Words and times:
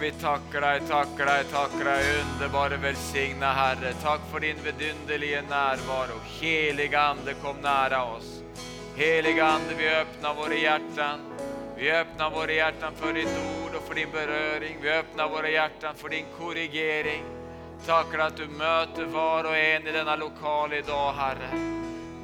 vi 0.00 0.10
takker 0.10 0.60
deg, 0.60 0.86
takker 0.88 1.26
deg, 1.28 1.48
takker 1.52 1.84
deg, 1.84 2.06
underbare 2.22 2.76
velsigna 2.80 3.52
Herre. 3.52 3.92
Takk 4.02 4.22
for 4.30 4.40
din 4.40 4.56
vidunderlige 4.64 5.42
nærvaro. 5.48 6.16
Helige 6.40 6.98
Ande, 6.98 7.34
kom 7.42 7.60
nære 7.60 8.00
oss. 8.14 8.30
Helige 8.96 9.44
Ande, 9.44 9.76
vi 9.76 9.88
öppnar 9.88 10.34
våre 10.34 10.56
hjärtan. 10.56 11.20
Vi 11.76 11.90
öppnar 11.92 12.30
våre 12.30 12.52
hjärtan 12.52 12.96
for 12.96 13.12
ditt 13.12 13.36
ord 13.60 13.76
og 13.76 13.84
for 13.86 13.94
din 13.94 14.10
berøring. 14.12 14.80
Vi 14.82 14.90
öppnar 14.90 15.28
våre 15.28 15.50
hjärtan 15.50 15.94
for 15.96 16.08
din 16.08 16.26
korrigering. 16.38 17.24
Takker 17.86 18.18
at 18.18 18.36
du 18.36 18.48
møter 18.48 19.04
var 19.04 19.48
og 19.48 19.56
en 19.56 19.88
i 19.88 19.92
denna 19.92 20.16
i 20.16 20.82
dag, 20.86 21.14
Herre. 21.16 21.50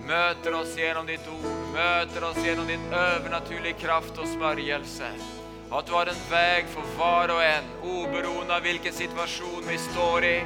Møter 0.06 0.54
oss 0.54 0.76
gjennom 0.76 1.06
ditt 1.06 1.28
ord, 1.28 1.56
møter 1.74 2.24
oss 2.24 2.44
gjennom 2.44 2.66
din 2.66 2.92
övernaturliga 2.92 3.78
kraft 3.78 4.18
og 4.18 4.28
smörjelse. 4.28 5.45
Att 5.70 5.86
du 5.86 5.92
har 5.92 6.06
en 6.06 6.30
väg 6.30 6.64
för 6.66 6.98
var 6.98 7.28
och 7.28 7.42
en, 7.42 7.64
oberoende 7.82 8.56
av 8.56 8.62
vilken 8.62 8.92
situation 8.92 9.64
vi 9.68 9.78
står 9.78 10.24
i, 10.24 10.44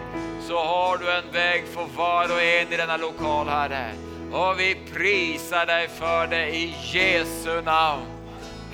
så 0.48 0.64
har 0.64 0.98
du 0.98 1.12
en 1.12 1.32
väg 1.32 1.64
för 1.74 1.86
var 1.96 2.32
och 2.32 2.42
en 2.42 2.72
i 2.72 2.76
denna 2.76 2.96
lokal, 2.96 3.48
Herre. 3.48 3.92
Och 4.32 4.60
vi 4.60 4.74
prisar 4.94 5.66
dig 5.66 5.88
för 5.88 6.26
det 6.26 6.48
i 6.48 6.74
Jesu 6.82 7.62
namn. 7.62 8.02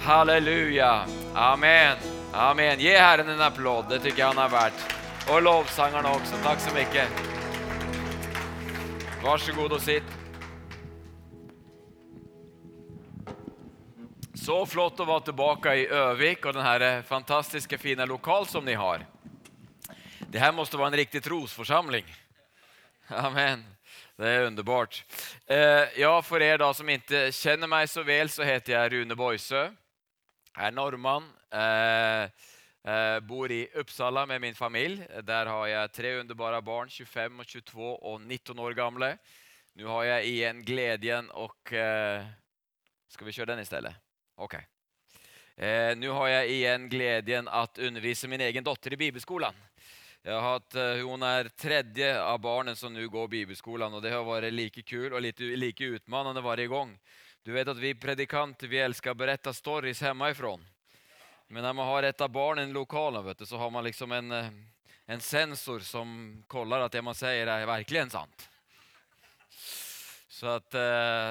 Halleluja. 0.04 1.00
Amen. 1.34 1.96
Amen. 2.32 2.80
Ge 2.80 2.98
Herren 2.98 3.28
en 3.28 3.40
applåd, 3.40 3.84
det 3.90 3.98
tycker 3.98 4.18
jag 4.18 4.26
han 4.26 4.36
har 4.36 4.48
värt. 4.48 4.72
Och 5.30 5.42
lovsångarna 5.42 6.10
också. 6.10 6.34
Tack 6.42 6.60
så 6.60 6.74
mycket. 6.74 7.08
Varsågod 9.24 9.72
och 9.72 9.80
sitt. 9.80 10.04
Så 14.46 14.60
flott 14.70 15.00
å 15.02 15.04
være 15.08 15.24
tilbake 15.26 15.72
i 15.74 15.86
Øvik 15.90 16.44
og 16.46 16.54
den 16.54 17.00
fantastiske, 17.02 17.80
fine 17.82 18.04
lokal 18.06 18.44
som 18.46 18.62
ni 18.62 18.76
har. 18.78 19.02
Det 20.30 20.38
her 20.38 20.52
måtte 20.54 20.78
være 20.78 20.92
en 20.92 20.98
riktig 21.00 21.22
trosforsamling. 21.24 22.06
Amen. 23.26 23.64
Det 24.14 24.28
er 24.30 24.46
underbart. 24.46 25.00
Eh, 25.50 25.98
ja, 25.98 26.12
For 26.22 26.38
dere 26.38 26.60
da 26.62 26.70
som 26.78 26.86
ikke 26.94 27.24
kjenner 27.34 27.72
meg 27.72 27.90
så 27.90 28.06
vel, 28.06 28.30
så 28.30 28.46
heter 28.46 28.76
jeg 28.76 28.94
Rune 28.94 29.18
Boisø. 29.18 29.64
Jeg 30.52 30.70
er 30.70 30.78
norrman. 30.78 31.26
Eh, 31.50 32.46
eh, 32.86 33.18
bor 33.26 33.50
i 33.50 33.64
Uppsala 33.82 34.28
med 34.30 34.46
min 34.46 34.54
familie. 34.54 35.10
Der 35.26 35.50
har 35.50 35.66
jeg 35.72 35.94
tre 35.98 36.16
underbare 36.20 36.62
barn, 36.62 36.94
25, 36.94 37.42
og 37.42 37.50
22 37.50 37.92
og 37.98 38.22
19 38.22 38.62
år 38.62 38.78
gamle. 38.78 39.16
Nå 39.74 39.90
har 39.90 40.10
jeg 40.12 40.34
igjen 40.36 40.62
gleden 40.62 41.34
og 41.34 41.56
Skal 43.08 43.26
vi 43.26 43.32
kjøre 43.32 43.56
den 43.56 43.66
istället? 43.66 44.05
Okej. 44.36 44.66
Eh, 45.56 45.96
Nå 45.96 46.12
har 46.12 46.28
jeg 46.28 46.50
igjen 46.58 46.88
gleden 46.92 47.46
at 47.48 47.78
undervise 47.80 48.28
min 48.28 48.42
egen 48.44 48.64
dotter 48.64 48.92
i 48.92 48.98
bibelskolen. 49.00 49.54
Haft, 50.26 50.74
eh, 50.74 51.00
hon 51.06 51.22
tredje 51.56 52.10
av 52.20 52.40
barnen 52.40 52.76
som 52.76 52.92
nå 52.92 53.08
går 53.08 53.28
bibelskolen, 53.28 53.94
og 53.94 54.02
det 54.02 54.10
har 54.12 54.24
vært 54.24 54.52
like 54.52 54.82
kul 54.82 55.14
og 55.14 55.22
litt, 55.22 55.38
like 55.38 55.80
utfordrende 55.80 56.42
hver 56.42 56.68
gang. 56.68 56.98
Du 57.44 57.52
vet 57.52 57.68
at 57.68 57.78
vi 57.78 57.94
predikanter 57.94 58.68
vi 58.68 58.82
elsker 58.82 59.14
å 59.14 59.16
berette 59.16 59.54
stories 59.54 60.02
hjemmefra. 60.02 60.58
Men 61.48 61.62
når 61.62 61.74
man 61.74 61.86
har 61.86 62.02
et 62.02 62.20
av 62.20 62.28
barnen 62.28 62.68
i 62.68 62.74
lokalen 62.74 63.46
så 63.46 63.56
har 63.56 63.70
man 63.70 63.84
liksom 63.84 64.12
en, 64.12 64.32
eh, 64.32 64.50
en 65.06 65.20
sensor 65.20 65.80
som 65.80 66.44
kollar 66.48 66.84
at 66.84 66.92
det 66.92 67.04
man 67.04 67.14
sier, 67.14 67.46
er 67.48 67.66
virkelig 67.66 68.10
sant. 68.10 68.48
Så 70.28 70.56
at, 70.56 70.74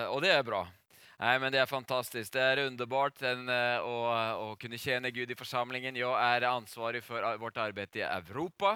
og 0.10 0.22
det 0.24 0.32
er 0.32 0.42
bra. 0.42 0.66
Nej, 1.20 1.40
men 1.40 1.52
Det 1.52 1.60
er 1.60 1.66
fantastisk. 1.66 2.34
Det 2.34 2.42
er 2.42 2.66
underbart 2.68 3.22
en, 3.24 3.48
eh, 3.50 3.80
å, 3.80 4.00
å 4.36 4.48
kunne 4.60 4.78
tjene 4.78 5.14
Gud 5.16 5.32
i 5.32 5.38
forsamlingen. 5.40 5.96
Jeg 5.96 6.12
er 6.12 6.48
ansvarig 6.50 7.02
for 7.06 7.24
vårt 7.40 7.60
arbeid 7.64 7.96
i 7.96 8.04
Europa, 8.04 8.74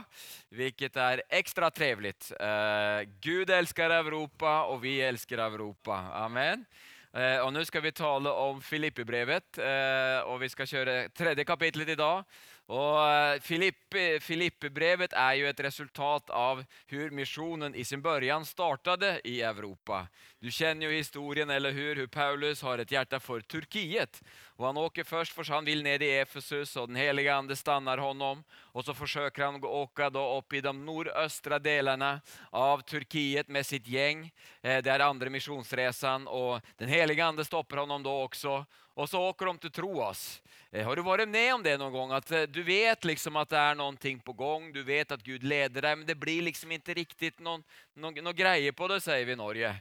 hvilket 0.56 0.96
er 0.96 1.24
ekstra 1.42 1.68
trivelig. 1.70 2.16
Uh, 2.40 3.04
Gud 3.20 3.52
elsker 3.52 3.92
Europa 3.92 4.62
og 4.72 4.80
vi 4.86 5.02
elsker 5.04 5.44
Europa. 5.44 6.00
Amen. 6.24 6.64
Uh, 7.12 7.44
og 7.44 7.52
Nå 7.52 7.66
skal 7.68 7.84
vi 7.84 7.92
tale 7.92 8.32
om 8.32 8.62
Filippebrevet, 8.64 9.60
uh, 9.60 10.32
og 10.32 10.40
vi 10.40 10.50
skal 10.54 10.72
kjøre 10.72 10.98
tredje 11.12 11.44
kapitlet 11.44 11.92
i 11.92 12.00
dag. 12.00 12.24
Og 12.70 13.42
Filippe, 13.42 14.20
Filippebrevet 14.22 15.16
er 15.18 15.40
jo 15.40 15.48
et 15.50 15.62
resultat 15.66 16.30
av 16.30 16.62
hvordan 16.86 17.18
missionen 17.18 17.74
i 17.74 17.84
sin 17.84 18.04
begynnelse 18.06 18.54
startet 18.54 19.26
i 19.26 19.40
Europa. 19.42 20.04
Du 20.40 20.48
kjenner 20.52 20.86
jo 20.86 20.92
historien, 20.96 21.50
eller 21.50 21.72
hur? 21.72 21.96
Hur 21.96 22.08
Paulus 22.08 22.62
har 22.62 22.78
ett 22.78 22.92
hjärta 22.92 23.20
for 23.20 23.42
Turkiet. 23.42 24.22
Og 24.56 24.66
han 24.66 24.78
åker 24.78 25.04
først, 25.04 25.34
for 25.36 25.44
han 25.52 25.66
vil 25.68 25.84
ned 25.84 26.02
i 26.02 26.14
Efesus 26.22 26.78
og 26.80 26.88
den 26.88 26.96
helige 26.96 27.34
ande 27.36 27.56
stannar 27.60 28.00
honom. 28.00 28.44
Og 28.72 28.86
så 28.86 28.96
forsøker 28.96 29.44
han 29.46 29.64
åka 29.64 30.10
då 30.10 30.24
opp 30.24 30.54
i 30.54 30.62
de 30.62 30.72
nordøstra 30.72 31.60
delene 31.60 32.22
av 32.52 32.82
Turkiet 32.88 33.50
med 33.50 33.66
sitt 33.66 33.88
gjeng. 33.88 34.30
Det 34.62 34.88
er 34.88 35.04
andre 35.04 35.30
missionsresan 35.30 36.28
og 36.28 36.64
den 36.80 36.88
helige 36.88 37.26
ande 37.26 37.44
stopper 37.44 37.84
honom 37.84 38.04
da 38.04 38.16
også. 38.24 38.62
Og 38.96 39.10
så 39.10 39.20
åker 39.20 39.46
de 39.46 39.58
til 39.58 39.72
Troas. 39.72 40.40
Eh, 40.72 40.84
har 40.86 40.96
du 40.96 41.02
vært 41.02 41.26
med 41.26 41.54
om 41.54 41.64
det 41.66 41.78
noen 41.82 41.94
gang? 41.94 42.12
Att 42.12 42.32
eh, 42.32 42.42
du 42.42 42.62
vet 42.64 43.06
liksom 43.06 43.38
at 43.42 43.50
det 43.50 43.58
er 43.58 43.78
noe 43.80 43.96
på 44.26 44.34
gang, 44.34 44.74
du 44.74 44.84
vet 44.84 45.12
at 45.12 45.24
Gud 45.24 45.44
leder 45.44 45.82
deg, 45.82 45.98
men 45.98 46.06
det 46.06 46.14
blir 46.20 46.44
liksom 46.46 46.72
ikke 46.72 46.94
riktig 46.94 47.32
noen, 47.40 47.64
noen, 47.96 48.20
noen 48.22 48.36
greie 48.36 48.72
på 48.72 48.88
det, 48.88 49.00
sier 49.02 49.26
vi 49.26 49.34
i 49.34 49.40
Norge. 49.40 49.72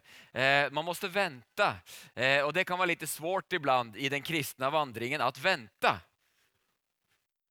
Eh, 0.48 0.70
man 0.70 0.84
måste 0.84 1.08
vänta. 1.08 1.74
och 2.44 2.52
det 2.52 2.64
kan 2.64 2.78
vara 2.78 2.86
lite 2.86 3.06
svårt 3.06 3.52
ibland 3.52 3.96
i 3.96 4.08
den 4.08 4.22
kristna 4.22 4.70
vandringen 4.70 5.20
att 5.20 5.38
vänta. 5.38 6.00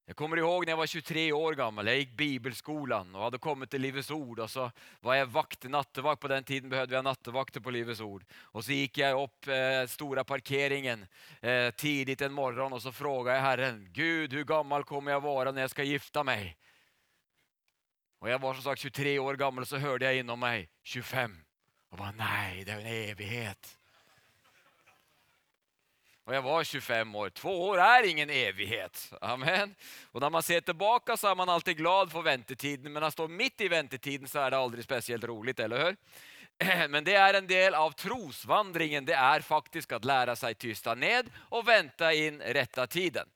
Jag 0.10 0.16
kommer 0.16 0.38
ihåg 0.38 0.66
när 0.66 0.72
jag 0.72 0.78
var 0.78 0.88
23 0.88 1.32
år 1.32 1.54
gammal, 1.54 1.88
jag 1.88 1.98
gick 1.98 2.12
bibelskolan 2.12 3.16
och 3.16 3.24
hade 3.24 3.38
kommit 3.38 3.70
till 3.70 3.82
Livets 3.82 4.12
Ord 4.12 4.40
och 4.40 4.52
så 4.52 4.72
var 5.00 5.16
jag 5.16 5.26
vakt, 5.26 5.64
nattevakt, 5.64 6.22
på 6.22 6.28
den 6.28 6.44
tiden 6.44 6.70
behövde 6.70 6.96
jag 6.96 7.04
nattevakter 7.04 7.60
på 7.60 7.72
Livets 7.72 8.02
Ord. 8.02 8.26
Och 8.32 8.66
så 8.66 8.72
gick 8.72 8.98
jag 8.98 9.24
upp 9.24 9.48
eh, 9.48 9.88
stora 9.88 10.24
parkeringen 10.24 11.08
eh, 11.42 11.72
tidigt 11.72 12.22
en 12.22 12.34
morgon 12.34 12.74
och 12.74 12.82
så 12.82 12.92
frågade 12.92 13.38
jag 13.38 13.44
Herren, 13.44 13.88
Gud 13.92 14.34
hur 14.34 14.44
gammal 14.44 14.84
kommer 14.84 15.12
jag 15.12 15.22
vara 15.22 15.52
när 15.52 15.62
jag 15.62 15.70
ska 15.70 15.84
gifta 15.84 16.24
mig? 16.24 16.58
Och 18.20 18.30
jag 18.30 18.40
var 18.40 18.54
som 18.54 18.64
sagt 18.64 18.82
23 18.82 19.20
år 19.20 19.36
gammal 19.36 19.62
och 19.62 19.68
så 19.68 19.78
hörde 19.78 20.06
jag 20.06 20.16
inom 20.16 20.40
mig 20.40 20.70
25. 20.84 21.47
Och 21.90 21.98
bare 21.98 22.12
Nei, 22.12 22.64
det 22.64 22.72
är 22.72 22.80
en 22.80 23.10
evighet. 23.10 23.78
Og 26.28 26.34
jeg 26.36 26.44
var 26.44 26.64
25 26.64 27.16
år. 27.16 27.30
Två 27.30 27.52
år 27.70 27.80
er 27.80 28.04
ingen 28.10 28.30
evighet. 28.30 29.14
Amen. 29.22 29.76
Og 30.12 30.22
når 30.22 30.30
man 30.30 30.44
ser 30.44 30.60
tilbake, 30.60 31.16
så 31.18 31.30
er 31.32 31.36
man 31.36 31.50
alltid 31.50 31.78
glad 31.78 32.12
for 32.12 32.22
ventetiden. 32.22 32.84
men 32.84 32.94
når 32.94 33.02
man 33.02 33.12
står 33.12 33.28
midt 33.28 33.62
i 33.62 33.68
ventetiden, 33.68 34.28
så 34.28 34.40
er 34.40 34.50
det 34.50 34.58
aldri 34.58 34.84
spesielt 34.84 35.24
rolig. 35.24 35.60
eller 35.60 35.78
hør? 35.78 35.96
Men 36.90 37.04
det 37.04 37.16
er 37.16 37.34
en 37.34 37.48
del 37.48 37.76
av 37.76 37.92
trosvandringen, 37.92 39.06
det 39.06 39.14
er 39.14 39.42
faktisk 39.42 39.92
att 39.92 40.06
lära 40.06 40.36
seg 40.36 40.58
tysta 40.58 40.96
ned 40.96 41.30
og 41.50 41.66
vente 41.66 42.10
inn 42.18 42.42
retta 42.42 42.88
tiden. 42.88 43.30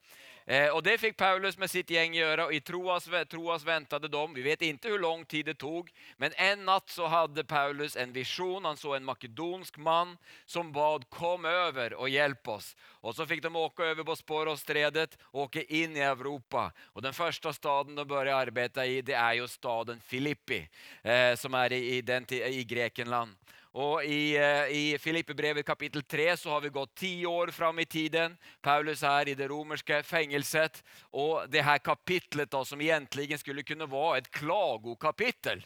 Eh, 0.45 0.69
och 0.69 0.83
det 0.83 0.97
fick 0.97 1.17
Paulus 1.17 1.57
med 1.57 1.71
sitt 1.71 1.89
gäng 1.89 2.13
göra 2.13 2.45
och 2.45 2.53
i 2.53 2.61
Troas, 2.61 3.09
Troas 3.29 3.65
väntade 3.65 4.07
de. 4.07 4.33
Vi 4.33 4.41
vet 4.41 4.61
inte 4.61 4.87
hur 4.87 4.99
lång 4.99 5.25
tid 5.25 5.45
det 5.45 5.53
tog, 5.53 5.91
men 6.17 6.31
en 6.35 6.65
natt 6.65 6.89
så 6.89 7.07
hade 7.07 7.43
Paulus 7.43 7.95
en 7.95 8.13
vision. 8.13 8.65
Han 8.65 8.77
såg 8.77 8.95
en 8.95 9.03
makedonsk 9.03 9.77
man 9.77 10.17
som 10.45 10.71
bad 10.71 11.09
kom 11.09 11.45
över 11.45 11.93
och 11.93 12.09
hjälp 12.09 12.47
oss. 12.47 12.75
Och 12.81 13.15
så 13.15 13.25
fick 13.25 13.43
de 13.43 13.55
åka 13.55 13.83
över 13.83 14.03
på 14.03 14.15
Sporosträdet 14.15 15.17
och 15.21 15.41
åka 15.41 15.61
in 15.61 15.97
i 15.97 15.99
Europa. 15.99 16.71
Och 16.85 17.01
den 17.01 17.13
första 17.13 17.53
staden 17.53 17.95
de 17.95 18.07
började 18.07 18.37
arbeta 18.37 18.85
i 18.85 19.01
det 19.01 19.13
är 19.13 19.33
jo 19.33 19.47
staden 19.47 19.99
Filippi 19.99 20.69
eh, 21.01 21.35
som 21.35 21.53
är 21.53 21.73
i, 21.73 21.97
i, 21.97 22.43
i 22.43 22.63
Grekland. 22.63 23.35
Och 23.73 24.03
I, 24.03 24.37
eh, 24.37 24.67
i 24.67 24.97
Filipperbrevet 24.99 25.65
kapittel 25.65 26.03
3 26.03 26.37
så 26.37 26.49
har 26.49 26.61
vi 26.61 26.69
gått 26.69 26.95
ti 26.95 27.25
år 27.25 27.47
fram 27.47 27.79
i 27.79 27.85
tiden. 27.85 28.37
Paulus 28.61 29.03
er 29.03 29.29
i 29.29 29.35
det 29.35 29.47
romerske 29.47 30.03
fengselet. 30.03 30.83
Og 31.11 31.47
det 31.49 31.63
her 31.63 31.77
kapitlet 31.77 32.51
da, 32.51 32.65
som 32.65 32.81
egentlig 32.81 33.39
skulle 33.39 33.63
kunne 33.63 33.87
være 33.87 34.17
et 34.17 34.31
klagokapitel. 34.31 35.63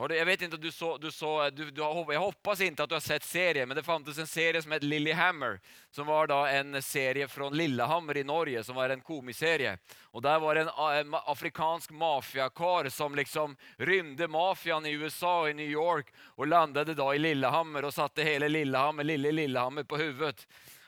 Jag 0.00 0.26
vet 0.26 0.42
inte, 0.42 0.56
du 0.56 0.72
så, 0.72 0.96
du 0.98 1.10
så, 1.10 1.50
du, 1.50 1.70
du, 1.70 1.80
jag 1.80 2.20
hoppas 2.20 2.60
inte 2.60 2.82
att 2.82 2.88
du 2.88 2.94
har 2.94 3.00
sett 3.00 3.24
serien, 3.24 3.68
men 3.68 3.76
det 3.76 3.82
fantes 3.82 4.18
en 4.18 4.26
serie 4.26 4.62
som 4.62 4.72
hette 4.72 4.86
Lillehammer, 4.86 5.60
som 5.90 6.06
var 6.06 6.26
da 6.26 6.48
en 6.50 6.82
serie 6.82 7.28
fra 7.28 7.50
Lillehammer 7.50 8.16
i 8.16 8.24
Norge, 8.24 8.64
som 8.64 8.76
var 8.76 8.90
en 8.90 9.00
komiserie. 9.00 9.78
Og 10.12 10.22
Der 10.22 10.38
var 10.38 10.54
det 10.54 10.60
en 10.60 11.14
afrikansk 11.26 11.90
mafiakar 11.90 12.88
som 12.88 13.14
liksom 13.14 13.56
rymde 13.76 14.28
mafiaen 14.28 14.86
i 14.86 14.92
USA, 14.92 15.48
i 15.48 15.54
New 15.54 15.70
York, 15.70 16.14
og 16.36 16.46
landet 16.46 16.96
da 16.96 17.14
i 17.14 17.18
Lillehammer 17.18 17.84
og 17.84 17.94
satte 17.94 18.22
hele 18.22 18.48
Lillehammer, 18.48 19.04
lille 19.04 19.32
Lillehammer 19.32 19.82
på 19.82 19.96
huvudet. 19.96 20.46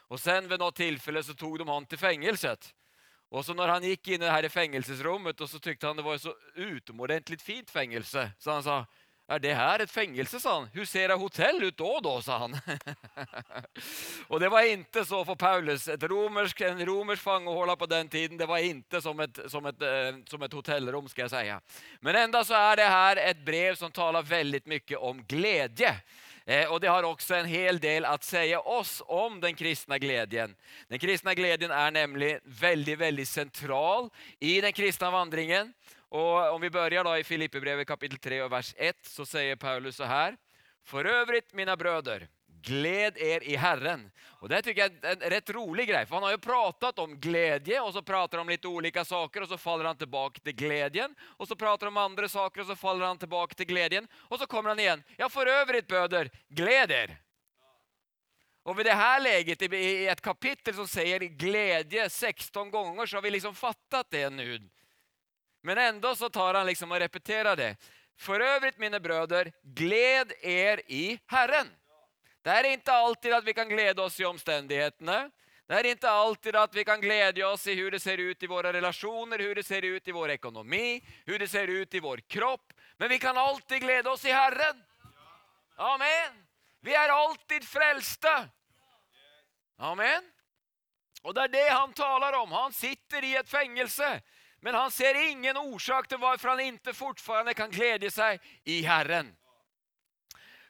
Og 0.08 0.20
sen 0.20 0.46
ved 0.48 0.62
noe 0.62 0.70
tilfelle 0.70 1.22
så 1.22 1.34
tog 1.34 1.58
de 1.58 1.66
han 1.66 1.86
til 1.86 1.98
fengselet. 1.98 2.74
Og 3.30 3.44
så 3.46 3.54
når 3.54 3.70
han 3.70 3.84
gikk 3.86 4.08
inn 4.10 4.22
i 4.22 4.26
det 4.26 4.32
her 4.32 4.46
i 4.46 4.78
og 5.30 5.48
så 5.48 5.58
tykte 5.62 5.86
han 5.86 5.96
det 5.96 6.04
var 6.04 6.14
et 6.14 6.22
så 6.22 6.34
utomordentlig 6.56 7.38
fint 7.40 7.70
fengsel, 7.70 8.30
så 8.38 8.50
han 8.50 8.62
sa 8.62 8.84
Er 9.30 9.38
det 9.38 9.52
her 9.54 9.78
et 9.78 9.90
fengelse, 9.90 10.40
sa 10.42 10.56
han. 10.56 10.64
Hur 10.74 10.84
ser 10.84 11.12
hotell 11.14 11.62
ut 11.62 11.76
då, 11.78 11.90
da, 12.02 12.16
sa 12.22 12.38
han. 12.38 12.56
og 14.28 14.40
det 14.42 14.48
var 14.50 14.66
inte 14.66 15.04
så 15.04 15.20
for 15.24 15.38
Paulus. 15.38 15.86
Et 15.88 16.02
romersk, 16.02 16.60
en 16.60 16.82
romersk 16.86 17.22
fångehåla 17.22 17.76
på 17.76 17.86
den 17.86 18.08
tiden, 18.08 18.38
det 18.38 18.46
var 18.46 18.58
inte 18.58 19.00
som 19.02 19.20
et, 19.20 19.38
som, 19.46 19.66
et, 19.66 19.82
eh, 19.82 20.18
som 20.26 20.42
et 20.42 20.52
hotellrom, 20.52 21.06
skal 21.08 21.28
jeg 21.28 21.30
si. 21.30 21.78
Men 22.00 22.18
enda 22.24 22.42
så 22.44 22.58
er 22.58 22.82
det 22.82 22.88
her 22.90 23.22
et 23.22 23.44
brev 23.46 23.78
som 23.78 23.92
taler 23.94 24.26
veldig 24.26 24.64
mye 24.66 24.98
om 24.98 25.22
glede. 25.30 25.94
Eh, 26.50 26.66
og 26.66 26.80
Det 26.80 26.90
har 26.90 27.06
også 27.06 27.38
en 27.38 27.46
hel 27.46 27.78
del 27.78 28.08
å 28.10 28.16
si 28.26 28.48
oss 28.58 28.98
om 29.06 29.38
den 29.38 29.54
kristne 29.54 30.00
gleden. 30.02 30.56
Den 30.90 30.98
kristne 30.98 31.36
gleden 31.38 31.70
er 31.70 31.94
nemlig 31.94 32.32
veldig 32.42 32.98
veldig 32.98 33.26
central 33.30 34.10
i 34.40 34.58
den 34.60 34.74
kristne 34.74 35.12
vandringen. 35.14 35.70
Och 36.10 36.54
Om 36.54 36.60
vi 36.60 36.70
börjar 36.70 37.04
då 37.04 37.18
i 37.18 37.24
Filippebrevet 37.24 37.86
kapitel 37.86 38.18
3 38.18 38.42
og 38.42 38.50
vers 38.50 38.74
1 38.78 39.06
så 39.06 39.22
sier 39.26 39.56
Paulus 39.56 39.96
så 39.96 40.08
her. 40.10 40.34
For 40.82 41.06
øvrig, 41.06 41.44
mine 41.54 41.76
brødre, 41.78 42.26
gled 42.66 43.18
er 43.20 43.44
i 43.46 43.54
Herren. 43.56 44.08
Og 44.40 44.48
Det 44.48 44.64
tycker 44.64 44.82
jeg 44.82 44.96
er 45.02 45.12
en 45.12 45.30
rett 45.30 45.52
rolig 45.54 45.86
greie, 45.86 46.06
for 46.06 46.18
han 46.18 46.26
har 46.26 46.34
jo 46.34 46.42
pratet 46.42 46.98
om 46.98 47.14
gledje, 47.20 47.78
og 47.80 47.92
så 47.94 48.02
prater 48.02 48.38
han 48.38 48.46
om 48.46 48.50
litt 48.50 48.66
olika 48.66 49.04
saker 49.04 49.44
og 49.44 49.52
så 49.52 49.58
faller 49.60 49.86
han 49.86 50.00
tilbake 50.00 50.42
til 50.42 50.56
gledjen. 50.56 51.14
Og 51.38 51.46
så 51.46 51.54
prater 51.54 51.86
han 51.86 51.94
om 51.94 52.02
andre 52.02 52.28
saker 52.28 52.64
og 52.64 52.72
så 52.72 52.76
faller 52.76 53.06
han 53.06 53.22
tilbake 53.22 53.54
til 53.54 53.70
gledjen. 53.70 54.10
Og 54.28 54.42
så 54.42 54.50
kommer 54.50 54.74
han 54.74 54.82
igjen. 54.82 55.06
Ja, 55.16 55.28
for 55.28 55.46
øvrig, 55.46 55.84
bröder, 55.86 56.32
gled 56.48 56.90
er. 56.90 57.14
Og 58.66 58.76
ved 58.76 58.90
det 58.90 58.98
her 58.98 59.22
leget, 59.22 59.62
i 59.62 60.10
et 60.10 60.20
kapittel 60.22 60.74
som 60.74 60.90
sier 60.90 61.22
gledje 61.38 62.10
16 62.10 62.70
ganger, 62.70 63.06
så 63.06 63.16
har 63.16 63.22
vi 63.22 63.36
liksom 63.38 63.54
fattet 63.54 64.10
det 64.10 64.26
nu. 64.34 64.58
Men 65.62 65.78
ändå 65.78 66.16
så 66.16 66.28
tar 66.28 66.54
han 66.54 66.66
liksom 66.66 66.92
och 66.92 66.98
repeterar 66.98 67.56
det. 67.56 67.76
För 68.18 68.40
övrigt 68.40 68.78
mina 68.78 69.00
bröder, 69.00 69.52
gled 69.62 70.32
er 70.42 70.82
i 70.86 71.20
Herren. 71.26 71.68
Det 72.42 72.50
är 72.50 72.64
inte 72.64 72.92
alltid 72.92 73.32
att 73.32 73.44
vi 73.44 73.54
kan 73.54 73.68
glede 73.68 74.02
oss 74.02 74.20
i 74.20 74.24
omstendighetene. 74.24 75.30
Det 75.70 75.78
er 75.78 75.86
ikke 75.86 76.10
alltid 76.10 76.56
at 76.58 76.72
vi 76.74 76.82
kan 76.84 77.00
glede 77.00 77.44
oss 77.46 77.66
i 77.70 77.76
hvordan 77.78 77.94
det 77.94 78.02
ser 78.02 78.18
ut 78.18 78.42
i 78.42 78.48
våre 78.50 78.72
relasjoner, 78.72 79.38
hvordan 79.38 79.54
det 79.54 79.66
ser 79.66 79.84
ut 79.84 80.08
i 80.08 80.12
vår 80.12 80.32
ekonomi, 80.34 80.98
hvordan 81.24 81.44
det 81.44 81.48
ser 81.48 81.68
ut 81.68 81.94
i 81.94 82.00
vår 82.00 82.22
kropp. 82.26 82.72
Men 82.98 83.08
vi 83.08 83.18
kan 83.18 83.38
alltid 83.38 83.80
glede 83.80 84.10
oss 84.10 84.24
i 84.24 84.32
Herren. 84.32 84.82
Amen. 85.76 86.42
Vi 86.80 86.94
er 86.94 87.08
alltid 87.08 87.64
frelste. 87.68 88.32
Amen. 89.78 90.26
Og 91.22 91.34
det 91.34 91.44
er 91.44 91.54
det 91.54 91.68
han 91.70 91.92
taler 91.92 92.34
om. 92.40 92.52
Han 92.52 92.72
sitter 92.72 93.24
i 93.24 93.36
et 93.36 93.48
fängelse. 93.48 94.20
Men 94.60 94.74
han 94.74 94.90
ser 94.90 95.14
ingen 95.14 95.56
orsak 95.56 96.08
til 96.08 96.20
hvorfor 96.20 96.52
han 96.52 96.60
ikke 96.60 96.94
fortfarande 96.94 97.54
kan 97.56 97.70
glede 97.72 98.10
seg 98.12 98.40
i 98.68 98.82
Herren. 98.84 99.32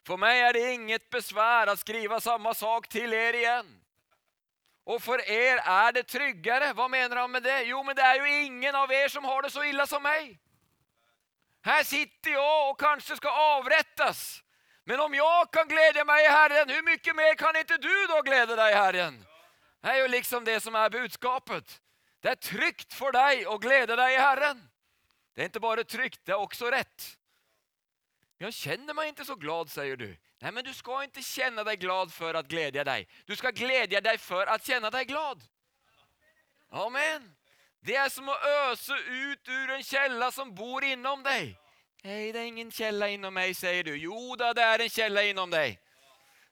For 0.07 0.21
meg 0.21 0.39
er 0.41 0.57
det 0.57 0.67
inget 0.75 1.09
besvær 1.13 1.73
å 1.73 1.79
skrive 1.79 2.21
samme 2.23 2.55
sak 2.57 2.89
til 2.91 3.11
dere 3.11 3.43
igjen. 3.43 3.73
Og 4.91 5.03
for 5.03 5.21
dere 5.27 5.61
er 5.61 5.93
det 5.95 6.07
tryggere. 6.09 6.73
Hva 6.75 6.87
mener 6.91 7.21
han 7.21 7.31
med 7.31 7.45
det? 7.45 7.67
Jo, 7.69 7.83
men 7.87 7.97
det 7.97 8.07
er 8.07 8.23
jo 8.23 8.39
ingen 8.47 8.75
av 8.75 8.93
er 8.95 9.11
som 9.13 9.27
har 9.29 9.43
det 9.45 9.53
så 9.53 9.65
ille 9.67 9.87
som 9.87 10.03
meg. 10.03 10.33
Her 11.67 11.83
sitter 11.85 12.33
jeg 12.33 12.41
og 12.71 12.79
kanskje 12.81 13.19
skal 13.19 13.43
avrettes. 13.59 14.41
Men 14.89 15.03
om 15.05 15.15
jeg 15.15 15.51
kan 15.53 15.69
glede 15.69 16.07
meg 16.09 16.25
i 16.25 16.33
Herren, 16.33 16.73
hvor 16.73 16.87
mye 16.87 17.15
mer 17.15 17.37
kan 17.39 17.59
ikke 17.61 17.79
du 17.79 17.93
da 18.09 18.23
glede 18.25 18.57
deg 18.57 18.73
i 18.73 18.79
Herren? 18.79 19.21
Det 19.81 19.93
er 19.93 20.01
jo 20.01 20.09
liksom 20.13 20.45
det 20.45 20.57
som 20.65 20.75
er 20.75 20.93
budskapet. 20.93 21.77
Det 22.21 22.35
er 22.35 22.43
trygt 22.43 22.93
for 22.95 23.15
deg 23.17 23.47
å 23.49 23.57
glede 23.61 23.97
deg 23.97 24.17
i 24.17 24.21
Herren. 24.21 24.61
Det 25.35 25.45
er 25.45 25.49
ikke 25.49 25.63
bare 25.65 25.87
trygt, 25.89 26.21
det 26.27 26.35
er 26.35 26.43
også 26.43 26.69
rett. 26.73 27.07
Jeg 28.41 28.57
kjenner 28.57 28.97
meg 28.97 29.13
ikke 29.13 29.25
så 29.29 29.37
glad, 29.37 29.69
sier 29.73 29.97
du. 30.01 30.09
Nei, 30.41 30.53
men 30.57 30.65
du 30.65 30.73
skal 30.73 31.05
ikke 31.05 31.25
kjenne 31.25 31.65
deg 31.69 31.83
glad 31.83 32.13
for 32.13 32.37
å 32.37 32.43
glede 32.45 32.85
deg. 32.89 33.09
Du 33.29 33.35
skal 33.37 33.53
glede 33.57 34.01
deg 34.01 34.21
for 34.21 34.49
å 34.49 34.57
kjenne 34.65 34.89
deg 34.93 35.11
glad. 35.11 35.43
Amen. 36.73 37.27
Det 37.85 37.97
er 37.97 38.09
som 38.13 38.29
å 38.29 38.37
øse 38.71 38.97
ut 38.97 39.49
ur 39.49 39.75
en 39.77 39.85
kjelle 39.85 40.31
som 40.33 40.53
bor 40.57 40.85
innom 40.85 41.25
deg. 41.25 41.53
Nei, 42.05 42.31
det 42.33 42.41
er 42.41 42.49
ingen 42.49 42.73
kjelle 42.73 43.11
innom 43.13 43.35
meg, 43.37 43.53
sier 43.57 43.85
du. 43.85 43.93
Jo, 43.97 44.37
det 44.41 44.65
er 44.65 44.85
en 44.85 44.93
kjelle 44.93 45.27
innom 45.29 45.53
dig. 45.53 45.77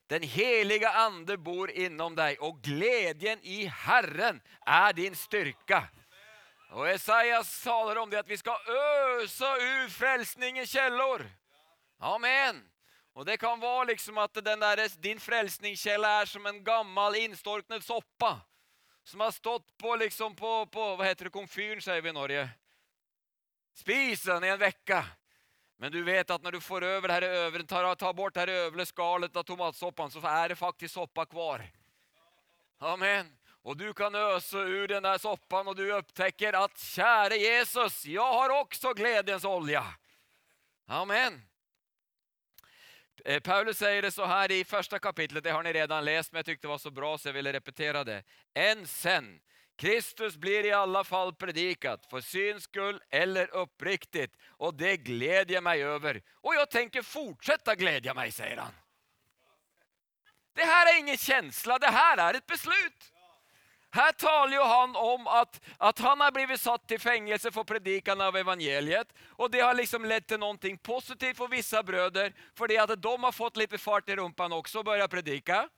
Den 0.08 0.22
helige 0.22 0.88
ande 0.88 1.36
bor 1.36 1.70
innom 1.70 2.14
deg, 2.16 2.40
og 2.40 2.62
gleden 2.64 3.42
i 3.44 3.66
Herren 3.68 4.40
er 4.64 4.92
din 4.96 5.16
styrke. 5.16 5.82
Og 6.72 6.88
Esaias 6.88 7.50
taler 7.62 8.00
om 8.00 8.10
det 8.10 8.22
at 8.22 8.28
vi 8.28 8.36
skal 8.36 8.56
øse 8.72 9.44
ut 9.44 9.92
frelsningens 9.92 10.72
kjeller. 10.72 11.26
Amen. 12.00 12.62
Og 13.18 13.26
Det 13.26 13.38
kan 13.40 13.60
være 13.60 13.86
liksom 13.86 14.18
at 14.18 14.34
den 14.34 14.60
där, 14.60 14.88
din 15.02 15.20
frelsningskjelle 15.20 16.08
er 16.20 16.24
som 16.24 16.46
en 16.46 16.64
gammel 16.64 17.14
innstorknet 17.14 17.84
soppa. 17.84 18.40
Som 19.04 19.20
har 19.20 19.30
stått 19.30 19.76
på, 19.78 19.96
liksom 19.96 20.36
på, 20.36 20.66
på 20.66 20.96
Hva 20.96 21.04
heter 21.04 21.24
det, 21.24 21.32
komfyren 21.32 21.80
sier 21.80 22.00
vi 22.00 22.08
i 22.08 22.12
Norge. 22.12 22.48
Spisen 23.74 24.44
i 24.44 24.52
en 24.52 24.60
vecka. 24.60 25.02
Men 25.80 25.92
du 25.92 26.02
vet 26.02 26.30
at 26.30 26.42
når 26.42 26.52
du 26.52 26.60
får 26.60 26.84
över 26.84 27.08
det 27.08 27.14
här 27.14 27.62
tar, 27.62 27.94
tar 27.94 28.12
bort 28.12 28.34
det 28.34 28.40
här 28.40 28.48
övre 28.48 28.86
skalet 28.86 29.36
av 29.36 29.42
tomatsoppan 29.42 30.10
så 30.10 30.26
är 30.26 30.48
det 30.48 30.56
faktiskt 30.56 30.94
soppa 30.94 31.26
kvar. 31.26 31.62
Amen. 32.78 33.36
Och 33.62 33.76
du 33.76 33.92
kan 33.92 34.14
ösa 34.14 34.58
ur 34.58 34.88
den 34.88 35.02
där 35.02 35.18
soppan 35.18 35.68
och 35.68 35.76
du 35.76 35.92
upptäcker 35.92 36.52
att 36.64 36.78
käre 36.78 37.36
Jesus, 37.36 38.06
jag 38.06 38.32
har 38.32 38.60
också 38.60 38.92
glädjens 38.92 39.44
olja. 39.44 39.84
Amen. 40.86 41.42
Eh, 43.24 43.40
Paulus 43.40 43.78
säger 43.78 44.02
det 44.02 44.10
så 44.10 44.24
här 44.24 44.50
i 44.50 44.64
första 44.64 44.98
kapitlet, 44.98 45.44
det 45.44 45.50
har 45.50 45.62
ni 45.62 45.72
redan 45.72 46.04
läst, 46.04 46.32
men 46.32 46.38
jag 46.38 46.46
tyckte 46.46 46.66
det 46.66 46.70
var 46.70 46.78
så 46.78 46.90
bra 46.90 47.18
så 47.18 47.28
jag 47.28 47.32
ville 47.32 47.52
repetera 47.52 48.04
det. 48.04 48.22
Än 48.54 48.86
sen, 48.86 49.40
Kristus 49.78 50.36
blir 50.36 50.64
i 50.64 50.72
alla 50.72 51.04
fall 51.04 51.34
predikat, 51.34 52.06
för 52.10 52.20
syns 52.20 52.62
skull 52.62 53.02
eller 53.10 53.54
uppriktigt, 53.54 54.36
och 54.48 54.74
det 54.74 54.96
glädjer 54.96 55.60
mig 55.60 55.84
över. 55.84 56.22
Och 56.34 56.54
jag 56.54 56.70
tänker 56.70 57.02
fortsätta 57.02 57.74
glädja 57.74 58.14
mig, 58.14 58.32
säger 58.32 58.56
han. 58.56 58.72
Det 60.54 60.64
här 60.64 60.94
är 60.94 60.98
ingen 60.98 61.16
känsla, 61.16 61.78
det 61.78 61.86
här 61.86 62.18
är 62.18 62.34
ett 62.34 62.46
beslut. 62.46 63.12
Här 63.90 64.12
talar 64.12 64.52
ju 64.52 64.62
han 64.62 64.96
om 64.96 65.26
att, 65.26 65.60
att 65.76 65.98
han 65.98 66.20
har 66.20 66.32
blivit 66.32 66.60
satt 66.60 66.90
i 66.90 66.98
fängelse 66.98 67.50
för 67.50 67.64
predikan 67.64 68.20
av 68.20 68.36
evangeliet. 68.36 69.08
Och 69.28 69.50
det 69.50 69.60
har 69.60 69.74
liksom 69.74 70.04
lett 70.04 70.26
till 70.26 70.38
någonting 70.38 70.78
positivt 70.78 71.36
för 71.36 71.48
vissa 71.48 71.82
bröder, 71.82 72.32
för 72.54 72.68
det 72.68 72.78
att 72.78 73.02
de 73.02 73.22
har 73.22 73.32
fått 73.32 73.56
lite 73.56 73.78
fart 73.78 74.08
i 74.08 74.16
rumpan 74.16 74.52
också 74.52 74.78
och 74.78 74.84
börjat 74.84 75.10
predika. 75.10 75.68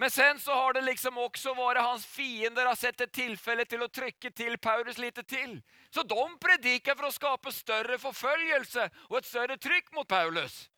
Men 0.00 0.10
sen 0.10 0.38
så 0.40 0.52
har 0.52 0.72
det 0.72 0.80
liksom 0.80 1.18
också 1.18 1.54
varit 1.54 1.82
hans 1.82 2.06
fiender 2.06 2.66
har 2.66 2.74
sett 2.74 3.00
ett 3.00 3.12
tillfälle 3.12 3.64
till 3.64 3.82
att 3.82 3.92
trycka 3.92 4.30
till 4.30 4.58
Paulus 4.58 4.98
lite 4.98 5.22
till. 5.22 5.62
Så 5.90 6.02
de 6.02 6.38
predikar 6.38 6.94
för 6.94 7.04
att 7.04 7.14
skapa 7.14 7.52
större 7.52 7.98
förföljelse 7.98 8.90
och 9.08 9.18
ett 9.18 9.26
större 9.26 9.56
tryck 9.56 9.92
mot 9.92 10.08
Paulus. 10.08 10.70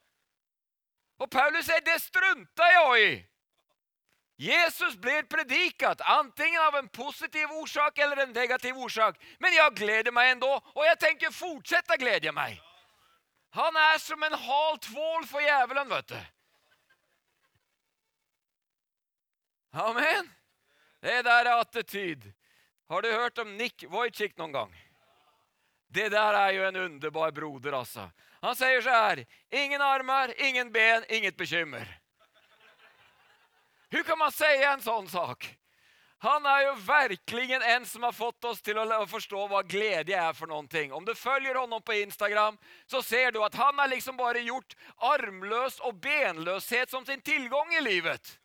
Och 1.19 1.31
Paulus 1.31 1.67
säger, 1.67 1.81
det 1.81 2.01
struntar 2.01 2.73
jag 2.73 3.01
i. 3.01 3.27
Jesus 4.37 4.97
blir 4.97 5.23
predikat, 5.23 6.01
antingen 6.01 6.63
av 6.63 6.75
en 6.75 6.89
positiv 6.89 7.51
orsak 7.51 7.99
eller 7.99 8.17
en 8.17 8.33
negativ 8.33 8.77
orsak. 8.77 9.23
Men 9.39 9.53
jag 9.53 9.77
meg 9.77 10.13
mig 10.13 10.31
ändå 10.31 10.61
jeg 10.87 10.99
tenker 10.99 11.31
fortsette 11.31 11.95
å 11.95 12.03
glede 12.03 12.33
meg. 12.33 12.61
Han 13.55 13.77
er 13.77 13.99
som 13.99 14.23
en 14.23 14.35
hal 14.35 14.79
tvål 14.79 15.27
for 15.27 15.41
djevelen, 15.41 15.89
vet 15.89 16.09
du. 16.09 16.23
Amen. 19.73 20.31
Det 21.01 21.23
der 21.25 21.45
er 21.45 21.61
attityd. 21.61 22.33
Har 22.89 23.03
du 23.03 23.09
hørt 23.13 23.39
om 23.39 23.57
Nick 23.57 23.85
Wojcik 23.89 24.37
noen 24.37 24.53
gang? 24.53 24.75
Det 25.89 26.11
der 26.13 26.37
er 26.37 26.53
jo 26.53 26.67
en 26.69 26.77
underbar 26.77 27.33
broder 27.33 27.73
altså. 27.79 28.11
Han 28.43 28.57
sier 28.57 28.83
så 28.85 28.93
her 28.93 29.25
ingen 29.51 29.81
armer, 29.81 30.35
ingen 30.41 30.73
ben, 30.73 31.05
inget 31.09 31.37
bekymmer. 31.37 31.89
Hvordan 33.89 34.07
kan 34.09 34.19
man 34.19 34.33
si 34.33 34.51
en 34.65 34.85
sånn 34.85 35.09
sak? 35.09 35.49
Han 36.23 36.47
er 36.47 36.61
jo 36.67 36.75
virkelig 36.87 37.57
en 37.57 37.87
som 37.87 38.05
har 38.07 38.13
fått 38.13 38.45
oss 38.45 38.61
til 38.63 38.79
å 38.79 38.85
forstå 39.11 39.47
hva 39.51 39.65
glede 39.67 40.15
er 40.15 40.37
for 40.37 40.47
noen 40.53 40.69
ting. 40.71 40.93
Om 40.93 41.05
du 41.05 41.17
følger 41.19 41.59
honom 41.59 41.83
på 41.83 41.97
Instagram 42.05 42.61
så 42.87 43.03
ser 43.03 43.33
du 43.33 43.41
at 43.43 43.57
han 43.59 43.81
har 43.81 43.91
liksom 43.91 44.21
bare 44.21 44.45
gjort 44.45 44.77
armløs 44.97 45.81
og 45.81 45.99
benløshet 46.05 46.93
som 46.93 47.05
sin 47.09 47.25
tilgang 47.25 47.75
i 47.75 47.83
livet. 47.83 48.37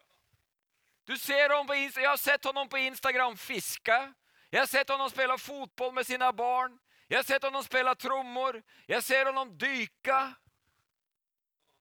Du 1.08 1.18
ser 1.18 1.64
på 1.64 1.76
Insta 1.76 2.02
jag 2.02 2.10
har 2.10 2.18
sett 2.18 2.44
honom 2.44 2.70
på 2.70 2.78
Instagram 2.78 3.38
fiska, 3.38 4.14
jag 4.50 4.60
har 4.60 4.68
sett 4.68 4.90
honom 4.90 5.10
spela 5.10 5.38
fotboll 5.38 5.94
med 5.94 6.08
sina 6.08 6.34
barn, 6.34 6.80
jag 7.08 7.18
har 7.18 7.24
sett 7.24 7.44
honom 7.44 7.64
spela 7.64 7.96
trummor, 7.96 8.64
jag 8.86 9.04
ser 9.04 9.26
honom 9.26 9.58
dyka. 9.58 10.34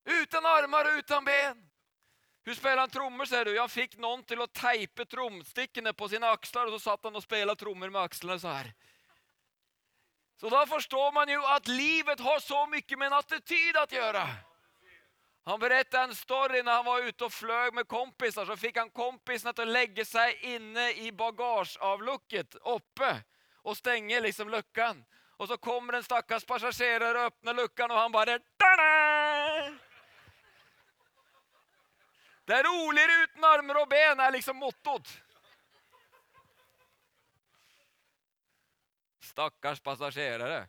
Utan 0.05 0.45
armar 0.45 0.85
och 0.85 0.97
utan 0.97 1.25
ben. 1.25 1.69
Hur 2.45 2.53
spelar 2.53 2.77
han 2.77 2.89
trummor 2.89 3.25
säger 3.25 3.45
du? 3.45 3.55
Jag 3.55 3.71
fick 3.71 3.97
någon 3.97 4.23
till 4.23 4.41
att 4.41 4.53
tejpa 4.53 5.05
trommestikkene 5.05 5.93
på 5.93 6.09
sina 6.09 6.29
axlar 6.29 6.65
och 6.65 6.71
så 6.71 6.79
satt 6.79 7.03
han 7.03 7.15
och 7.15 7.23
spelade 7.23 7.59
trummor 7.59 7.89
med 7.89 8.01
axlarna 8.01 8.39
så 8.39 8.47
här. 8.47 8.73
Så 10.39 10.49
da 10.49 10.65
forstår 10.65 11.11
man 11.11 11.29
jo 11.29 11.41
at 11.45 11.67
livet 11.67 12.19
har 12.19 12.39
så 12.39 12.67
mye 12.67 12.97
med 12.97 13.05
en 13.05 13.13
attityd 13.13 13.77
å 13.77 13.85
gjøre. 13.91 14.46
Han 15.47 15.59
berättade 15.59 16.03
en 16.03 16.15
story 16.15 16.63
når 16.63 16.71
han 16.71 16.85
var 16.85 17.01
ute 17.07 17.23
og 17.23 17.31
fløy 17.31 17.69
med 17.71 17.87
kompiser. 17.87 18.43
Så 18.45 18.55
fikk 18.59 18.81
han 18.81 18.89
kompisene 18.91 19.53
til 19.55 19.63
å 19.63 19.75
legge 19.77 20.03
seg 20.03 20.41
inne 20.43 20.89
i 20.99 21.07
bagasjeavlukket 21.15 22.57
oppe 22.67 23.11
og 23.63 23.77
stenge 23.79 24.19
liksom 24.25 24.51
lukken. 24.51 24.99
Og 25.39 25.47
så 25.47 25.55
kommer 25.55 25.95
en 25.95 26.03
stakkars 26.03 26.43
passasjer 26.43 27.05
og 27.07 27.19
åpner 27.29 27.55
lukken, 27.61 27.93
og 27.93 28.01
han 28.01 28.11
bare 28.11 28.35
Tada! 28.59 28.89
Det 32.43 32.57
er 32.57 32.67
roligere 32.67 33.23
uten 33.23 33.47
armer 33.47 33.79
og 33.85 33.87
ben, 33.91 34.19
er 34.19 34.35
liksom 34.35 34.59
mottoet. 34.59 35.13
Stakkars 39.31 39.79
passasjerer. 39.79 40.67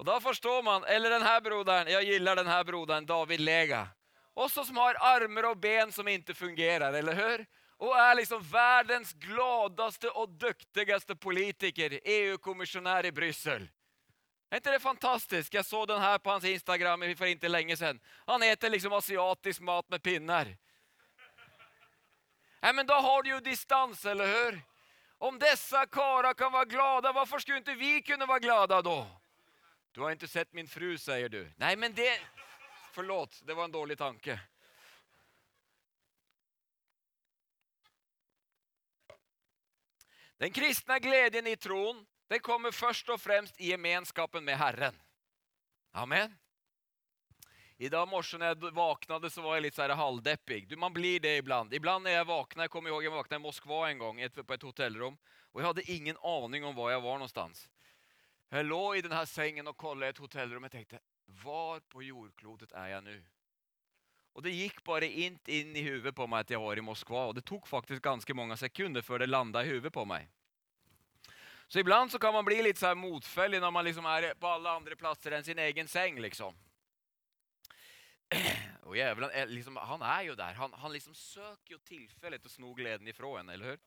Og 0.00 0.06
da 0.06 0.14
forstår 0.20 0.62
man, 0.64 0.84
eller 0.88 1.12
denne 1.12 1.32
broderen, 1.44 1.88
jeg 1.92 2.06
gillar 2.08 2.38
denne 2.40 2.54
broderen, 2.64 3.04
David 3.04 3.42
Lega. 3.44 3.82
Også 4.32 4.64
som 4.64 4.78
har 4.80 4.96
armer 5.04 5.50
og 5.50 5.58
ben 5.60 5.92
som 5.92 6.08
ikke 6.08 6.32
fungerer, 6.32 6.94
eller 6.96 7.18
hur? 7.18 7.42
Og 7.84 7.92
er 8.00 8.14
liksom 8.16 8.40
verdens 8.48 9.12
gladeste 9.20 10.08
og 10.16 10.32
dyktigste 10.40 11.18
politiker, 11.20 11.98
EU-kommissionær 12.00 13.10
i 13.10 13.12
Bryssel. 13.12 13.68
Er 14.48 14.62
ikke 14.62 14.72
det 14.72 14.80
fantastisk? 14.80 15.52
Jeg 15.54 15.68
så 15.68 15.84
den 15.84 16.00
her 16.00 16.16
på 16.18 16.32
hans 16.32 16.48
Instagram 16.48 17.04
for 17.12 17.28
ikke 17.28 17.52
lenge 17.52 17.76
siden. 17.76 18.00
Han 18.26 18.42
heter 18.42 18.72
liksom 18.72 18.96
asiatisk 18.96 19.60
mat 19.60 19.84
med 19.90 20.02
pinner. 20.02 20.56
Nei, 22.62 22.72
men 22.72 22.86
da 22.88 23.02
har 23.04 23.22
du 23.22 23.34
jo 23.34 23.44
distans, 23.44 24.04
eller 24.04 24.32
hur? 24.32 24.60
Om 25.28 25.38
disse 25.38 25.86
karer 25.92 26.32
kan 26.32 26.52
være 26.52 26.72
glade, 26.72 27.12
hvorfor 27.12 27.38
skulle 27.38 27.60
ikke 27.60 27.76
vi 27.76 27.98
kunne 28.00 28.28
være 28.28 28.48
glade 28.48 28.82
da? 28.82 29.00
Du 29.92 30.02
har 30.04 30.14
ikke 30.14 30.30
sett 30.30 30.52
min 30.54 30.68
fru, 30.70 30.92
sier 30.98 31.28
du. 31.28 31.42
Nei, 31.58 31.74
men 31.76 31.94
det 31.96 32.12
Forlåt, 32.90 33.40
det 33.46 33.54
var 33.54 33.64
en 33.64 33.72
dårlig 33.72 33.98
tanke. 33.98 34.34
Den 40.40 40.50
kristne 40.52 40.98
gleden 40.98 41.46
i 41.46 41.56
troen 41.56 42.00
den 42.30 42.42
kommer 42.42 42.74
først 42.74 43.10
og 43.10 43.20
fremst 43.20 43.58
i 43.60 43.70
gemenskapen 43.70 44.44
med 44.46 44.58
Herren. 44.58 44.96
Amen. 45.92 46.34
I 47.80 47.88
dag 47.88 48.06
morse 48.08 48.38
når 48.38 48.52
jeg 48.52 48.72
vaknade 48.76 49.30
så 49.32 49.42
var 49.42 49.56
jeg 49.56 49.66
litt 49.66 49.78
så 49.78 49.86
halvdeppig. 49.96 50.66
Du, 50.68 50.76
man 50.76 50.94
blir 50.94 51.20
det 51.20 51.36
ibland. 51.40 51.74
Ibland 51.74 52.04
når 52.04 52.16
jeg 52.16 52.28
vaknar, 52.28 52.66
jeg 52.66 52.72
kommer 52.74 52.90
ihåg 52.92 53.06
jeg 53.06 53.14
vaknade 53.14 53.40
i 53.40 53.44
Moskva 53.44 53.82
en 53.88 54.02
gang 54.02 54.20
på 54.36 54.54
et 54.54 54.66
hotellrom. 54.68 55.18
og 55.52 55.60
jeg 55.60 55.66
hadde 55.66 55.92
ingen 55.92 56.16
aning 56.22 56.64
om 56.64 56.74
hvor 56.74 56.90
jeg 56.90 57.02
var 57.02 57.18
någonstans. 57.18 57.68
Jeg 58.50 58.66
lå 58.66 58.82
i 58.98 59.02
denne 59.04 59.20
sengen 59.30 59.70
og 59.70 59.76
kollet 59.78 60.10
et 60.10 60.18
hotellrum 60.18 60.64
og 60.66 60.72
tenkte, 60.72 60.98
var 61.44 61.78
på 61.90 62.02
jordklotet 62.02 62.72
er 62.74 62.96
jeg 62.96 63.04
nå? 63.06 63.14
Og 64.34 64.42
det 64.46 64.54
gikk 64.54 64.82
bare 64.86 65.06
int 65.06 65.48
inn 65.50 65.70
i 65.76 65.84
huvudet 65.86 66.14
på 66.14 66.26
meg 66.30 66.44
at 66.44 66.52
jeg 66.54 66.62
var 66.62 66.78
i 66.78 66.84
Moskva. 66.84 67.28
Og 67.30 67.36
det 67.38 67.44
tok 67.46 67.66
faktisk 67.70 68.02
ganske 68.02 68.34
mange 68.34 68.56
sekunder 68.58 69.02
før 69.06 69.22
det 69.22 69.30
landet 69.30 69.66
i 69.66 69.72
huvudet 69.74 69.94
på 69.94 70.04
meg. 70.06 70.28
Så 71.70 71.82
ibland 71.82 72.10
så 72.10 72.18
kan 72.18 72.34
man 72.34 72.44
bli 72.44 72.62
litt 72.62 72.78
så 72.78 72.86
här 72.86 73.60
når 73.60 73.70
man 73.70 73.84
liksom 73.84 74.06
er 74.06 74.34
på 74.34 74.46
alle 74.46 74.70
andre 74.70 74.96
plasser 74.96 75.30
enn 75.30 75.44
sin 75.44 75.58
egen 75.58 75.88
seng. 75.88 76.18
liksom. 76.20 76.54
Og 78.82 78.96
jævlen, 78.96 79.30
liksom, 79.48 79.76
Han 79.76 80.02
er 80.02 80.22
jo 80.22 80.34
der. 80.34 80.54
Han, 80.54 80.72
han 80.72 80.92
liksom 80.92 81.14
søker 81.14 81.72
jo 81.72 81.78
tilfellet 81.78 82.42
til 82.42 82.50
å 82.50 82.54
sno 82.54 82.74
gleden 82.74 83.08
ifra 83.08 83.40
en. 83.40 83.50
eller 83.50 83.66
hur? 83.66 83.78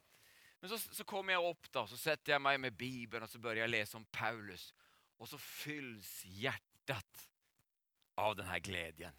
Men 0.64 0.72
så, 0.72 0.78
så 0.96 1.04
kommer 1.04 1.34
jeg 1.34 1.44
opp, 1.44 1.66
da, 1.76 1.82
så 1.92 1.98
setter 2.00 2.38
jeg 2.38 2.40
meg 2.40 2.62
med 2.64 2.76
Bibelen 2.80 3.26
og 3.26 3.28
så 3.28 3.36
begynner 3.36 3.66
jeg 3.66 3.72
lese 3.74 3.98
om 4.00 4.06
Paulus. 4.16 4.70
Og 5.20 5.28
så 5.28 5.36
fylls 5.36 6.22
hjertet 6.40 7.26
av 8.16 8.38
denne 8.40 8.62
gleden. 8.64 9.18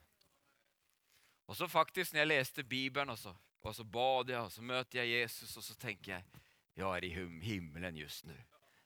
Og 1.44 1.58
så 1.58 1.68
faktisk, 1.68 2.14
når 2.14 2.22
jeg 2.22 2.30
leste 2.30 2.64
Bibelen, 2.64 3.12
og 3.12 3.20
så, 3.20 3.34
og 3.60 3.76
så 3.76 3.84
bad 3.84 4.32
jeg, 4.32 4.40
og 4.40 4.48
så 4.54 4.64
møter 4.64 5.02
jeg 5.02 5.20
Jesus, 5.20 5.52
og 5.60 5.66
så 5.66 5.76
tenker 5.84 6.14
jeg 6.14 6.42
jeg 6.74 6.88
er 6.88 7.04
i 7.06 7.12
himmelen 7.44 8.00
just 8.00 8.24
nå. 8.26 8.34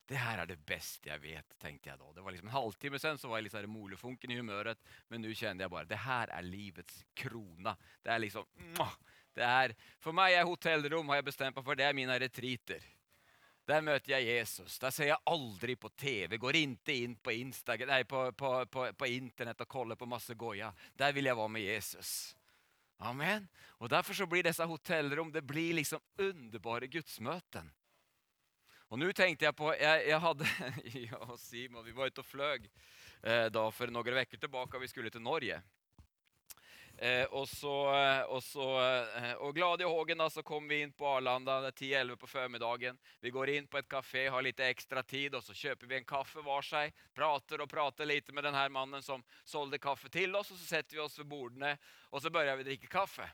Det 0.08 0.18
her 0.18 0.40
er 0.42 0.48
det 0.48 0.58
beste 0.66 1.12
jeg 1.12 1.20
vet, 1.22 1.54
tenkte 1.60 1.92
jeg 1.92 2.00
da. 2.00 2.10
Det 2.16 2.24
var 2.24 2.32
liksom 2.32 2.48
En 2.48 2.56
halvtime 2.56 2.98
siden 2.98 3.20
så 3.20 3.30
var 3.30 3.38
jeg 3.38 3.52
sånn 3.52 3.70
molefunken 3.70 4.32
i 4.32 4.38
humøret, 4.40 4.82
men 5.12 5.22
nå 5.22 5.30
kjenner 5.30 5.66
jeg 5.66 5.72
bare 5.76 5.88
det 5.94 6.00
her 6.00 6.32
er 6.32 6.42
livets 6.42 7.02
krona. 7.14 7.76
Det 8.02 8.16
er 8.16 8.22
liksom 8.24 8.50
det 9.38 9.46
er, 9.46 9.74
For 10.02 10.16
meg 10.16 10.34
er 10.34 10.46
hotellrom 10.48 11.10
har 11.12 11.20
jeg 11.20 11.28
bestemt 11.30 11.56
meg 11.56 11.66
for, 11.66 11.78
det 11.78 11.86
er 11.86 11.96
mine 11.96 12.16
retreater. 12.18 12.82
Der 13.68 13.84
møter 13.84 14.14
jeg 14.14 14.38
Jesus. 14.38 14.78
Der 14.80 14.92
ser 14.94 15.10
jeg 15.10 15.24
aldri 15.28 15.74
på 15.76 15.90
TV. 15.92 16.38
Går 16.40 16.56
ikke 16.56 16.94
inn 16.96 17.14
på, 17.20 17.34
Instagram, 17.36 17.90
nei, 17.92 18.02
på, 18.08 18.22
på, 18.32 18.52
på, 18.96 19.08
internett 19.12 19.60
og 19.60 19.68
koller 19.68 19.98
på 19.98 20.08
masse 20.08 20.34
goja. 20.40 20.70
Der 20.96 21.12
vil 21.12 21.28
jeg 21.28 21.36
være 21.36 21.52
med 21.52 21.66
Jesus. 21.66 22.12
Amen. 22.98 23.44
Og 23.78 23.90
Derfor 23.92 24.16
så 24.16 24.26
blir 24.26 24.46
disse 24.46 24.64
hotellrom 24.64 25.30
det 25.32 25.44
blir 25.46 25.76
liksom 25.76 26.00
underbare 26.18 26.88
gudsmøten. 26.88 27.68
Og 28.88 28.96
nå 28.96 29.10
tenkte 29.12 29.44
jeg 29.44 29.52
på 29.54 29.68
Jeg, 29.76 30.04
jeg 30.08 30.20
hadde 30.24 30.46
ja, 31.10 31.36
Simon, 31.36 31.84
vi 31.84 31.92
var 31.92 32.08
ute 32.08 32.24
og 32.24 32.26
fløy 32.26 32.64
eh, 32.64 33.50
da 33.52 33.66
for 33.68 33.92
noen 33.92 34.16
uker 34.16 34.40
tilbake. 34.40 34.80
Vi 34.80 34.88
skulle 34.88 35.12
til 35.12 35.22
Norge. 35.22 35.60
Eh, 36.98 37.24
og, 37.30 37.48
så, 37.48 37.72
eh, 37.94 38.22
og, 38.26 38.42
så, 38.42 38.64
eh, 38.82 39.34
og 39.38 39.54
glad 39.54 39.84
i 39.84 39.86
hågen 39.86 40.24
så 40.34 40.42
kom 40.42 40.66
vi 40.66 40.80
inn 40.82 40.92
på 40.92 41.06
Arlanda 41.06 41.60
10-11 41.70 42.16
på 42.18 42.26
formiddagen. 42.26 42.98
Vi 43.20 43.30
går 43.30 43.52
inn 43.54 43.68
på 43.70 43.78
et 43.78 43.88
kafé, 43.88 44.24
har 44.28 44.42
litt 44.42 44.58
ekstra 44.60 45.04
tid, 45.06 45.36
og 45.38 45.44
så 45.46 45.54
kjøper 45.54 45.86
vi 45.86 46.00
en 46.00 46.08
kaffe 46.08 46.42
hver 46.42 46.66
seg. 46.66 46.98
Prater 47.14 47.62
og 47.62 47.70
prater 47.70 48.08
litt 48.10 48.32
med 48.34 48.48
denne 48.48 48.66
mannen 48.74 49.04
som 49.04 49.22
solgte 49.46 49.78
kaffe 49.78 50.10
til 50.10 50.34
oss, 50.34 50.50
og 50.50 50.58
så 50.58 50.74
setter 50.74 50.98
vi 50.98 51.04
oss 51.04 51.20
ved 51.20 51.30
bordene 51.30 51.76
og 52.10 52.22
så 52.22 52.30
begynner 52.32 52.56
vi 52.58 52.64
å 52.64 52.68
drikke 52.70 52.90
kaffe. 52.90 53.26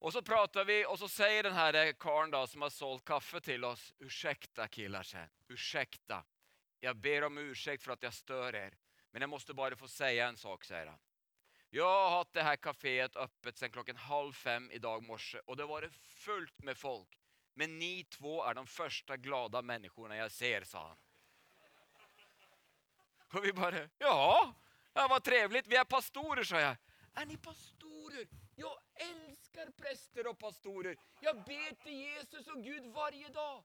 Og 0.00 0.14
så 0.14 0.22
prater 0.24 0.64
vi, 0.64 0.78
og 0.88 0.96
så 0.96 1.10
sier 1.12 1.44
denne 1.44 1.92
karen 2.00 2.32
da, 2.32 2.46
som 2.48 2.64
har 2.64 2.72
solgt 2.72 3.04
kaffe 3.10 3.42
til 3.44 3.66
oss 3.68 3.90
Ursäkta 4.00 4.68
killar, 4.72 5.06
Ursäkta. 5.50 6.22
Jeg 6.80 6.96
ber 6.96 7.26
om 7.26 7.38
ursäkt 7.38 7.84
for 7.84 7.92
at 7.92 8.06
jeg 8.06 8.16
stør 8.16 8.54
dere. 8.56 8.78
Men 9.12 9.26
jeg 9.26 9.28
måtte 9.28 9.56
bare 9.56 9.76
få 9.76 9.88
si 9.90 10.16
en 10.22 10.38
sak, 10.38 10.64
sier 10.64 10.88
han. 10.88 11.09
Jeg 11.70 11.86
har 11.86 12.16
hatt 12.16 12.32
det 12.34 12.42
her 12.42 12.56
kaféet 12.58 13.16
öppet 13.16 13.58
sedan 13.58 13.70
klokken 13.70 13.96
halv 13.96 14.32
fem 14.34 14.70
i 14.74 14.78
dag 14.82 15.04
morse 15.06 15.38
og 15.46 15.56
det 15.56 15.68
var 15.70 15.86
fullt 16.02 16.62
med 16.66 16.78
folk. 16.78 17.16
Men 17.54 17.78
ni 17.78 18.04
två 18.10 18.40
er 18.48 18.54
de 18.58 18.66
første 18.66 19.16
glada 19.22 19.62
menneskene 19.62 20.18
jeg 20.18 20.32
ser, 20.34 20.66
sa 20.66 20.82
han. 20.88 20.98
Og 23.34 23.42
vi 23.44 23.52
bare 23.52 23.88
Ja, 24.02 24.52
det 24.94 25.06
var 25.10 25.20
trevligt. 25.20 25.68
Vi 25.70 25.76
er 25.78 25.84
pastorer, 25.84 26.42
sa 26.42 26.58
jeg. 26.58 26.78
Er 27.16 27.26
ni 27.26 27.36
pastorer? 27.36 28.26
Jeg 28.56 29.06
elsker 29.06 29.70
prester 29.78 30.28
og 30.28 30.38
pastorer. 30.38 30.98
Jeg 31.22 31.34
ber 31.46 31.76
til 31.84 32.00
Jesus 32.00 32.48
og 32.48 32.64
Gud 32.64 32.90
hver 32.94 33.30
dag. 33.34 33.62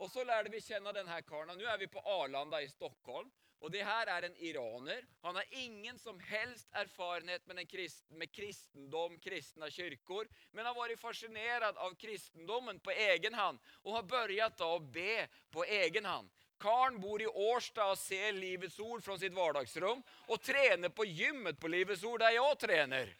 Og 0.00 0.10
så 0.10 0.24
lærte 0.24 0.50
vi 0.50 0.60
kjenne 0.64 0.92
denne 0.96 1.22
karen. 1.22 1.54
Nå 1.58 1.66
er 1.68 1.78
vi 1.78 1.86
på 1.86 2.02
Arlanda 2.08 2.58
i 2.58 2.68
Stockholm. 2.68 3.30
Og 3.60 3.72
det 3.72 3.82
her 3.84 4.08
er 4.08 4.24
en 4.24 4.36
iraner. 4.40 5.04
Han 5.22 5.36
har 5.36 5.44
ingen 5.50 5.98
som 5.98 6.20
helst 6.24 6.68
erfarenhet 6.72 7.46
med, 7.46 7.68
kristen, 7.68 8.16
med 8.18 8.32
kristendom, 8.32 9.18
kristne 9.20 9.68
kirker, 9.70 10.28
men 10.52 10.64
har 10.64 10.76
vært 10.76 11.00
fascinert 11.00 11.76
av 11.76 11.96
kristendommen 12.00 12.80
på 12.80 12.94
egen 12.96 13.36
hånd 13.36 13.60
og 13.84 13.98
har 13.98 14.06
begynt 14.08 14.64
å 14.64 14.78
be 14.80 15.26
på 15.52 15.66
egen 15.68 16.08
hånd. 16.08 16.30
Karen 16.60 17.00
bor 17.00 17.20
i 17.20 17.26
Årstad 17.26 17.94
og 17.94 17.98
ser 18.00 18.32
Livets 18.36 18.78
ord 18.80 19.04
fra 19.04 19.16
sitt 19.20 19.32
hverdagsrom 19.32 20.02
og 20.28 20.42
trener 20.44 20.92
på 20.92 21.06
gymmet 21.08 21.60
på 21.60 21.68
Livets 21.72 22.04
ord, 22.04 22.20
der 22.20 22.36
jeg 22.36 22.58
trener. 22.60 23.12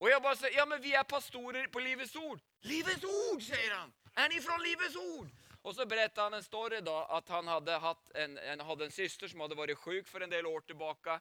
Og 0.00 0.10
jeg 0.10 0.20
bare 0.20 0.36
sier, 0.36 0.52
ja, 0.52 0.66
men 0.68 0.82
vi 0.84 0.92
er 0.92 1.08
pastorer 1.08 1.70
på 1.72 1.80
Livets 1.80 2.16
ord. 2.20 2.40
Livets 2.68 3.04
ord, 3.08 3.40
sier 3.44 3.72
han! 3.72 3.92
Er 4.16 4.28
ni 4.32 4.40
fra 4.44 4.56
Livets 4.60 4.96
ord? 4.96 5.28
Og 5.66 5.74
så 5.74 5.86
berättade 5.86 6.24
han 6.24 6.34
en 6.34 6.42
story 6.42 6.80
da, 6.80 7.06
at 7.10 7.28
han 7.28 7.48
hadde 7.48 7.80
en, 8.14 8.38
en, 8.38 8.60
hadde 8.60 8.84
en 8.84 8.92
syster 8.94 9.26
som 9.26 9.40
hadde 9.42 9.56
vært 9.58 9.80
sjuk 9.82 10.06
for 10.06 10.22
en 10.22 10.30
del 10.30 10.46
år 10.46 10.62
tilbake. 10.62 11.16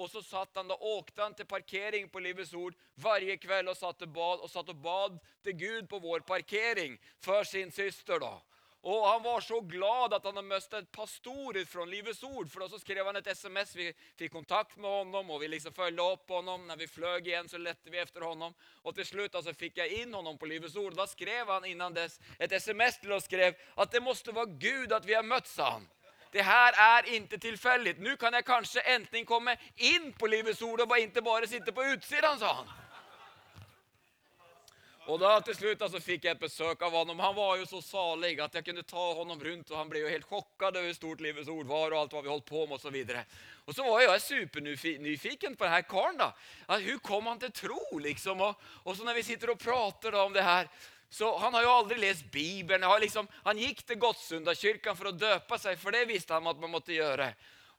Og 0.00 0.08
så 0.08 0.22
satt 0.24 0.56
han 0.56 0.70
da, 0.70 0.78
åkte 0.80 1.20
han 1.20 1.34
til 1.36 1.44
parkering 1.44 2.08
på 2.08 2.22
Livets 2.24 2.54
Ord 2.56 2.78
hver 2.96 3.26
kveld 3.42 3.68
og 3.68 3.76
satt 3.76 4.00
og 4.06 4.14
bad, 4.14 4.40
og 4.40 4.48
satt 4.48 4.72
og 4.72 4.80
bad 4.80 5.18
til 5.44 5.58
Gud 5.60 5.90
på 5.92 6.00
vår 6.00 6.24
parkering 6.24 6.96
for 7.20 7.44
sin 7.44 7.68
syster. 7.70 8.16
da. 8.24 8.38
Og 8.82 9.08
han 9.08 9.22
var 9.22 9.40
så 9.40 9.60
glad 9.60 10.14
at 10.16 10.24
han 10.24 10.38
hadde 10.38 10.48
mistet 10.48 10.86
pastorer 10.92 11.66
fra 11.68 11.84
Livets 11.84 12.22
Ord. 12.24 12.48
For 12.48 12.64
så 12.68 12.80
skrev 12.80 13.04
han 13.06 13.18
et 13.20 13.28
SMS. 13.28 13.74
Vi 13.76 13.90
fikk 14.16 14.32
kontakt 14.32 14.78
med 14.80 14.88
honom 14.88 15.30
og 15.30 15.42
vi 15.42 15.50
liksom 15.52 15.74
fulgte 15.76 16.06
opp 16.06 16.32
honom. 16.32 16.64
Når 16.68 16.80
vi 16.80 16.88
fløy 16.88 17.20
igjen, 17.20 17.48
så 17.48 17.60
lette 17.60 17.92
vi 17.92 18.00
efter 18.00 18.24
honom. 18.24 18.56
Og 18.88 18.96
til 18.96 19.04
slutt 19.04 19.36
altså, 19.36 19.52
fikk 19.52 19.82
jeg 19.82 20.00
inn 20.00 20.16
honom 20.16 20.40
på 20.40 20.48
Livets 20.48 20.78
Ord. 20.80 20.96
Da 20.96 21.04
skrev 21.10 21.52
han 21.52 21.68
innan 21.68 21.96
dess 21.96 22.16
et 22.40 22.56
SMS 22.56 23.02
til 23.02 23.12
oss 23.12 23.28
skrev 23.28 23.52
at 23.76 23.92
det 23.92 24.00
måtte 24.02 24.34
være 24.34 24.56
Gud 24.56 24.96
at 24.96 25.04
vi 25.04 25.18
har 25.18 25.28
møtt, 25.28 25.50
sa 25.50 25.74
han. 25.76 25.88
Det 26.32 26.44
her 26.46 26.76
er 26.78 27.08
ikke 27.10 27.40
tilfeldig. 27.42 27.98
Nå 28.00 28.16
kan 28.16 28.32
jeg 28.32 28.46
kanskje 28.48 28.86
enten 28.94 29.26
komme 29.28 29.58
inn 29.76 30.14
på 30.16 30.30
Livets 30.30 30.62
Ord 30.62 30.86
og 30.86 30.96
ikke 30.96 31.26
bare 31.26 31.50
sitte 31.50 31.74
på 31.74 31.84
utsiden, 31.92 32.38
sa 32.40 32.62
han. 32.62 32.79
Och 35.10 35.18
da 35.18 35.30
til 35.42 35.56
slutt 35.58 35.80
altså, 35.82 35.98
fikk 35.98 36.28
jeg 36.28 36.38
besøk 36.38 36.82
av 36.86 36.92
honom. 36.94 37.18
Han 37.18 37.34
var 37.34 37.56
jo 37.58 37.64
så 37.66 37.80
salig 37.82 38.36
at 38.38 38.54
jeg 38.54 38.62
kunne 38.68 38.84
ta 38.86 39.06
honom 39.18 39.40
rundt, 39.42 39.72
og 39.72 39.78
han 39.80 39.88
ble 39.90 40.04
jo 40.04 40.10
helt 40.12 40.28
chockad 40.28 40.76
över 40.78 40.92
stort 40.94 41.24
Livets 41.24 41.50
ord 41.50 41.66
var 41.66 41.90
og 41.90 41.98
alt 41.98 42.14
hva 42.14 42.22
vi 42.22 42.30
holdt 42.30 42.46
på 42.46 42.62
med 42.70 42.76
og 42.78 42.84
så 42.84 42.92
og 43.66 43.74
så 43.74 43.86
var 43.88 44.04
jeg 44.04 44.22
supernyfiken 44.22 45.56
på 45.56 45.66
denne 45.66 45.82
karen. 45.90 46.16
da. 46.18 46.30
Hvordan 46.68 47.00
kom 47.02 47.26
han 47.26 47.42
til 47.42 47.52
tro 47.52 47.98
liksom? 47.98 48.40
Og, 48.40 48.54
og, 48.84 48.96
så 48.96 49.04
når 49.04 49.18
vi 49.18 49.22
sitter 49.22 49.50
og 49.50 49.58
prater 49.58 50.14
da, 50.14 50.22
om 50.22 50.32
det 50.32 50.46
her 50.46 50.70
så 51.10 51.32
han 51.42 51.54
har 51.54 51.66
jo 51.66 51.74
aldri 51.74 51.98
lest 51.98 52.30
Bibelen. 52.30 52.86
Liksom, 53.02 53.26
han 53.42 53.58
gikk 53.58 53.82
til 53.82 53.98
Godsundakirken 53.98 54.94
for 54.94 55.10
å 55.10 55.16
døpe 55.16 55.58
seg, 55.58 55.74
for 55.78 55.90
det 55.90 56.04
visste 56.06 56.38
han 56.38 56.46
at 56.46 56.62
man 56.62 56.70
måtte 56.70 56.94
gjøre. 56.94 57.32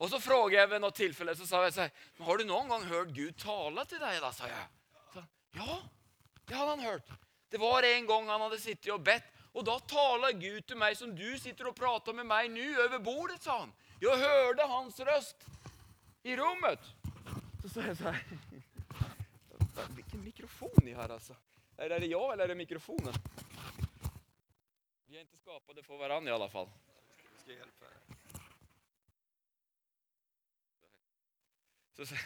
Og 0.04 0.12
så 0.12 0.20
spurte 0.20 0.58
jeg 0.58 0.68
ved 0.68 0.84
noe 0.84 0.92
tilfelle 0.92 1.36
så 1.40 1.48
sa 1.48 1.64
jeg, 1.64 1.78
så 1.80 1.88
har 2.28 2.38
du 2.38 2.44
noen 2.44 2.68
gang 2.68 2.84
hørt 2.92 3.16
Gud 3.16 3.40
tale 3.40 3.88
til 3.88 4.04
deg. 4.04 4.20
da, 4.20 4.36
sa 4.36 4.52
jeg. 4.52 4.68
Så, 5.14 5.24
ja, 5.56 5.80
det 6.48 6.58
hadde 6.58 6.76
han 6.76 6.86
hørt. 6.86 7.12
Det 7.52 7.60
var 7.60 7.84
en 7.84 8.08
gang 8.08 8.30
han 8.30 8.44
hadde 8.46 8.60
sittet 8.60 8.92
og 8.94 9.04
bedt. 9.04 9.28
Og 9.52 9.66
da 9.68 9.76
taler 9.84 10.38
Gud 10.40 10.64
til 10.64 10.80
meg 10.80 10.96
som 10.96 11.12
du 11.16 11.28
sitter 11.40 11.68
og 11.68 11.76
prater 11.76 12.16
med 12.16 12.28
meg 12.30 12.48
nå, 12.54 12.70
over 12.86 13.02
bordet, 13.04 13.42
sa 13.44 13.58
han. 13.66 13.74
Jeg 14.02 14.18
hørte 14.18 14.68
hans 14.72 15.00
røst 15.06 15.44
i 16.24 16.38
rummet. 16.40 16.86
Så 17.62 17.74
sa 17.74 17.90
jeg 17.90 17.98
så 18.00 18.14
Hvilken 19.72 19.96
vilken 19.96 20.24
mikrofon 20.24 20.88
i 20.88 20.96
har 20.96 21.12
altså? 21.12 21.36
Er 21.78 21.90
det 21.90 22.10
jeg, 22.10 22.32
eller 22.32 22.44
er 22.44 22.52
det 22.52 22.58
mikrofonen? 22.58 23.16
Vi 25.08 25.18
er 25.18 25.26
ikke 25.26 25.38
skapt 25.38 25.86
for 25.86 25.98
hverandre, 25.98 26.32
i 26.32 26.36
alle 26.36 26.50
fall. 26.50 26.70
Så, 31.96 32.06
så, 32.06 32.16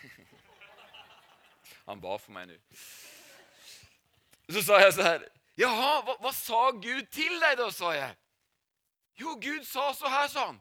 han 1.90 2.02
ba 2.02 2.18
for 2.18 2.36
meg 2.36 2.54
nu. 2.54 2.58
Så 4.52 4.62
sa 4.62 4.80
jeg 4.80 4.94
så 4.94 5.04
her 5.04 5.26
jaha, 5.58 6.02
hva, 6.06 6.16
hva 6.22 6.32
sa 6.36 6.70
Gud 6.72 7.08
til 7.14 7.40
deg, 7.40 7.58
da? 7.58 7.70
sa 7.72 7.94
jeg. 7.96 8.16
Jo, 9.16 9.36
Gud 9.40 9.64
sa 9.68 9.94
så 9.96 10.12
her, 10.12 10.28
sa 10.28 10.50
han. 10.50 10.60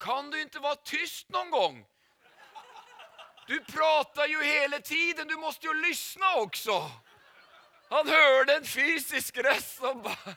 Kan 0.00 0.30
du 0.32 0.38
ikke 0.40 0.62
være 0.64 0.80
tyst 0.88 1.28
noen 1.30 1.52
gang? 1.52 1.80
Du 3.48 3.58
prater 3.68 4.30
jo 4.30 4.40
hele 4.40 4.80
tiden, 4.80 5.28
du 5.28 5.36
måste 5.38 5.66
jo 5.66 5.72
lyssna 5.72 6.26
også. 6.40 6.78
Han 7.92 8.08
hørte 8.08 8.56
en 8.56 8.66
fysisk 8.66 9.38
røst 9.44 9.76
som 9.76 10.00
bare 10.02 10.34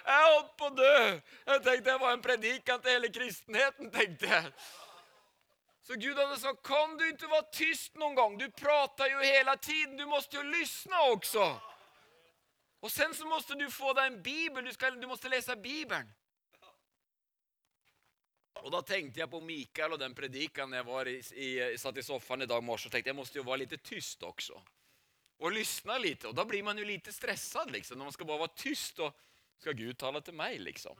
Jeg 0.00 0.22
holdt 0.26 0.54
på 0.58 0.66
å 0.66 0.74
dø. 0.74 0.94
Jeg 1.46 1.62
tenkte 1.62 1.86
det 1.86 1.98
var 2.00 2.16
en 2.16 2.22
predikan 2.24 2.80
til 2.82 2.96
hele 2.96 3.10
kristenheten. 3.14 3.90
tenkte 3.94 4.26
jag. 4.26 4.48
Så 5.90 5.96
Gud 5.96 6.18
hade 6.18 6.38
sagt, 6.38 6.62
kan 6.62 6.96
du 6.96 7.08
inte 7.08 7.26
vara 7.26 7.42
tyst 7.42 7.94
någon 7.94 8.14
gång? 8.14 8.38
Du 8.38 8.50
pratar 8.50 9.06
ju 9.06 9.24
hela 9.24 9.56
tiden, 9.56 9.96
du 9.96 10.06
måste 10.06 10.36
ju 10.36 10.42
lyssna 10.42 11.02
också. 11.02 11.60
Och 12.80 12.92
sen 12.92 13.14
så 13.14 13.26
måste 13.26 13.54
du 13.54 13.70
få 13.70 13.92
deg 13.92 14.06
en 14.06 14.22
bibel, 14.22 14.64
du, 14.64 14.72
skal, 14.72 15.00
du 15.00 15.06
måste 15.06 15.28
läsa 15.28 15.56
bibeln. 15.56 16.12
Og 18.62 18.70
da 18.70 18.82
tenkte 18.86 19.24
jeg 19.24 19.30
på 19.30 19.40
Mikael 19.42 19.96
og 19.96 19.98
den 19.98 20.14
predikanen 20.14 20.78
jeg 20.78 20.86
var 20.86 21.10
i, 21.10 21.18
i, 21.34 21.50
satt 21.74 21.98
i 21.98 22.06
sofaen 22.06 22.46
i 22.46 22.50
dag 22.54 22.62
morges 22.62 22.86
og 22.86 22.94
tenkte 22.94 23.10
jeg 23.10 23.18
måste 23.18 23.42
jo 23.42 23.48
være 23.50 23.64
litt 23.64 23.74
tyst 23.82 24.22
også. 24.22 24.62
Og 25.42 25.58
lyssna 25.58 25.98
litt. 25.98 26.28
Og 26.30 26.38
da 26.38 26.46
blir 26.46 26.62
man 26.62 26.78
jo 26.78 26.86
lite 26.86 27.10
stressad 27.10 27.74
liksom. 27.74 27.98
når 27.98 28.12
man 28.12 28.14
skal 28.14 28.30
bare 28.30 28.44
være 28.46 28.60
tyst 28.62 29.02
og 29.02 29.26
Skal 29.58 29.74
Gud 29.76 29.98
tale 29.98 30.22
til 30.24 30.38
meg, 30.38 30.54
liksom. 30.62 30.94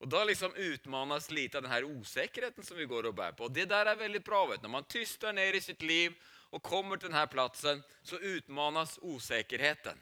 Och 0.00 0.08
Da 0.08 0.24
liksom 0.24 0.54
utmanas 0.54 1.30
lite 1.30 1.58
av 1.58 1.62
den 1.62 1.72
her 1.72 1.84
osäkerheten 1.84 2.64
som 2.64 2.76
vi 2.76 2.84
går 2.84 3.06
og 3.06 3.14
bærer 3.14 3.34
på. 3.36 3.44
Og 3.44 3.52
det 3.52 3.66
der 3.68 3.86
er 3.86 3.98
veldig 4.00 4.22
bra. 4.24 4.46
Vet. 4.46 4.62
du. 4.62 4.64
Når 4.64 4.72
man 4.72 4.84
tyster 4.88 5.32
ned 5.32 5.54
i 5.54 5.60
sitt 5.60 5.82
liv 5.82 6.14
og 6.50 6.62
kommer 6.62 6.96
til 6.96 7.10
denne 7.12 7.26
plassen, 7.28 7.82
så 8.02 8.16
utmanas 8.16 8.96
usikkerheten. 9.02 10.00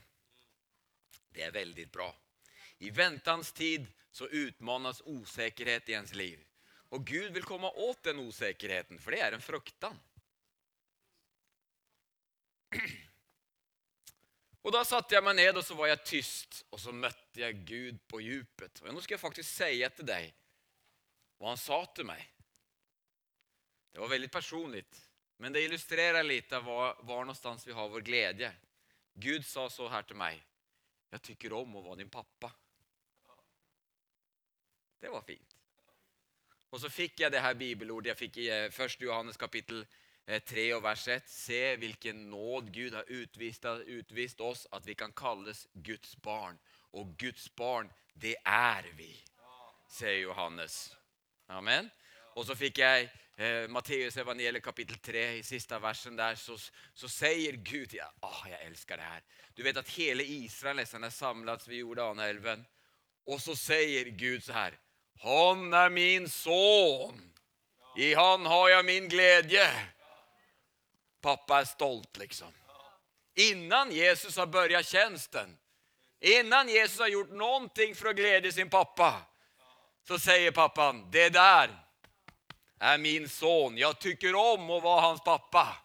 Det 1.34 1.42
er 1.42 1.50
veldig 1.50 1.88
bra. 1.90 2.14
I 2.78 2.90
ventans 2.94 3.50
tid 3.52 3.90
så 4.12 4.28
utmanas 4.30 5.02
usikkerhet 5.02 5.88
i 5.88 5.98
ens 5.98 6.14
liv. 6.14 6.38
Og 6.94 7.02
Gud 7.06 7.34
vil 7.34 7.42
komme 7.42 7.66
åt 7.66 8.04
den 8.04 8.22
usikkerheten, 8.22 9.02
for 9.02 9.10
det 9.10 9.20
er 9.20 9.34
en 9.34 9.42
fruktan. 9.42 9.98
Och 14.62 14.72
Da 14.72 14.84
satte 14.84 15.14
jeg 15.14 15.24
meg 15.24 15.36
ned 15.38 15.56
og 15.56 15.64
så 15.64 15.76
var 15.78 15.92
jeg 15.92 16.04
tyst 16.04 16.62
og 16.72 16.80
så 16.82 16.92
møtte 16.92 17.40
jeg 17.40 17.62
Gud 17.68 18.00
på 18.10 18.20
djupet. 18.20 18.82
Og 18.82 18.92
Nå 18.92 19.00
skal 19.04 19.16
jeg 19.16 19.22
faktisk 19.22 19.48
si 19.48 19.70
till 19.96 20.08
deg 20.08 20.32
hva 21.38 21.52
han 21.52 21.60
sa 21.60 21.78
til 21.94 22.08
meg. 22.08 22.22
Det 23.94 24.00
var 24.02 24.10
veldig 24.10 24.30
personlig, 24.30 24.82
men 25.38 25.54
det 25.54 25.62
illustrerer 25.64 26.26
litt 26.26 26.52
av 26.52 26.66
någonstans 26.66 27.66
vi 27.66 27.72
har 27.72 27.88
vår 27.88 28.02
glede. 28.02 28.50
Gud 29.14 29.46
sa 29.46 29.68
så 29.70 29.86
her 29.88 30.02
til 30.02 30.18
meg. 30.18 30.42
Jeg 31.10 31.22
tykker 31.30 31.54
om 31.54 31.78
å 31.78 31.84
være 31.86 32.02
din 32.02 32.10
pappa. 32.10 32.50
Det 34.98 35.10
var 35.14 35.22
fint. 35.22 35.54
Og 36.74 36.82
så 36.82 36.90
fikk 36.92 37.22
jeg 37.22 37.32
det 37.32 37.40
her 37.42 37.56
bibelordet 37.56 38.12
jeg 38.12 38.20
fikk 38.20 38.38
i 38.42 38.48
eh, 38.52 38.70
första 38.70 39.04
Johannes 39.04 39.38
kapitel 39.40 39.86
3 40.28 40.72
og 40.74 40.78
och 40.78 40.84
vers 40.84 41.08
1. 41.08 41.28
Se 41.28 41.76
hvilken 41.76 42.30
nåd 42.30 42.72
Gud 42.72 42.94
har 42.94 43.04
utvist, 43.08 43.64
utvist 43.64 44.40
oss 44.40 44.66
at 44.72 44.86
vi 44.86 44.94
kan 44.94 45.12
kalles 45.12 45.66
Guds 45.72 46.16
barn. 46.16 46.58
Og 46.92 47.14
Guds 47.18 47.48
barn, 47.48 47.90
det 48.14 48.34
er 48.44 48.84
vi, 48.96 49.24
sier 49.88 50.20
Johannes. 50.22 50.96
Amen. 51.48 51.90
Og 52.36 52.44
så 52.46 52.54
fikk 52.54 52.78
jeg 52.78 53.08
eh, 53.36 53.64
Matteus 53.70 54.16
evangeliet 54.16 54.62
kapittel 54.62 54.98
3 55.00 55.24
i 55.38 55.42
siste 55.42 55.80
versen 55.82 56.18
der, 56.18 56.34
så, 56.34 56.58
så 56.94 57.08
sier 57.08 57.56
Gud, 57.56 57.94
ja, 57.96 58.08
oh, 58.22 58.44
Jeg 58.48 58.60
elsker 58.66 58.96
det 58.96 59.04
her. 59.04 59.24
Du 59.56 59.62
vet 59.62 59.76
at 59.76 59.96
hele 59.96 60.24
Israel 60.24 60.76
nesten 60.76 61.04
er 61.04 61.14
samlet 61.14 61.68
ved 61.68 61.80
Jordanälven. 61.80 62.66
Og 63.26 63.40
så 63.40 63.56
sier 63.56 64.12
Gud 64.18 64.44
så 64.44 64.52
her 64.52 64.76
han 65.18 65.72
er 65.74 65.88
min 65.88 66.28
son. 66.28 67.32
I 67.96 68.12
han 68.14 68.46
har 68.46 68.68
jeg 68.68 68.84
min 68.84 69.08
glädje. 69.10 69.66
Pappa 71.20 71.60
är 71.60 71.64
stolt 71.64 72.16
liksom. 72.16 72.52
Innan 73.34 73.90
Jesus 73.90 74.36
har 74.36 74.46
börjat 74.46 74.86
tjänsten, 74.86 75.58
innan 76.20 76.68
Jesus 76.68 77.00
har 77.00 77.08
gjort 77.08 77.30
någonting 77.30 77.94
för 77.94 78.08
att 78.08 78.16
glädja 78.16 78.52
sin 78.52 78.70
pappa, 78.70 79.22
så 80.08 80.18
säger 80.18 80.50
pappan, 80.50 81.10
det 81.10 81.28
där 81.28 81.70
är 82.78 82.98
min 82.98 83.28
son. 83.28 83.78
Jag 83.78 83.98
tycker 83.98 84.34
om 84.34 84.70
att 84.70 84.82
vara 84.82 85.00
hans 85.00 85.24
pappa. 85.24 85.76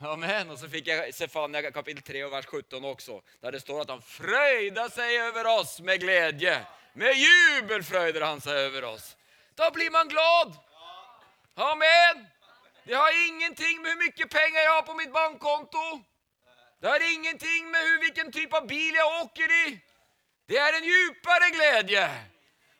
Amen. 0.00 0.50
Och 0.50 0.58
så 0.58 0.68
fick 0.68 0.86
jag 0.86 1.14
Sefania 1.14 1.70
kapitel 1.70 2.02
3 2.02 2.24
och 2.24 2.32
vers 2.32 2.46
17 2.46 2.84
också. 2.84 3.22
Där 3.40 3.52
det 3.52 3.60
står 3.60 3.80
att 3.80 3.88
han 3.88 4.02
fröjdar 4.02 4.88
sig 4.88 5.18
över 5.18 5.60
oss 5.60 5.80
med 5.80 6.00
glädje. 6.00 6.66
Med 6.92 7.14
jubel 7.16 7.82
fröjdar 7.82 8.20
han 8.20 8.40
sig 8.40 8.52
över 8.52 8.84
oss. 8.84 9.16
Då 9.54 9.70
blir 9.70 9.90
man 9.90 10.08
glad. 10.08 10.56
Amen. 11.54 12.26
Det 12.88 12.94
har 12.94 13.28
ingenting 13.28 13.82
med 13.82 13.90
hvor 13.90 14.00
mye 14.00 14.26
penger 14.32 14.62
jeg 14.62 14.72
har 14.72 14.82
på 14.82 14.94
mitt 14.96 15.10
bankkonto. 15.12 15.82
Det 16.80 16.88
har 16.88 17.02
ingenting 17.12 17.66
med 17.70 17.98
hvilken 18.00 18.32
type 18.32 18.46
typ 18.46 18.54
av 18.56 18.66
bil 18.70 18.94
jeg 18.96 19.16
åker 19.24 19.52
i. 19.56 19.64
Det 20.48 20.56
er 20.56 20.78
en 20.78 20.86
djupere 20.86 21.50
glede. 21.52 22.06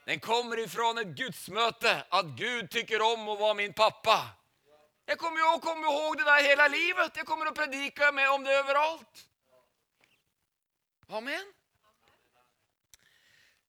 Den 0.09 0.19
kommer 0.19 0.63
ifrån 0.63 0.97
et 0.97 1.13
gudsmøte, 1.13 1.93
at 2.09 2.33
Gud 2.41 2.71
tykker 2.73 3.05
om 3.05 3.29
å 3.29 3.37
være 3.37 3.59
min 3.61 3.77
pappa. 3.77 4.17
Jeg 5.05 5.21
kommer, 5.21 5.45
jag 5.45 5.61
komme 5.61 5.85
ihåg 5.85 6.17
det 6.17 6.25
der 6.25 6.41
hele 6.47 6.67
livet. 6.73 7.21
Jeg 7.21 7.29
kommer 7.29 7.53
å 7.53 7.53
predike 7.61 8.09
med 8.11 8.33
om 8.33 8.49
det 8.49 8.57
overalt. 8.63 9.25
Amen. 11.21 11.53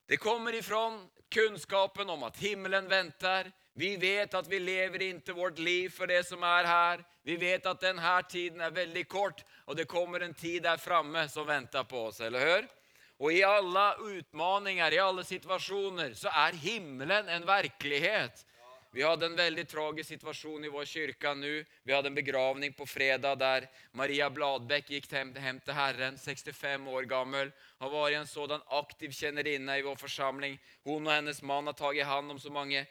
Det 0.09 0.16
kommer 0.16 0.57
ifrån 0.57 1.03
kunnskapen 1.29 2.11
om 2.11 2.22
at 2.22 2.40
himmelen 2.40 2.88
väntar. 2.88 3.53
Vi 3.81 3.95
vet 3.97 4.35
at 4.37 4.49
vi 4.51 4.59
lever 4.61 5.07
inntil 5.07 5.38
vårt 5.38 5.59
liv 5.59 5.88
for 5.95 6.11
det 6.11 6.21
som 6.29 6.43
er 6.45 6.69
her. 6.69 7.05
Vi 7.25 7.38
vet 7.40 7.64
at 7.64 7.81
denne 7.81 8.19
tiden 8.29 8.61
er 8.61 8.75
veldig 8.77 9.07
kort 9.09 9.40
og 9.71 9.77
det 9.79 9.87
kommer 9.87 10.25
en 10.25 10.35
tid 10.35 10.64
der 10.64 10.81
framme 10.83 11.29
som 11.31 11.47
venter 11.47 11.85
på 11.87 12.09
oss, 12.09 12.19
eller 12.21 12.43
hør? 12.43 12.64
Og 13.21 13.35
i 13.37 13.43
alle 13.47 13.85
utmaninger, 14.16 14.97
i 14.97 14.99
alle 14.99 15.23
situasjoner, 15.29 16.16
så 16.19 16.33
er 16.33 16.57
himmelen 16.59 17.29
en 17.31 17.47
verklighet. 17.47 18.43
Vi 18.92 19.03
hadde 19.07 19.29
en 19.29 19.37
veldig 19.38 19.62
tragisk 19.70 20.09
situasjon 20.11 20.64
i 20.66 20.70
vår 20.74 20.87
kyrka 20.90 21.31
nå. 21.38 21.50
Vi 21.87 21.92
hadde 21.94 22.11
en 22.11 22.16
begravning 22.16 22.72
på 22.74 22.83
fredag 22.90 23.37
der 23.38 23.68
Maria 23.94 24.26
Bladbekk 24.35 24.90
gikk 24.90 25.07
hjem, 25.12 25.31
hjem 25.38 25.61
til 25.62 25.76
Herren, 25.79 26.18
65 26.18 26.88
år 26.90 27.07
gammel. 27.07 27.53
Har 27.79 27.92
vært 27.92 28.16
en 28.18 28.26
sådan 28.26 28.64
aktiv 28.74 29.14
kjennerinne 29.14 29.76
i 29.79 29.85
vår 29.87 29.94
forsamling. 30.00 30.59
Hun 30.83 31.07
og 31.07 31.12
hennes 31.14 31.38
mann 31.46 31.70
har 31.70 31.79
tatt 31.79 32.03
hand 32.03 32.35
om 32.35 32.42
så 32.42 32.50
mange 32.50 32.83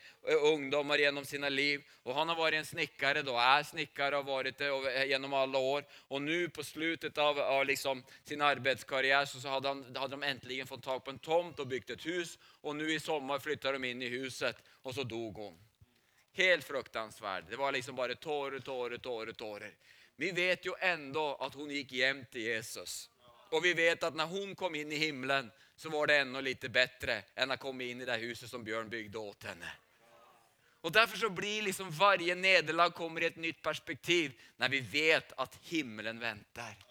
ungdommer 0.47 1.03
gjennom 1.03 1.27
sine 1.27 1.51
liv. 1.51 1.83
Og 2.07 2.15
han 2.15 2.31
har 2.31 2.39
vært 2.39 2.61
en 2.61 2.71
snekker, 2.71 3.19
og 3.27 3.35
er 3.35 4.15
och 4.15 4.23
har 4.23 4.23
vært 4.23 4.57
det 4.57 5.09
gjennom 5.09 5.33
alle 5.33 5.57
år. 5.57 5.83
Og 6.11 6.21
nå, 6.21 6.47
på 6.47 6.63
slutet 6.63 7.17
av, 7.17 7.39
av 7.39 7.65
liksom 7.65 8.03
sin 8.23 8.41
arbeidskarriere, 8.41 9.25
så 9.27 9.49
hadde 9.49 9.67
han, 9.67 9.83
hadde 9.97 10.15
de 10.15 10.23
endelig 10.23 10.67
fått 10.67 10.83
tak 10.83 11.03
på 11.03 11.11
en 11.11 11.19
tomt 11.19 11.59
og 11.59 11.67
bygd 11.67 11.91
et 11.91 12.05
hus. 12.05 12.37
Og 12.63 12.75
nå 12.75 12.87
i 12.87 12.99
sommer 12.99 13.39
flytta 13.39 13.71
de 13.75 13.83
inn 13.91 14.01
i 14.01 14.15
huset 14.15 14.55
og 14.83 14.95
så 14.95 15.03
dog 15.03 15.35
hon. 15.35 15.68
Helt 16.39 16.63
fruktansvärd. 16.63 17.43
Det 17.49 17.55
var 17.55 17.71
liksom 17.71 17.95
bare 17.95 18.15
tårer, 18.15 18.59
tårer, 18.59 18.97
tårer. 18.97 19.33
tårer. 19.33 19.71
vi 20.15 20.31
vet 20.31 20.65
jo 20.65 20.75
ändå 20.79 21.35
at 21.35 21.55
hun 21.55 21.71
gikk 21.71 21.91
hjem 21.91 22.25
til 22.31 22.41
Jesus. 22.41 23.09
Og 23.51 23.63
vi 23.63 23.73
vet 23.73 24.03
at 24.03 24.15
når 24.15 24.25
hun 24.25 24.55
kom 24.55 24.75
inn 24.75 24.91
i 24.91 25.01
himmelen, 25.01 25.51
så 25.75 25.89
var 25.89 26.07
det 26.07 26.17
enda 26.17 26.39
litt 26.41 26.63
bedre 26.71 27.17
enn 27.35 27.51
å 27.51 27.57
komme 27.59 27.89
inn 27.91 28.01
i 28.01 28.07
det 28.07 28.17
huset 28.23 28.47
som 28.49 28.63
Bjørn 28.63 28.87
byggde 28.89 29.19
åt 29.19 29.49
henne. 29.51 29.73
Og 30.81 30.95
Derfor 30.95 31.17
så 31.17 31.29
blir 31.29 31.67
liksom 31.67 31.91
varje 31.91 32.35
nederlag 32.35 32.95
kommer 32.95 33.23
i 33.23 33.31
et 33.33 33.35
nytt 33.35 33.59
perspektiv 33.61 34.31
når 34.63 34.69
vi 34.77 34.79
vet 34.79 35.33
at 35.35 35.59
himmelen 35.67 36.19
väntar. 36.19 36.88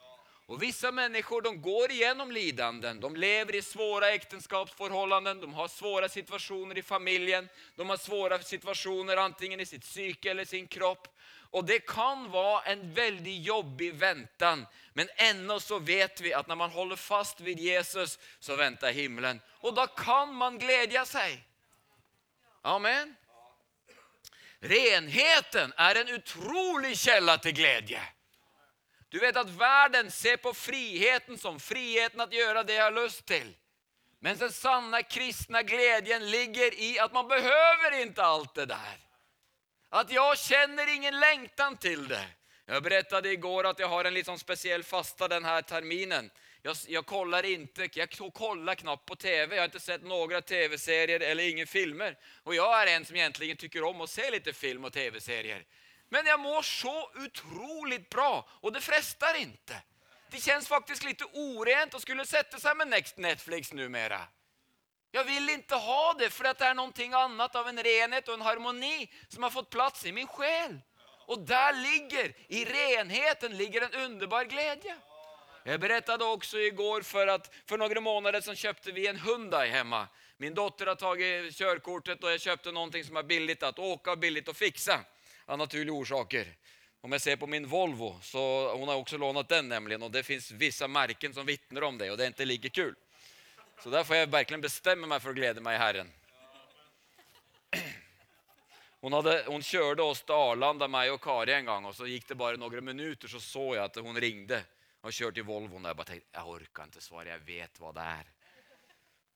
Och 0.48 0.62
Vissa 0.62 0.92
människor 0.92 1.42
de 1.42 1.62
går 1.62 1.90
igenom 1.90 2.32
lidanden, 2.32 3.00
de 3.00 3.16
lever 3.16 3.54
i 3.54 3.62
svåra 3.62 4.10
äktenskapsförhållanden, 4.10 5.40
de 5.40 5.54
har 5.54 5.68
svåra 5.68 6.08
situationer 6.08 6.78
i 6.78 6.82
familjen, 6.82 7.48
de 7.76 7.90
har 7.90 7.96
svåra 7.96 8.38
situationer 8.38 9.16
antingen 9.16 9.60
i 9.60 9.66
sitt 9.66 9.82
psyke 9.82 10.30
eller 10.30 10.44
sin 10.44 10.66
kropp. 10.66 11.18
Och 11.50 11.64
Det 11.64 11.78
kan 11.78 12.30
vara 12.30 12.62
en 12.62 12.94
väldigt 12.94 13.44
jobbig 13.46 13.94
väntan, 13.94 14.66
men 14.92 15.08
ändå 15.16 15.60
så 15.60 15.78
vet 15.78 16.20
vi 16.20 16.34
att 16.34 16.48
när 16.48 16.56
man 16.56 16.70
håller 16.70 16.96
fast 16.96 17.40
vid 17.40 17.60
Jesus 17.60 18.18
så 18.40 18.56
väntar 18.56 18.92
himlen. 18.92 19.40
Och 19.48 19.74
då 19.74 19.86
kan 19.86 20.34
man 20.34 20.58
glädja 20.58 21.04
sig. 21.04 21.44
Amen. 22.62 23.14
Renheten 24.60 25.72
är 25.76 25.94
en 25.94 26.14
otrolig 26.14 26.98
källa 26.98 27.38
till 27.38 27.52
glädje. 27.52 28.02
Du 29.08 29.18
vet 29.18 29.36
at 29.36 29.48
verden 29.48 30.10
ser 30.10 30.36
på 30.36 30.52
friheten 30.54 31.38
som 31.38 31.60
friheten 31.60 32.20
att 32.20 32.32
gjøre 32.32 32.62
det 32.62 32.74
jeg 32.74 32.84
har 32.84 33.04
lyst 33.04 33.26
til. 33.26 33.54
Men 34.20 34.36
den 34.36 34.52
sanna 34.52 35.02
kristne 35.02 35.62
gleden 35.62 36.30
ligger 36.30 36.74
i 36.74 36.98
at 36.98 37.12
man 37.12 37.28
behøver 37.28 38.02
ikke 38.02 38.22
alt 38.22 38.54
det 38.54 38.66
der. 38.68 38.98
At 39.90 40.10
jeg 40.12 40.38
kjenner 40.38 40.88
ingen 40.94 41.20
lengtan 41.20 41.76
til 41.76 42.08
det. 42.08 42.26
Jeg 42.68 42.82
fortalte 42.84 43.32
i 43.32 43.40
går 43.40 43.70
at 43.70 43.78
jeg 43.80 43.88
har 43.88 44.04
en 44.04 44.14
liksom 44.14 44.38
speciell 44.38 44.82
fasta 44.84 45.28
denne 45.28 45.62
terminen. 45.62 46.30
Jeg, 46.62 46.76
jag, 46.88 47.06
kollar 47.06 47.44
inte, 47.44 47.88
jag 47.94 48.10
knappt 48.10 49.06
på 49.06 49.14
TV, 49.14 49.54
Jeg 49.54 49.62
har 49.62 49.68
ikke 49.68 49.80
sett 49.80 50.02
noen 50.02 50.42
TV-serier 50.42 51.20
eller 51.20 51.48
ingen 51.48 51.66
filmer. 51.66 52.16
Og 52.44 52.54
jeg 52.54 52.82
er 52.82 52.96
en 52.96 53.04
som 53.04 53.16
egentlig 53.16 53.58
tycker 53.58 53.84
om 53.84 54.00
å 54.00 54.06
se 54.06 54.30
litt 54.30 54.56
film 54.56 54.84
og 54.84 54.92
TV-serier. 54.92 55.64
Men 56.08 56.26
jag 56.26 56.40
mår 56.40 56.62
så 56.62 57.10
otroligt 57.24 58.10
bra 58.10 58.48
och 58.50 58.72
det 58.72 58.80
frestar 58.80 59.34
inte. 59.36 59.82
Det 60.30 60.40
känns 60.40 60.68
faktiskt 60.68 61.04
lite 61.04 61.24
orent 61.24 61.94
att 61.94 62.02
skulle 62.02 62.26
sätta 62.26 62.58
sig 62.58 62.74
med 62.74 63.04
Netflix 63.16 63.72
numera. 63.72 64.20
Jag 65.10 65.24
vill 65.24 65.50
inte 65.50 65.74
ha 65.74 66.14
det 66.18 66.30
för 66.30 66.44
det 66.44 66.60
är 66.60 66.74
någonting 66.74 67.12
annat 67.12 67.56
av 67.56 67.68
en 67.68 67.82
renhet 67.82 68.28
och 68.28 68.34
en 68.34 68.40
harmoni 68.40 69.10
som 69.28 69.42
har 69.42 69.50
fått 69.50 69.70
plats 69.70 70.06
i 70.06 70.12
min 70.12 70.26
själ. 70.26 70.80
Och 71.26 71.38
där 71.38 71.72
ligger, 71.72 72.34
i 72.48 72.64
renheten 72.64 73.56
ligger 73.56 73.80
en 73.80 74.04
underbar 74.04 74.44
glädje. 74.44 74.96
Jag 75.64 75.80
berättade 75.80 76.24
också 76.24 76.58
igår 76.58 77.02
för 77.02 77.26
att 77.26 77.54
för 77.66 77.78
några 77.78 78.00
månader 78.00 78.40
sedan 78.40 78.56
köpte 78.56 78.92
vi 78.92 79.06
en 79.06 79.16
Hyundai 79.16 79.68
hemma. 79.68 80.08
Min 80.36 80.54
dotter 80.54 80.86
har 80.86 80.94
tagit 80.94 81.56
körkortet 81.56 82.24
och 82.24 82.30
jag 82.30 82.40
köpte 82.40 82.72
någonting 82.72 83.04
som 83.04 83.16
är 83.16 83.22
billigt 83.22 83.62
att 83.62 83.78
åka 83.78 84.10
och 84.12 84.18
billigt 84.18 84.48
att 84.48 84.56
fixa 84.56 85.00
av 85.48 85.58
naturlige 85.58 85.96
orsaker. 85.96 86.46
Om 87.00 87.12
jeg 87.12 87.20
ser 87.22 87.36
på 87.36 87.46
min 87.46 87.66
Volvo, 87.68 88.18
så 88.22 88.40
hun 88.76 88.88
har 88.88 88.96
også 88.96 89.18
lånt 89.18 89.48
den 89.48 89.68
nämligen 89.68 90.02
og 90.02 90.10
det 90.12 90.22
fins 90.26 90.50
vissa 90.50 90.88
merken 90.88 91.34
som 91.34 91.46
vitner 91.46 91.84
om 91.86 91.98
det 91.98 92.10
og 92.10 92.18
det 92.18 92.26
er 92.26 92.34
ikke 92.34 92.48
like 92.48 92.70
kul. 92.74 92.94
Så 93.82 93.90
der 93.90 94.04
får 94.04 94.16
jeg 94.16 94.32
virkelig 94.32 94.62
bestemme 94.62 95.06
meg 95.06 95.22
for 95.22 95.30
å 95.30 95.38
glede 95.38 95.62
meg 95.62 95.78
i 95.78 95.82
Herren. 95.82 96.10
Hun, 99.00 99.14
hadde, 99.14 99.44
hun 99.46 99.62
kjørte 99.62 100.02
oss 100.02 100.24
till 100.26 100.34
Arlanda, 100.34 100.88
meg 100.90 101.12
og 101.12 101.20
Kari 101.22 101.52
en 101.54 101.68
gang. 101.68 101.84
og 101.86 101.94
så 101.94 102.08
gikk 102.10 102.24
det 102.32 102.34
bare 102.34 102.58
noen 102.58 102.82
minutter, 102.82 103.30
så 103.30 103.38
så 103.38 103.62
jeg 103.76 103.84
at 103.84 104.00
hun 104.02 104.18
ringde 104.18 104.58
og 105.06 105.14
kjørte 105.14 105.38
i 105.38 105.46
Volvo 105.46 105.78
Og 105.78 105.86
jeg 105.86 105.98
bare 106.00 106.08
tenkte 106.08 106.34
jeg 106.34 106.50
orka 106.54 106.86
ikke 106.88 107.04
svare, 107.04 107.28
jeg 107.30 107.44
vet 107.46 107.78
hva 107.78 107.92
det 107.94 108.06
er. 108.18 108.32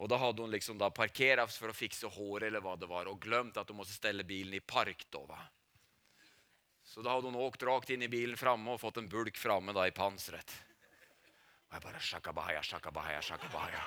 Og 0.03 0.11
da 0.11 0.19
hadde 0.19 0.43
hun 0.43 0.51
liksom 0.51 0.83
da 0.83 0.91
parkert 0.91 1.55
for 1.55 1.71
å 1.71 1.77
fikse 1.79 2.11
håret 2.11 2.49
eller 2.49 2.65
hva 2.65 2.75
det 2.75 2.91
var 2.91 3.07
og 3.07 3.23
glemt 3.23 3.61
at 3.61 3.71
hun 3.71 3.79
måtte 3.79 3.95
stelle 3.95 4.27
bilen 4.27 4.59
i 4.59 4.65
park 4.67 5.07
da, 5.15 5.23
Va? 5.31 5.39
Så 6.93 7.01
da 7.01 7.15
hadde 7.15 7.31
hun 7.31 7.41
åkt 7.41 7.63
rakt 7.65 7.91
inn 7.91 8.03
i 8.05 8.09
bilen 8.13 8.37
framme 8.37 8.75
og 8.75 8.81
fått 8.83 8.99
en 9.01 9.09
bulk 9.09 9.39
framme 9.41 9.73
i 9.87 9.95
pansret. 9.97 10.51
Og 11.71 11.79
jeg 11.79 11.85
bare 11.87 12.01
shakabaya, 12.05 12.61
shakabaya, 12.61 13.23
shakabaya. 13.25 13.85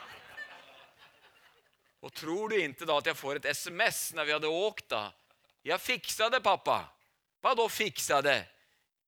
Og 2.02 2.14
tror 2.18 2.50
du 2.50 2.56
ikke 2.58 2.88
da 2.90 2.96
at 2.98 3.12
jeg 3.12 3.20
får 3.20 3.38
et 3.38 3.46
sms 3.52 4.00
når 4.18 4.26
vi 4.26 4.34
hadde 4.34 4.50
åkt 4.50 4.90
da? 4.90 5.04
Jeg 5.70 5.82
fiksa 5.82 6.32
det, 6.34 6.42
pappa. 6.42 6.80
Hva 7.46 7.54
da 7.54 7.68
fiksa 7.70 8.24
det? 8.26 8.40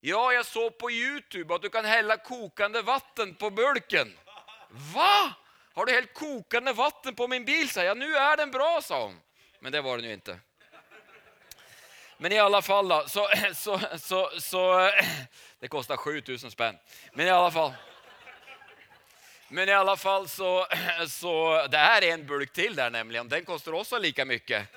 Ja, 0.05 0.21
jeg 0.29 0.45
så 0.45 0.67
på 0.69 0.91
Youtube 0.93 1.57
at 1.57 1.65
du 1.65 1.71
kan 1.73 1.85
helle 1.89 2.19
kokende 2.21 2.85
vatten 2.85 3.33
på 3.33 3.49
bulken. 3.49 4.13
Hva? 4.93 5.33
Har 5.73 5.89
du 5.89 5.93
helt 5.95 6.13
kokende 6.13 6.73
vatten 6.77 7.17
på 7.17 7.25
min 7.33 7.45
bil? 7.45 7.65
sa 7.65 7.81
jeg. 7.81 7.95
Ja, 7.95 7.97
nå 7.97 8.13
er 8.13 8.43
den 8.43 8.53
bra, 8.53 8.75
sa 8.77 9.07
hun. 9.07 9.17
Men 9.65 9.73
det 9.73 9.81
var 9.81 9.97
den 9.97 10.11
jo 10.11 10.19
inte. 10.19 10.37
Men 12.17 12.31
i 12.31 12.39
alla 12.39 12.61
fall 12.61 12.87
då, 12.87 13.03
så, 13.07 13.27
så, 13.53 13.79
så, 13.99 14.29
så 14.39 14.91
det 15.59 15.67
kostar 15.67 15.97
7000 15.97 16.51
spänn. 16.51 16.75
Men 17.13 17.27
i 17.27 17.29
alla 17.29 17.51
fall. 17.51 17.73
Men 19.49 19.69
i 19.69 19.73
alla 19.73 19.97
fall 19.97 20.27
så, 20.27 20.67
så 21.07 21.67
det 21.71 21.77
här 21.77 22.03
är 22.03 22.13
en 22.13 22.27
bulk 22.27 22.53
till 22.53 22.75
där 22.75 22.89
nämligen, 22.89 23.29
den 23.29 23.45
kostar 23.45 23.73
också 23.73 23.97
lika 23.97 24.25
mycket. 24.25 24.67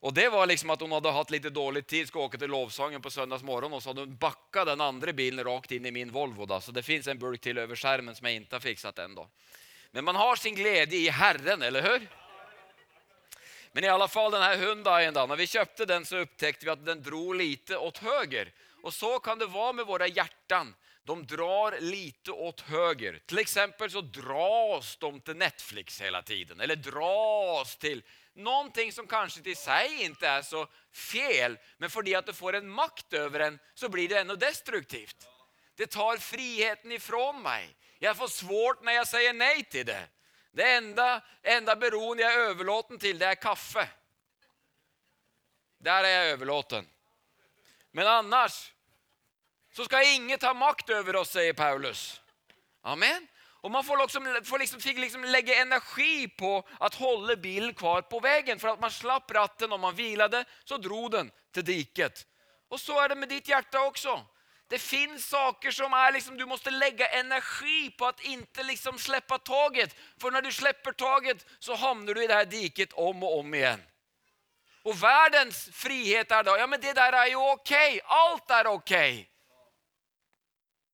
Och 0.00 0.14
det 0.14 0.28
var 0.28 0.46
liksom 0.46 0.70
att 0.70 0.80
hon 0.80 0.92
hade 0.92 1.10
haft 1.10 1.30
lite 1.30 1.50
dålig 1.50 1.86
tid, 1.86 2.08
ska 2.08 2.20
åka 2.20 2.38
till 2.38 2.50
lovsången 2.50 3.02
på 3.02 3.10
söndagsmorgon 3.10 3.72
och 3.72 3.82
så 3.82 3.90
hade 3.90 4.00
hon 4.00 4.16
backat 4.16 4.66
den 4.66 4.80
andra 4.80 5.12
bilen 5.12 5.44
rakt 5.44 5.72
in 5.72 5.86
i 5.86 5.90
min 5.90 6.12
Volvo. 6.12 6.46
Då. 6.46 6.60
Så 6.60 6.72
det 6.72 6.82
finns 6.82 7.06
en 7.06 7.18
burk 7.18 7.40
till 7.40 7.58
över 7.58 7.76
skärmen 7.76 8.14
som 8.14 8.26
jag 8.26 8.34
inte 8.34 8.54
har 8.54 8.60
fixat 8.60 8.98
än. 8.98 9.14
Då. 9.14 9.28
Men 9.90 10.04
man 10.04 10.16
har 10.16 10.36
sin 10.36 10.54
glädje 10.54 10.98
i 10.98 11.08
Herren, 11.08 11.62
eller 11.62 11.82
hur? 11.82 12.08
Men 13.72 13.84
i 13.84 13.88
alla 13.88 14.08
fall 14.08 14.30
den 14.30 14.42
här 14.42 14.56
Hyundaien, 14.56 15.14
da, 15.14 15.26
når 15.26 15.36
vi 15.36 15.46
kjøpte 15.46 15.86
den 15.86 16.06
så 16.06 16.24
upptäckte 16.24 16.66
vi 16.66 16.72
at 16.72 16.84
den 16.86 17.02
dro 17.02 17.32
lite 17.32 17.78
åt 17.78 17.98
höger. 17.98 18.52
Og 18.82 18.94
så 18.94 19.18
kan 19.18 19.38
det 19.38 19.46
være 19.46 19.72
med 19.72 19.86
våre 19.86 20.08
hjärtan. 20.08 20.74
De 21.04 21.26
drar 21.26 21.80
lite 21.80 22.30
åt 22.30 22.60
höger. 22.60 23.20
Till 23.26 23.38
exempel 23.38 23.90
så 23.90 24.00
dras 24.00 24.96
de 24.96 25.20
til 25.20 25.36
Netflix 25.36 26.00
hela 26.00 26.22
tiden. 26.22 26.60
Eller 26.60 26.76
dras 26.76 27.76
til 27.76 28.02
någonting 28.34 28.92
som 28.92 29.06
kanske 29.06 29.42
till 29.42 29.56
sig 29.56 30.04
inte 30.04 30.28
är 30.28 30.42
så 30.42 30.66
fel, 30.92 31.58
men 31.78 31.90
fordi 31.90 32.14
at 32.14 32.26
det 32.26 32.32
får 32.32 32.52
en 32.52 32.70
makt 32.70 33.12
över 33.12 33.40
en 33.40 33.58
så 33.74 33.88
blir 33.88 34.08
det 34.08 34.20
enda 34.20 34.36
destruktivt. 34.36 35.26
Det 35.76 35.86
tar 35.86 36.16
friheten 36.16 36.92
ifrån 36.92 37.42
mig. 37.42 37.76
Jag 37.98 38.16
får 38.16 38.28
svårt 38.28 38.82
när 38.82 38.92
jag 38.92 39.08
säger 39.08 39.32
nej 39.32 39.64
till 39.64 39.86
det. 39.86 40.08
Det 40.58 40.66
enda, 40.74 41.20
enda 41.42 41.76
beroen 41.78 42.18
jeg 42.18 42.34
er 42.34 42.48
överlåten 42.50 42.98
til, 42.98 43.18
det 43.18 43.28
er 43.28 43.38
kaffe. 43.38 43.84
Der 45.78 46.02
er 46.02 46.08
jeg 46.08 46.34
overlåten. 46.34 46.88
Men 47.94 48.06
annars 48.10 48.56
så 49.72 49.84
skal 49.86 50.08
ingen 50.16 50.38
ta 50.38 50.50
makt 50.58 50.90
over 50.90 51.20
oss, 51.20 51.36
sier 51.36 51.54
Paulus. 51.54 52.20
Amen. 52.82 53.28
Og 53.62 53.70
man 53.70 53.84
får, 53.84 54.00
liksom, 54.02 54.26
får 54.44 54.58
liksom, 54.58 54.80
fikk 54.82 54.98
liksom 55.02 55.28
legge 55.30 55.54
energi 55.62 56.26
på 56.38 56.56
å 56.58 56.90
holde 56.98 57.38
bilen 57.38 57.74
kvar 57.78 58.02
på 58.10 58.18
veien. 58.22 58.58
For 58.58 58.72
at 58.72 58.82
man 58.82 58.90
slapp 58.90 59.30
ratten 59.34 59.70
når 59.70 59.82
man 59.82 59.94
vilade 59.94 60.42
så 60.64 60.78
dro 60.82 61.06
den 61.12 61.30
til 61.54 61.66
diket. 61.70 62.24
Og 62.70 62.82
så 62.82 62.98
er 63.02 63.12
det 63.12 63.20
med 63.22 63.30
ditt 63.30 63.50
hjerte 63.50 63.78
också. 63.78 64.18
Det 64.68 64.78
finns 64.78 65.28
saker 65.28 65.70
som 65.70 65.92
är 65.92 66.12
liksom, 66.12 66.36
du 66.36 66.46
måste 66.46 66.70
lägga 66.70 67.08
energi 67.08 67.90
på 67.90 68.06
att 68.06 68.20
inte 68.20 68.62
liksom 68.62 68.98
släppa 68.98 69.38
taget. 69.38 69.96
För 70.20 70.30
när 70.30 70.42
du 70.42 70.52
släpper 70.52 70.92
taget 70.92 71.46
så 71.58 71.74
hamnar 71.74 72.14
du 72.14 72.24
i 72.24 72.26
det 72.26 72.34
här 72.34 72.44
diket 72.44 72.92
om 72.92 73.22
och 73.22 73.38
om 73.38 73.54
igen. 73.54 73.82
Och 74.82 75.02
världens 75.02 75.68
frihet 75.72 76.30
är 76.30 76.42
då, 76.42 76.56
ja 76.58 76.66
men 76.66 76.80
det 76.80 76.92
där 76.92 77.12
är 77.12 77.26
ju 77.26 77.36
okej, 77.36 77.88
okay. 77.88 78.00
allt 78.04 78.50
är 78.50 78.66
okej. 78.66 79.12
Okay. 79.12 79.26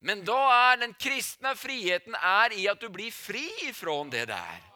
Men 0.01 0.25
då 0.25 0.37
är 0.37 0.77
den 0.77 0.95
kristna 0.95 1.55
friheten 1.55 2.15
är 2.15 2.53
i 2.53 2.69
att 2.69 2.81
du 2.81 2.89
blir 2.89 3.11
fri 3.11 3.51
ifrån 3.63 4.11
det 4.11 4.25
där. 4.25 4.74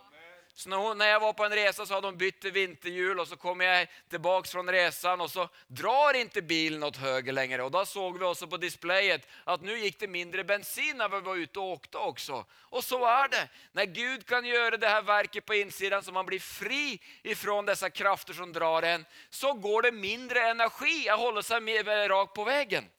Så 0.58 0.66
når 0.74 1.04
jeg 1.06 1.18
var 1.22 1.34
på 1.38 1.44
en 1.46 1.52
resa 1.54 1.84
så 1.86 1.94
hadde 1.94 2.08
de 2.10 2.18
bytt 2.18 2.46
vinterhjul 2.50 3.20
og 3.22 3.28
så 3.30 3.36
kom 3.38 3.60
jeg 3.62 3.84
tilbake 4.10 4.50
fra 4.50 4.64
resan 4.74 5.20
og 5.22 5.28
så 5.30 5.44
drar 5.70 6.18
ikke 6.18 6.42
bilen 6.42 6.82
åt 6.82 6.98
høyre 6.98 7.30
lenger. 7.30 7.62
Og 7.62 7.70
Da 7.70 7.84
såg 7.86 8.18
vi 8.18 8.26
også 8.26 8.48
på 8.50 8.58
displayet 8.58 9.22
at 9.46 9.62
nå 9.62 9.76
gikk 9.78 10.00
det 10.00 10.10
mindre 10.10 10.42
bensin 10.42 10.98
når 10.98 11.12
vi 11.12 11.22
var 11.28 11.44
ute 11.44 11.62
og 11.62 11.76
åkte 11.76 12.02
også. 12.02 12.42
Og 12.74 12.82
så 12.82 12.98
er 13.06 13.30
det. 13.36 13.44
Når 13.78 13.94
Gud 14.00 14.26
kan 14.26 14.50
gjøre 14.50 14.82
det 14.82 14.90
her 14.90 15.06
verket 15.06 15.46
på 15.46 15.60
innsiden, 15.60 16.02
så 16.02 16.10
man 16.10 16.26
blir 16.26 16.42
fri 16.42 16.98
ifra 17.22 17.62
disse 17.70 17.94
krafter 17.94 18.34
som 18.34 18.50
drar 18.50 18.82
en, 18.82 19.06
så 19.30 19.54
går 19.54 19.86
det 19.86 19.94
mindre 19.94 20.42
energi 20.50 21.06
å 21.06 21.22
holde 21.22 21.46
seg 21.46 21.70
rakt 21.86 22.34
på 22.34 22.50
vägen. 22.50 22.90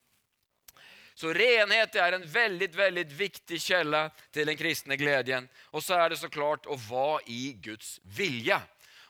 Så 1.20 1.34
renhet 1.34 1.96
är 1.96 2.12
en 2.12 2.32
väldigt, 2.32 2.76
väldigt 2.76 3.12
viktig 3.12 3.62
källa 3.62 4.12
till 4.32 4.48
den 4.48 4.58
kristne 4.58 4.98
glädjen. 4.98 5.50
Och 5.64 5.84
så 5.84 5.94
är 5.94 6.10
det 6.10 6.18
såklart 6.18 6.66
att 6.66 6.90
vara 6.90 7.22
i 7.26 7.54
Guds 7.62 8.00
vilja. 8.04 8.62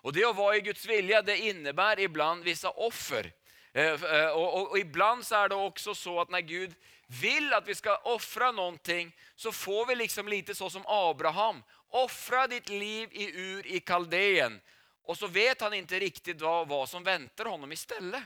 Och 0.02 0.14
det 0.14 0.26
att 0.26 0.36
vara 0.36 0.56
i 0.56 0.62
Guds 0.62 0.86
vilja 0.86 1.22
det 1.22 1.38
innebär 1.38 2.00
ibland 2.00 2.44
vissa 2.44 2.70
offer. 2.70 3.32
Og 3.74 4.04
eh, 4.04 4.30
och, 4.30 4.72
och 4.72 4.80
ibland 4.80 5.26
så 5.26 5.36
är 5.36 5.50
det 5.50 5.56
också 5.56 5.96
så 5.96 6.22
att 6.22 6.30
när 6.30 6.42
Gud 6.42 6.74
vill 7.08 7.54
att 7.54 7.68
vi 7.68 7.76
ska 7.76 7.96
offra 7.98 8.52
någonting 8.52 9.16
så 9.36 9.52
får 9.52 9.86
vi 9.86 9.96
liksom 9.96 10.28
lite 10.28 10.56
så 10.56 10.70
som 10.70 10.84
Abraham. 10.86 11.64
Offra 11.90 12.48
ditt 12.48 12.70
liv 12.70 13.10
i 13.12 13.32
Ur 13.40 13.68
i 13.68 13.80
Kaldeen. 13.80 14.62
Och 15.04 15.18
så 15.18 15.28
vet 15.28 15.62
han 15.62 15.74
inte 15.74 16.00
riktigt 16.00 16.42
vad, 16.42 16.68
vad 16.68 16.90
som 16.90 17.04
väntar 17.04 17.46
honom 17.46 17.72
istället. 17.72 18.24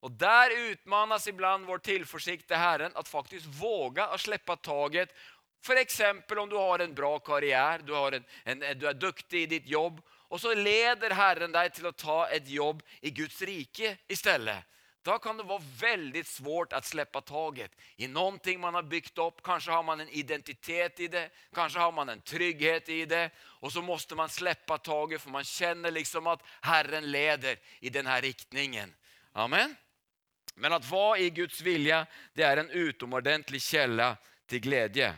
Och 0.00 0.10
där 0.10 0.70
utmanas 0.70 1.26
ibland 1.26 1.66
vår 1.66 1.78
tillförsikt 1.78 2.46
till 2.46 2.56
Herren 2.56 2.92
att 2.94 3.08
faktiskt 3.08 3.46
våga 3.46 4.06
att 4.06 4.20
släppa 4.20 4.56
taget. 4.56 5.08
För 5.62 5.76
exempel 5.76 6.38
om 6.38 6.48
du 6.48 6.56
har 6.56 6.78
en 6.78 6.94
bra 6.94 7.18
karriär, 7.18 7.80
du, 7.84 7.92
har 7.92 8.10
du 8.74 8.86
är 8.86 8.94
duktig 8.94 9.42
i 9.42 9.46
ditt 9.46 9.66
jobb 9.66 10.00
och 10.08 10.40
så 10.40 10.54
leder 10.54 11.10
Herren 11.10 11.52
deg 11.52 11.72
til 11.74 11.88
å 11.90 11.92
ta 11.92 12.24
et 12.30 12.48
jobb 12.48 12.82
i 13.02 13.10
Guds 13.10 13.42
rike 13.42 13.96
i 14.06 14.16
stedet. 14.16 14.62
Da 15.02 15.16
kan 15.18 15.36
det 15.36 15.46
være 15.48 15.64
veldig 15.80 16.22
svårt 16.28 16.74
å 16.76 16.80
slippe 16.84 17.22
taget 17.24 17.72
i 17.96 18.06
noe 18.06 18.56
man 18.60 18.76
har 18.76 18.86
bygd 18.86 19.18
opp. 19.18 19.42
Kanskje 19.42 19.72
har 19.72 19.82
man 19.82 20.00
en 20.00 20.08
identitet 20.08 21.00
i 21.00 21.08
det, 21.08 21.30
kanskje 21.54 21.80
har 21.80 21.92
man 21.92 22.08
en 22.08 22.20
trygghet 22.20 22.88
i 22.88 23.04
det. 23.04 23.30
Og 23.60 23.72
så 23.72 23.82
må 23.82 23.98
man 24.16 24.28
slippe 24.28 24.78
taget 24.78 25.20
for 25.20 25.30
man 25.30 25.44
kjenner 25.44 25.90
liksom 25.90 26.26
at 26.26 26.44
Herren 26.62 27.10
leder 27.10 27.56
i 27.80 27.90
denne 27.90 28.20
riktningen. 28.20 28.94
Amen. 29.32 29.76
Men 30.60 30.72
att 30.72 30.90
vara 30.90 31.18
i 31.18 31.30
Guds 31.30 31.60
vilja, 31.60 32.06
det 32.34 32.42
är 32.42 32.56
en 32.56 32.70
utomordentlig 32.70 33.62
källa 33.62 34.16
till 34.46 34.60
glädje. 34.60 35.14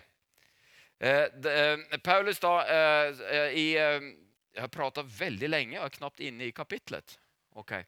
Eh, 0.98 1.22
eh, 1.52 1.78
Paulus 2.02 2.38
då, 2.38 2.60
eh, 2.60 3.36
i, 3.36 3.74
jag 4.54 4.60
har 4.60 4.68
pratat 4.68 5.06
väldigt 5.20 5.50
länge, 5.50 5.76
jag 5.76 5.84
är 5.84 5.88
knappt 5.88 6.20
inne 6.20 6.44
i 6.44 6.52
kapitlet. 6.52 7.18
Okay. 7.54 7.84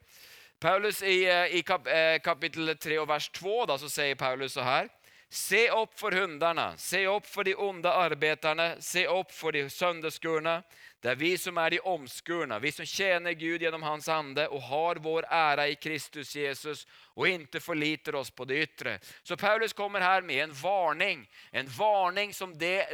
Paulus 0.59 1.03
i, 1.03 1.49
i 1.51 1.63
kap, 1.63 1.89
kapitel 2.23 2.77
3 2.77 2.99
och 2.99 3.11
vers 3.11 3.29
2 3.29 3.67
då, 3.67 3.79
så 3.79 3.91
säger 3.91 4.15
Paulus 4.15 4.53
så 4.53 4.61
här. 4.61 4.89
Se 5.29 5.71
opp 5.71 5.99
for 5.99 6.13
hundarna, 6.13 6.77
se 6.77 7.07
opp 7.07 7.27
for 7.27 7.45
de 7.45 7.55
onde 7.55 7.93
arbetarna, 7.93 8.81
se 8.81 9.09
opp 9.09 9.33
for 9.33 9.53
de 9.53 9.71
sønderskurne. 9.71 10.63
Det 11.03 11.11
er 11.11 11.19
vi 11.21 11.35
som 11.39 11.59
er 11.59 11.75
de 11.75 11.81
omskurne, 11.81 12.61
vi 12.63 12.71
som 12.73 12.87
tjener 12.87 13.33
Gud 13.33 13.63
gjennom 13.63 13.83
hans 13.83 14.09
ande 14.09 14.47
og 14.49 14.63
har 14.63 15.01
vår 15.05 15.27
ære 15.29 15.67
i 15.73 15.75
Kristus 15.75 16.37
Jesus 16.37 16.87
och 17.15 17.29
inte 17.29 17.61
förlitar 17.61 18.15
oss 18.15 18.31
på 18.31 18.45
det 18.45 18.63
yttre. 18.63 18.99
Så 19.23 19.37
Paulus 19.37 19.73
kommer 19.73 20.01
här 20.01 20.23
med 20.23 20.45
en 20.45 20.53
varning, 20.53 21.31
en 21.51 21.67
varning 21.67 22.35
som 22.35 22.59
det, 22.59 22.87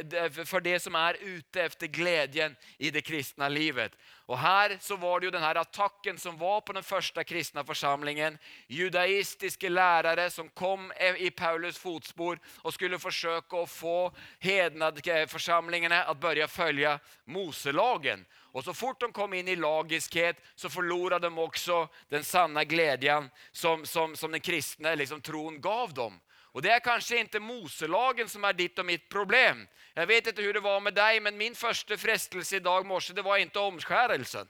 för 0.47 0.61
det 0.61 0.79
som 0.79 0.95
är 0.95 1.17
ute 1.21 1.63
efter 1.63 1.87
glädjen 1.87 2.55
i 2.77 2.91
det 2.91 3.01
kristna 3.01 3.49
livet. 3.49 3.91
Och 4.25 4.37
här 4.37 4.77
så 4.79 4.95
var 4.95 5.19
det 5.19 5.25
ju 5.25 5.31
den 5.31 5.43
här 5.43 5.55
attacken 5.55 6.17
som 6.17 6.37
var 6.37 6.61
på 6.61 6.73
den 6.73 6.83
första 6.83 7.23
kristna 7.23 7.63
församlingen. 7.63 8.37
Judaistiska 8.67 9.69
lärare 9.69 10.29
som 10.29 10.49
kom 10.49 10.93
i 11.17 11.31
Paulus 11.31 11.77
fotspår 11.77 12.39
och 12.45 12.73
skulle 12.73 12.99
försöka 12.99 13.55
å 13.55 13.65
få 13.65 14.15
hednadförsamlingarna 14.39 16.03
att 16.03 16.19
börja 16.19 16.47
följa 16.47 16.99
Moselagen. 17.25 18.25
Och 18.51 18.63
så 18.63 18.73
fort 18.73 18.99
de 18.99 19.13
kom 19.13 19.33
in 19.33 19.47
i 19.47 19.55
lagiskhet 19.55 20.37
så 20.55 20.69
förlorade 20.69 21.27
de 21.27 21.37
också 21.37 21.87
den 22.09 22.23
sanna 22.23 22.63
glädjen 22.63 23.29
som, 23.51 23.85
som, 23.85 24.15
som 24.15 24.31
den 24.31 24.41
kristna 24.41 24.95
liksom, 24.95 25.21
tron 25.21 25.61
gav 25.61 25.93
dem. 25.93 26.19
Och 26.53 26.61
det 26.61 26.71
er 26.71 26.79
kanskje 26.83 27.21
ikke 27.23 27.39
Moselagen 27.39 28.27
som 28.29 28.43
er 28.43 28.57
ditt 28.57 28.79
og 28.79 28.85
mitt 28.85 29.05
problem. 29.09 29.63
Jeg 29.95 30.07
vet 30.07 30.27
ikke 30.27 30.43
hur 30.43 30.57
det 30.57 30.63
var 30.65 30.81
med 30.83 30.97
deg, 30.97 31.21
men 31.23 31.37
min 31.39 31.55
første 31.55 31.95
frestelse 31.97 32.57
i 32.59 32.63
dag 32.63 32.83
morse, 32.85 33.15
det 33.15 33.23
var 33.23 33.39
ikke 33.39 33.63
omskjærelsen. 33.71 34.49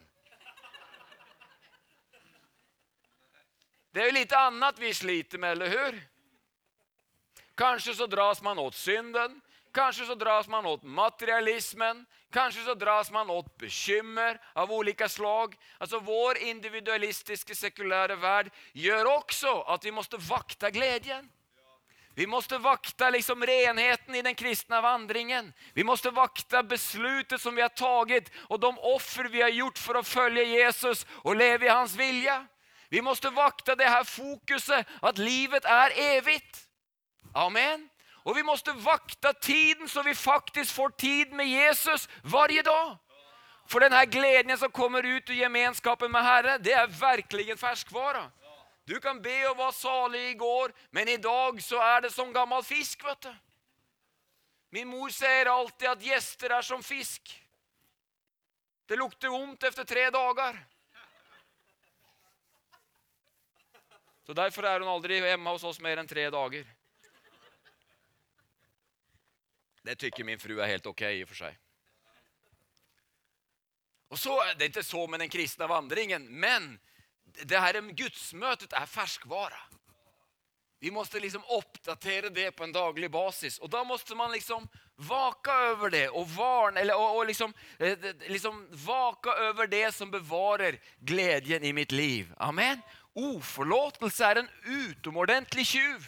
Det 3.93 4.01
er 4.01 4.09
jo 4.09 4.17
litt 4.17 4.33
annet 4.33 4.81
vi 4.81 4.93
sliter 4.97 5.37
med, 5.37 5.51
eller 5.51 5.69
hur? 5.69 6.01
Kanskje 7.59 7.93
så 7.93 8.07
dras 8.09 8.41
man 8.41 8.57
åt 8.57 8.75
synden, 8.75 9.37
kanske 9.73 10.05
så 10.05 10.15
dras 10.15 10.47
man 10.47 10.65
åt 10.65 10.83
materialismen, 10.83 12.05
kanske 12.31 12.63
så 12.63 12.73
dras 12.73 13.11
man 13.11 13.29
åt 13.29 13.57
bekymmer 13.57 14.41
av 14.53 14.71
olika 14.71 15.09
slag. 15.09 15.55
Alltså 15.77 15.99
vår 15.99 16.37
individualistiske, 16.37 17.55
sekulära 17.55 18.15
värld 18.15 18.51
gör 18.73 19.05
också 19.05 19.61
att 19.61 19.85
vi 19.85 19.91
måste 19.91 20.17
vakta 20.17 20.69
glädjen. 20.69 21.29
Vi 22.15 22.27
måste 22.27 22.57
vakta 22.57 23.09
liksom 23.09 23.45
renheten 23.45 24.15
i 24.15 24.21
den 24.21 24.35
kristna 24.35 24.81
vandringen. 24.81 25.53
Vi 25.73 25.83
måste 25.83 26.09
vakta 26.09 26.63
beslutet 26.63 27.41
som 27.41 27.55
vi 27.55 27.61
har 27.61 27.69
tagit 27.69 28.31
och 28.35 28.59
de 28.59 28.79
offer 28.79 29.23
vi 29.23 29.41
har 29.41 29.49
gjort 29.49 29.77
för 29.77 29.95
att 29.95 30.07
följa 30.07 30.43
Jesus 30.43 31.05
och 31.09 31.35
leva 31.35 31.65
i 31.65 31.69
hans 31.69 31.95
vilja. 31.95 32.47
Vi 32.89 33.01
måste 33.01 33.29
vakta 33.29 33.75
det 33.75 33.85
här 33.85 34.03
fokuset 34.03 34.87
att 35.01 35.17
livet 35.17 35.65
är 35.65 35.91
evigt. 35.99 36.59
Amen. 37.33 37.89
Och 38.23 38.37
vi 38.37 38.43
måste 38.43 38.71
vakta 38.71 39.33
tiden 39.33 39.89
så 39.89 40.03
vi 40.03 40.15
faktiskt 40.15 40.71
får 40.71 40.89
tid 40.89 41.33
med 41.33 41.47
Jesus 41.47 42.09
varje 42.23 42.61
dag. 42.61 42.97
For 43.65 43.79
denne 43.79 44.05
gleden 44.05 44.57
som 44.57 44.71
kommer 44.71 45.03
ut 45.03 45.29
ur 45.29 45.33
gemenskapen 45.33 46.11
med 46.11 46.23
Herre, 46.23 46.57
det 46.57 46.73
er 46.73 46.87
virkelig 46.87 47.49
en 47.49 47.57
ferskvare. 47.57 48.31
Du 48.85 48.99
kan 48.99 49.21
be 49.21 49.35
og 49.49 49.57
være 49.57 49.73
salig 49.73 50.23
i 50.31 50.33
går, 50.37 50.73
men 50.91 51.07
i 51.07 51.17
dag 51.17 51.61
så 51.63 51.79
er 51.79 52.01
det 52.01 52.11
som 52.11 52.33
gammel 52.33 52.63
fisk. 52.63 53.05
Vet 53.05 53.23
du. 53.23 53.31
Min 54.71 54.87
mor 54.87 55.09
sier 55.09 55.49
alltid 55.51 55.87
at 55.87 56.03
gjester 56.03 56.51
er 56.51 56.65
som 56.65 56.83
fisk. 56.83 57.31
Det 58.89 58.99
lukter 58.99 59.31
vondt 59.31 59.63
efter 59.63 59.87
tre 59.87 60.09
dager. 60.11 60.59
Så 64.25 64.33
Derfor 64.33 64.67
er 64.67 64.79
hun 64.79 64.91
aldri 64.91 65.19
hjemme 65.19 65.49
hos 65.49 65.63
oss 65.63 65.79
mer 65.79 65.99
enn 65.99 66.07
tre 66.07 66.27
dagar. 66.31 66.67
Det 69.83 69.95
tycker 69.95 70.23
min 70.23 70.39
fru 70.39 70.59
er 70.59 70.67
helt 70.67 70.87
ok 70.87 71.01
i 71.01 71.23
og 71.23 71.29
for 71.31 71.43
seg. 71.45 71.57
Og 74.11 74.19
så, 74.19 74.37
Det 74.57 74.65
er 74.65 74.69
ikke 74.69 74.83
så 74.83 75.07
med 75.07 75.19
den 75.19 75.29
kristne 75.29 75.67
vandringen, 75.67 76.27
men 76.29 76.79
det 77.45 77.59
här 77.59 77.81
gudsmøtet 77.81 78.73
er 78.73 78.85
ferskvare. 78.85 79.59
Vi 80.83 80.91
måste 80.91 81.19
liksom 81.19 81.43
oppdatere 81.45 82.29
det 82.29 82.51
på 82.51 82.63
en 82.63 82.71
daglig 82.71 83.11
basis 83.11 83.59
Og 83.59 83.69
da 83.69 83.83
måste 83.83 84.15
man 84.15 84.31
liksom 84.31 84.67
vaka 84.95 85.51
over 85.71 85.89
det 85.89 86.07
og, 86.09 86.25
varna, 86.29 86.79
eller 86.79 86.97
og, 86.97 87.17
og 87.17 87.25
liksom, 87.25 87.53
eh, 87.79 87.97
liksom 88.27 88.67
vaka 88.85 89.29
over 89.49 89.67
det 89.67 89.91
som 89.93 90.11
bevarer 90.11 90.77
gleden 90.99 91.63
i 91.63 91.73
mitt 91.73 91.91
liv. 91.91 92.33
Amen. 92.37 92.81
Oforlåtelse 93.13 94.25
er 94.25 94.41
en 94.41 94.49
utomordentlig 94.65 95.65
tjuv. 95.67 96.05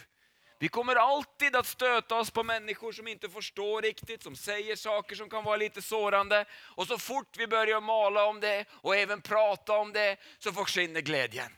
Vi 0.58 0.68
kommer 0.68 0.96
alltid 0.96 1.56
att 1.56 1.66
stöta 1.66 2.14
oss 2.14 2.30
på 2.30 2.42
människor 2.42 2.92
som 2.92 3.08
inte 3.08 3.28
förstår 3.28 3.82
riktigt, 3.82 4.22
som 4.22 4.36
säger 4.36 4.76
saker 4.76 5.16
som 5.16 5.30
kan 5.30 5.44
vara 5.44 5.56
lite 5.56 5.82
sårande. 5.82 6.44
Och 6.52 6.86
så 6.86 6.98
fort 6.98 7.36
vi 7.36 7.46
börjar 7.46 7.80
mala 7.80 8.24
om 8.24 8.40
det 8.40 8.64
och 8.70 8.96
även 8.96 9.20
prata 9.20 9.72
om 9.72 9.92
det 9.92 10.16
så 10.38 10.52
försvinner 10.52 11.00
glädjen. 11.00 11.52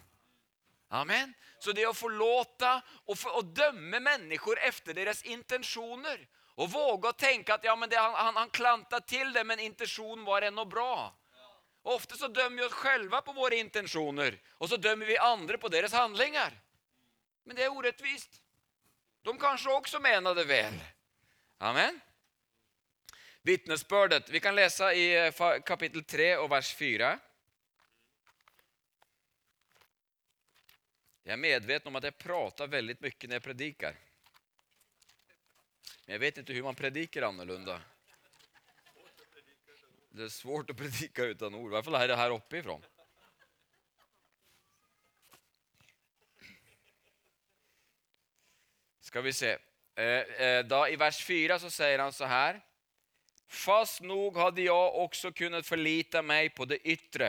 Amen. 0.89 1.35
Så 1.59 1.73
det 1.73 1.87
å 1.87 1.95
förlåta 1.95 2.83
och, 3.05 3.19
för, 3.19 3.37
och 3.37 3.45
döma 3.45 4.01
människor 4.01 4.59
efter 4.59 4.95
deras 4.95 5.23
intentioner. 5.23 6.29
Och 6.55 6.71
våga 6.71 7.13
tänka 7.13 7.55
att 7.55 7.65
ja, 7.65 7.77
men 7.77 7.89
det, 7.89 7.97
han, 7.97 8.15
han, 8.15 8.37
han 8.37 8.51
klantade 8.51 9.07
till 9.07 9.33
det 9.33 9.45
men 9.45 9.59
intentionen 9.59 10.25
var 10.25 10.43
ändå 10.43 10.65
bra. 10.65 11.15
ofta 11.83 12.17
så 12.17 12.29
dömer 12.29 12.57
vi 12.57 12.69
oss 12.69 12.73
själva 12.73 13.23
på 13.23 13.33
våra 13.33 13.55
intentioner 13.55 14.41
och 14.51 14.69
så 14.69 14.77
dömer 14.77 15.07
vi 15.07 15.19
andra 15.19 15.59
på 15.59 15.69
deras 15.69 15.93
handlingar. 15.93 16.53
Men 17.45 17.57
det 17.57 17.65
är 17.65 17.77
orättvist. 17.77 18.43
De 19.27 19.39
kanske 19.39 19.71
också 19.71 20.01
menade 20.01 20.45
väl. 20.45 20.75
Amen. 21.59 22.01
Vittnesbördet, 23.43 24.29
vi 24.29 24.41
kan 24.41 24.55
läsa 24.55 24.95
i 24.95 25.33
kapittel 25.33 25.61
kapitel 25.61 26.05
3 26.05 26.37
och 26.37 26.53
vers 26.53 26.75
4. 26.75 27.19
Jag 31.23 31.33
är 31.33 31.37
medveten 31.37 31.89
om 31.89 31.97
att 31.97 32.05
jag 32.05 32.19
pratar 32.19 32.67
väldigt 32.67 33.01
mycket 33.01 33.31
när 33.31 33.37
jag 33.37 33.43
predikar. 33.43 33.97
Men 36.05 36.13
jag 36.13 36.21
vet 36.21 36.39
inte 36.39 36.53
hur 36.53 36.63
man 36.63 36.75
predikar 36.75 37.23
annorlunda. 37.23 37.81
Det 40.11 40.23
är 40.23 40.29
svårt 40.29 40.71
att 40.71 40.77
predika 40.77 41.25
utan 41.25 41.55
ord, 41.55 41.73
i 41.73 41.75
alla 41.75 41.83
fall 41.83 41.95
här, 41.95 42.17
här 42.17 42.31
uppifrån. 42.31 42.83
Ska 49.07 49.21
vi 49.21 49.33
se. 49.33 49.57
Eh, 49.97 50.05
eh, 50.05 50.93
I 50.93 50.97
vers 50.97 51.25
4 51.25 51.59
så 51.59 51.71
sier 51.71 51.99
han 51.99 52.13
så 52.13 52.27
her 52.27 52.59
Fast 53.47 54.01
nog 54.03 54.35
hadde 54.35 54.65
jeg 54.65 54.95
også 55.03 55.31
kunnet 55.31 55.67
forlite 55.67 56.19
meg 56.27 56.51
på 56.57 56.65
det 56.67 56.81
yttre. 56.83 57.29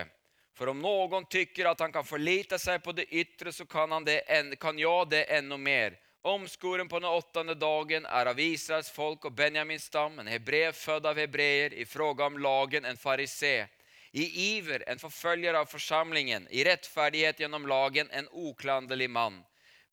For 0.58 0.72
om 0.72 0.80
noen 0.82 1.28
tykker 1.30 1.70
at 1.70 1.84
han 1.86 1.92
kan 1.94 2.08
forlite 2.08 2.58
seg 2.58 2.82
på 2.82 2.96
det 2.98 3.06
yttre 3.14 3.54
så 3.54 3.68
kan, 3.70 3.94
han 3.94 4.08
det, 4.08 4.24
kan 4.58 4.80
jeg 4.82 5.10
det 5.12 5.28
enda 5.38 5.58
mer. 5.62 6.00
Omskoren 6.26 6.90
på 6.90 6.98
den 6.98 7.12
åttende 7.12 7.54
dagen 7.54 8.10
er 8.10 8.32
av 8.32 8.42
Israels 8.42 8.90
folk 8.90 9.28
og 9.30 9.36
Benjamins 9.38 9.86
stam, 9.86 10.18
en 10.18 10.32
hebreer 10.34 10.74
født 10.74 11.06
av 11.06 11.22
hebreer, 11.22 11.76
i 11.78 11.86
fråga 11.86 12.26
om 12.26 12.40
lagen 12.42 12.86
en 12.86 12.98
farisé. 12.98 13.68
i 14.12 14.58
iver 14.58 14.84
en 14.90 15.00
forfølger 15.00 15.54
av 15.54 15.66
forsamlingen, 15.70 16.48
i 16.50 16.64
rettferdighet 16.64 17.40
gjennom 17.40 17.68
lagen 17.68 18.10
en 18.10 18.28
uklanderlig 18.34 19.10
mann. 19.10 19.44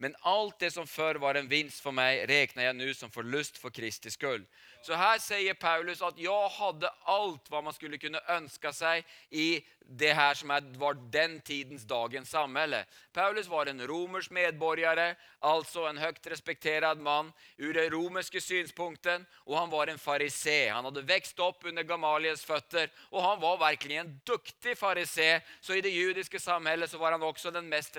Men 0.03 0.17
alt 0.27 0.59
det 0.61 0.73
som 0.75 0.87
før 0.91 1.21
var 1.23 1.39
en 1.39 1.51
vinst 1.51 1.83
for 1.85 1.95
meg, 1.95 2.25
regner 2.29 2.69
jeg 2.69 2.77
nå 2.79 2.91
som 2.97 3.13
forlust 3.15 3.61
for 3.63 3.75
Kristi 3.75 4.11
skull. 4.11 4.43
Så 4.85 4.95
här 4.95 5.19
säger 5.19 5.55
Paulus 5.55 6.03
att 6.03 6.19
jag 6.19 6.49
hade 6.49 6.91
allt 7.03 7.51
vad 7.51 7.65
man 7.65 7.73
skulle 7.73 7.99
kunna 7.99 8.21
önska 8.29 8.73
sig 8.73 9.05
i 9.31 9.65
det 9.89 10.13
här 10.13 10.35
som 10.35 10.49
var 10.79 10.95
den 10.95 11.41
tidens 11.41 11.85
dagens 11.85 12.31
samhälle. 12.31 12.85
Paulus 13.13 13.47
var 13.47 13.67
en 13.67 13.87
romersk 13.87 14.31
medborgare, 14.31 15.15
alltså 15.39 15.81
en 15.81 15.99
högt 15.99 16.27
respekterad 16.27 16.99
man 16.99 17.33
ur 17.57 17.75
den 17.75 17.91
romerske 17.91 18.41
synspunkten, 18.41 19.27
och 19.35 19.59
han 19.59 19.71
var 19.71 19.87
en 19.87 19.99
farisé. 19.99 20.69
Han 20.69 20.85
hade 20.85 21.03
växt 21.03 21.39
upp 21.39 21.57
under 21.63 21.83
Gamaliels 21.83 22.45
fötter 22.45 22.91
och 22.99 23.23
han 23.23 23.41
var 23.41 23.59
verkligen 23.59 24.07
en 24.07 24.21
duktig 24.25 24.79
farisé. 24.79 25.41
Så 25.61 25.75
i 25.75 25.81
det 25.81 25.91
judiska 25.91 26.39
samhället 26.39 26.95
var 26.95 27.13
han 27.13 27.23
också 27.23 27.51
den 27.51 27.69
mest 27.69 27.97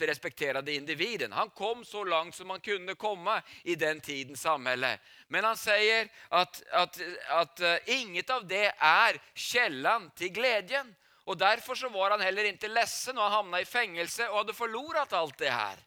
respekterade, 0.00 0.72
individen. 0.72 1.32
Han 1.32 1.50
kom 1.50 1.84
så 1.84 2.04
langt 2.04 2.34
som 2.34 2.50
han 2.50 2.60
kunde 2.60 2.94
komma 2.94 3.42
i 3.62 3.74
den 3.74 4.00
tidens 4.00 4.42
samhälle. 4.42 4.98
Men 5.32 5.46
han 5.48 5.56
sier 5.56 6.10
at, 6.28 6.58
at, 6.70 6.98
at 7.28 7.60
att 7.60 7.88
inget 7.88 8.30
av 8.30 8.44
det 8.46 8.72
er 8.76 9.20
källan 9.34 10.10
til 10.16 10.28
gleden. 10.34 10.92
Og 11.24 11.38
Derfor 11.38 11.74
så 11.74 11.88
var 11.88 12.10
han 12.10 12.20
heller 12.20 12.50
ikke 12.50 12.68
lessen 12.68 13.16
og 13.18 13.24
han 13.24 13.38
hamnade 13.38 13.64
i 13.64 13.70
fengsel 13.70 14.28
og 14.28 14.42
hadde 14.42 14.58
forlorat 14.58 15.14
alt 15.16 15.38
det 15.38 15.52
her. 15.54 15.80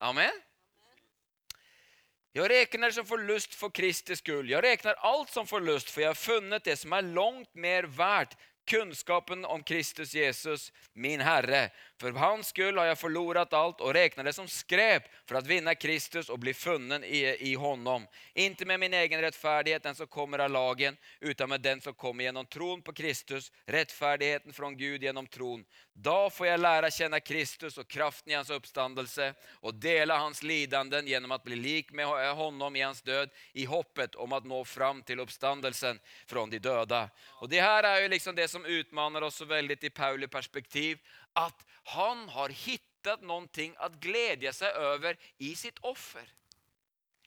Amen. 0.00 0.42
Jeg 2.34 2.46
regner 2.46 2.92
som 2.94 3.06
forlust 3.08 3.56
for 3.58 3.74
Kristi 3.74 4.14
skyld. 4.14 4.52
Jeg 4.52 4.62
regner 4.62 5.00
alt 5.02 5.32
som 5.34 5.48
forlust, 5.50 5.90
for 5.90 6.04
jeg 6.04 6.12
har 6.12 6.18
funnet 6.18 6.64
det 6.64 6.76
som 6.78 6.94
er 6.94 7.08
langt 7.10 7.50
mer 7.58 7.88
verdt, 7.90 8.36
kunnskapen 8.70 9.42
om 9.44 9.64
Kristus 9.66 10.14
Jesus, 10.14 10.68
min 10.94 11.24
Herre. 11.26 11.70
För 12.00 12.12
hans 12.12 12.48
skull 12.48 12.78
har 12.78 12.86
jeg 12.86 12.98
förlorat 12.98 13.52
allt 13.52 13.80
och 13.80 13.94
räknar 13.94 14.24
det 14.24 14.32
som 14.32 14.48
skräp 14.48 15.02
för 15.26 15.34
att 15.34 15.46
vinna 15.46 15.74
Kristus 15.74 16.28
och 16.28 16.38
bli 16.38 16.54
funnen 16.54 17.04
i, 17.04 17.36
i 17.40 17.54
honom. 17.54 18.06
Inte 18.34 18.64
med 18.64 18.80
min 18.80 18.94
egen 18.94 19.20
rättfärdighet, 19.20 19.82
den 19.82 19.94
som 19.94 20.06
kommer 20.06 20.38
av 20.38 20.50
lagen, 20.50 20.96
utan 21.20 21.48
med 21.48 21.60
den 21.60 21.80
som 21.80 21.94
kommer 21.94 22.24
genom 22.24 22.46
tron 22.46 22.82
på 22.82 22.92
Kristus, 22.92 23.52
rättfärdigheten 23.66 24.52
från 24.52 24.76
Gud 24.76 25.02
genom 25.02 25.26
tron. 25.26 25.64
Då 25.92 26.30
får 26.30 26.46
jag 26.46 26.60
lära 26.60 26.90
känna 26.90 27.20
Kristus 27.20 27.78
och 27.78 27.88
kraften 27.88 28.32
i 28.32 28.36
hans 28.36 28.50
uppståndelse 28.50 29.34
och 29.50 29.74
dela 29.74 30.18
hans 30.18 30.42
lidanden 30.42 31.06
genom 31.06 31.32
att 31.32 31.44
bli 31.44 31.56
lik 31.56 31.92
med 31.92 32.06
honom 32.34 32.76
i 32.76 32.80
hans 32.80 33.02
död 33.02 33.30
i 33.52 33.64
hoppet 33.64 34.14
om 34.14 34.32
att 34.32 34.44
nå 34.44 34.64
fram 34.64 35.02
till 35.02 35.20
uppståndelsen 35.20 36.00
från 36.26 36.50
de 36.50 36.58
döda. 36.58 37.10
Och 37.28 37.48
Det 37.48 37.60
här 37.60 37.82
är 37.82 38.00
ju 38.00 38.08
liksom 38.08 38.34
det 38.34 38.48
som 38.48 38.64
utmanar 38.64 39.22
oss 39.22 39.34
så 39.34 39.44
väldigt 39.44 39.84
i 39.84 39.90
Pauli 39.90 40.28
perspektiv, 40.28 40.98
att 41.32 41.66
han 41.84 42.28
har 42.28 42.48
hittat 42.48 43.22
någonting 43.22 43.74
att 43.78 43.92
glädja 43.92 44.52
sig 44.52 44.70
över 44.70 45.16
i 45.38 45.56
sitt 45.56 45.78
offer. 45.78 46.32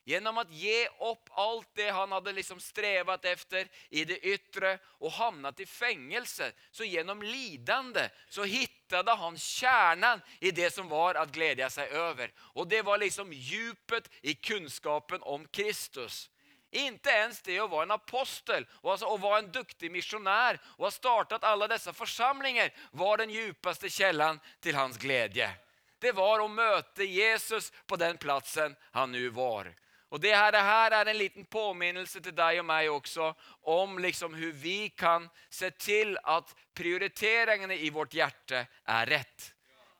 Gjennom 0.05 0.37
å 0.37 0.43
gi 0.51 0.87
opp 0.99 1.29
alt 1.39 1.69
det 1.79 1.87
han 1.95 2.11
hadde 2.11 2.33
liksom 2.35 2.59
strevet 2.59 3.25
efter 3.25 3.69
i 3.89 4.03
det 4.03 4.17
ytre, 4.27 4.75
og 4.99 5.15
havnet 5.15 5.61
i 5.63 5.65
fengsel. 5.65 6.51
Så 6.71 6.83
gjennom 6.83 7.21
lidende 7.23 8.09
så 8.27 8.43
fant 8.43 9.19
han 9.19 9.37
kjernen 9.39 10.21
i 10.39 10.51
det 10.51 10.73
som 10.73 10.89
var 10.91 11.15
å 11.17 11.25
glede 11.31 11.69
seg 11.71 11.95
over. 11.95 12.33
Og 12.53 12.67
det 12.67 12.83
var 12.83 12.99
liksom 12.99 13.31
djupet 13.31 14.09
i 14.21 14.35
kunnskapen 14.35 15.23
om 15.23 15.47
Kristus. 15.47 16.29
Inte 16.73 17.09
ens 17.09 17.41
det 17.41 17.59
att 17.59 17.69
vara 17.69 17.83
en 17.83 17.91
apostel 17.91 18.67
och 18.71 18.91
alltså 18.91 19.17
vara 19.17 19.39
en 19.39 19.51
duktig 19.51 19.91
missionär 19.91 20.59
och 20.65 20.85
ha 20.85 20.91
startat 20.91 21.43
alla 21.43 21.67
dessa 21.67 21.93
församlingar 21.93 22.73
var 22.91 23.17
den 23.17 23.29
djupaste 23.29 23.89
källan 23.89 24.39
till 24.59 24.75
hans 24.75 24.97
glädje. 24.97 25.51
Det 25.99 26.11
var 26.11 26.45
att 26.45 26.51
möta 26.51 27.03
Jesus 27.03 27.71
på 27.85 27.95
den 27.95 28.17
platsen 28.17 28.75
han 28.91 29.11
nu 29.11 29.29
var. 29.29 29.73
Och 30.09 30.19
det 30.19 30.35
här, 30.35 30.51
det 30.51 30.57
här 30.57 30.91
är 30.91 31.05
en 31.05 31.17
liten 31.17 31.45
påminnelse 31.45 32.21
till 32.21 32.35
dig 32.35 32.59
och 32.59 32.65
mig 32.65 32.89
också 32.89 33.35
om 33.61 33.99
liksom 33.99 34.33
hur 34.33 34.51
vi 34.51 34.89
kan 34.89 35.29
se 35.49 35.71
till 35.71 36.17
att 36.23 36.55
prioriteringarna 36.73 37.73
i 37.73 37.89
vårt 37.89 38.13
hjärta 38.13 38.65
är 38.85 39.05
rätt. 39.05 39.52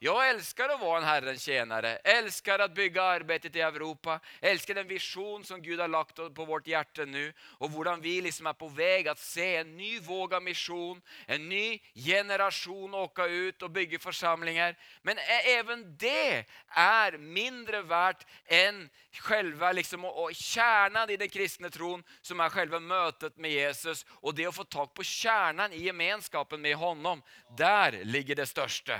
Jag 0.05 0.29
älskar 0.29 0.69
att 0.69 0.81
vara 0.81 0.97
en 0.97 1.03
Herrens 1.03 1.43
tjänare, 1.43 1.95
älskar 1.95 2.59
att 2.59 2.75
bygga 2.75 3.03
arbetet 3.03 3.55
i 3.55 3.61
Europa, 3.61 4.19
älskar 4.41 4.73
den 4.73 4.87
vision 4.87 5.43
som 5.43 5.61
Gud 5.61 5.79
har 5.79 5.87
lagt 5.87 6.15
på 6.15 6.45
vårt 6.45 6.67
hjärta 6.67 7.05
nu 7.05 7.33
och 7.39 7.69
hur 7.69 8.01
vi 8.01 8.21
liksom 8.21 8.47
är 8.47 8.53
på 8.53 8.67
väg 8.67 9.07
att 9.07 9.19
se 9.19 9.55
en 9.55 9.77
ny 9.77 9.99
våg 9.99 10.33
av 10.33 10.43
mission, 10.43 11.01
en 11.25 11.49
ny 11.49 11.79
generation 11.95 12.93
åka 12.93 13.25
ut 13.25 13.61
och 13.61 13.71
bygga 13.71 13.99
församlingar. 13.99 14.75
Men 15.01 15.17
även 15.45 15.97
det 15.97 16.45
är 16.67 17.17
mindre 17.17 17.81
värt 17.81 18.27
än 18.45 18.89
själva 19.11 19.71
liksom, 19.71 20.05
och 20.05 20.35
kärnan 20.35 21.09
i 21.09 21.17
den 21.17 21.29
kristna 21.29 21.69
tron 21.69 22.03
som 22.21 22.39
är 22.39 22.49
själva 22.49 22.79
mötet 22.79 23.37
med 23.37 23.51
Jesus 23.51 24.05
och 24.09 24.35
det 24.35 24.45
att 24.45 24.55
få 24.55 24.63
tag 24.63 24.93
på 24.93 25.03
kärnan 25.03 25.73
i 25.73 25.83
gemenskapen 25.83 26.61
med 26.61 26.75
honom. 26.75 27.21
Där 27.57 27.99
ligger 28.03 28.35
det 28.35 28.45
största. 28.45 28.99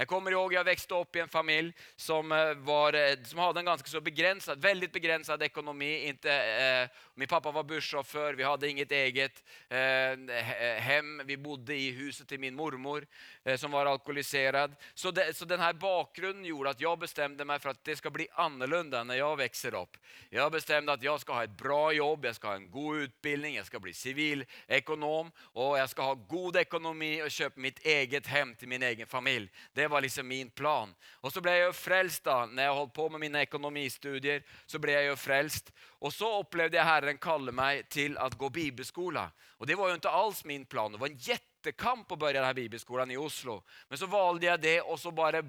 Jag 0.00 0.08
kommer 0.08 0.30
ihåg 0.30 0.52
jag 0.52 0.64
växte 0.64 0.94
upp 0.94 1.16
i 1.16 1.20
en 1.20 1.28
familj 1.28 1.72
som, 1.96 2.32
eh, 2.32 2.54
var, 2.54 2.92
eh, 2.92 3.22
som 3.24 3.38
hade 3.38 3.60
en 3.60 3.66
ganska 3.66 3.88
så 3.88 4.00
begränsad, 4.00 4.62
väldigt 4.62 4.92
begränsad 4.92 5.42
ekonomi. 5.42 6.08
Eh, 6.24 6.90
min 7.14 7.28
pappa 7.28 7.50
var 7.50 7.62
busschaufför, 7.62 8.34
vi 8.34 8.42
hade 8.42 8.68
inget 8.68 8.92
eget 8.92 9.44
eh, 9.68 10.34
hem. 10.78 11.22
Vi 11.24 11.36
bodde 11.36 11.74
i 11.74 11.90
huset 11.90 12.28
till 12.28 12.40
min 12.40 12.54
mormor 12.54 13.06
eh, 13.44 13.56
som 13.56 13.70
var 13.70 13.86
alkoholiserad. 13.86 14.74
Så, 14.94 15.10
det, 15.10 15.36
så 15.36 15.44
den 15.44 15.60
här 15.60 16.44
gjorde 16.44 16.70
att 16.70 16.80
jag 16.80 16.98
bestämde 16.98 17.44
mig 17.44 17.58
för 17.58 17.70
att 17.70 17.84
det 17.84 17.96
ska 17.96 18.10
bli 18.10 18.28
annorlunda 18.32 19.04
när 19.04 19.14
jag 19.14 19.36
växer 19.36 19.74
upp. 19.74 19.96
Jag 20.30 20.52
bestämde 20.52 20.92
att 20.92 21.02
jag 21.02 21.20
ska 21.20 21.32
ha 21.32 21.44
ett 21.44 21.58
bra 21.58 21.92
jobb, 21.92 22.24
jag 22.24 22.36
ska 22.36 22.48
ha 22.48 22.54
en 22.54 22.70
god 22.70 22.96
utbildning, 22.96 23.54
jag 23.54 23.66
ska 23.66 23.80
bli 23.80 23.92
civilekonom 23.94 25.32
och 25.38 25.78
jag 25.78 25.90
ska 25.90 26.02
ha 26.02 26.14
god 26.14 26.56
ekonomi 26.56 27.22
och 27.22 27.30
köpa 27.30 27.60
mitt 27.60 27.86
eget 27.86 28.26
hem 28.26 28.54
till 28.54 28.68
min 28.68 28.82
egen 28.82 29.06
familj. 29.06 29.50
Var 29.90 30.04
liksom 30.04 30.28
min 30.28 30.50
plan. 30.50 30.92
Og 31.20 31.32
så 31.32 31.42
ble 31.44 31.54
jeg 31.56 31.66
jo 31.66 31.76
frelst 31.76 32.24
da, 32.26 32.44
når 32.46 32.62
jeg 32.62 32.76
holdt 32.78 32.94
på 32.96 33.08
med 33.12 33.24
mine 33.24 33.42
ekonomistudier. 33.44 34.44
Så 34.66 34.80
ble 34.82 34.96
jeg 34.96 35.10
jo 35.10 35.16
frelst. 35.20 35.72
Og 36.00 36.14
så 36.14 36.30
opplevde 36.40 36.78
jeg 36.78 36.88
Herren 36.88 37.20
kalle 37.20 37.54
meg 37.54 37.88
til 37.92 38.16
å 38.18 38.30
gå 38.32 38.50
bibelskola. 38.54 39.28
Og 39.60 39.68
det 39.68 39.76
var 39.76 39.90
jo 39.90 39.98
ikke 40.00 40.14
alls 40.22 40.44
min 40.48 40.64
plan. 40.64 40.92
Det 40.92 41.00
var 41.02 41.10
en 41.10 41.20
jättekamp 41.26 42.12
å 42.12 42.16
begynne 42.16 42.40
denne 42.40 42.56
bibelskolen 42.56 43.12
i 43.12 43.20
Oslo. 43.20 43.60
Men 43.90 44.00
så 44.00 44.08
valde 44.08 44.48
jeg 44.48 44.64
det 44.64 44.78
og 44.86 44.96
så 45.00 45.12
bare 45.12 45.44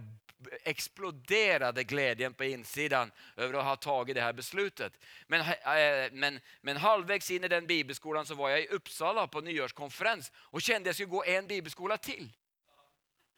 eksploderte 0.64 1.84
gleden 1.84 2.34
på 2.34 2.48
innsiden 2.50 3.12
over 3.38 3.58
å 3.58 3.66
ha 3.66 3.76
tatt 3.78 4.14
det 4.14 4.24
her 4.24 4.34
beslutet. 4.34 4.98
Men, 5.28 5.42
äh, 5.42 6.10
men, 6.12 6.40
men 6.62 6.82
halvveis 6.82 7.30
inn 7.32 7.46
i 7.46 7.52
den 7.52 7.68
bibelskolen 7.68 8.26
så 8.26 8.36
var 8.36 8.56
jeg 8.56 8.66
i 8.66 8.76
Uppsala 8.76 9.28
på 9.28 9.44
nyårskonferens 9.46 10.32
og 10.52 10.62
kjente 10.62 10.90
jeg 10.90 11.02
skulle 11.02 11.18
gå 11.18 11.24
en 11.38 11.48
bibelskola 11.48 11.98
till. 11.98 12.30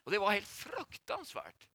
Och 0.03 0.11
det 0.11 0.19
var 0.19 0.31
helt 0.31 0.47
fruktansvært. 0.47 1.67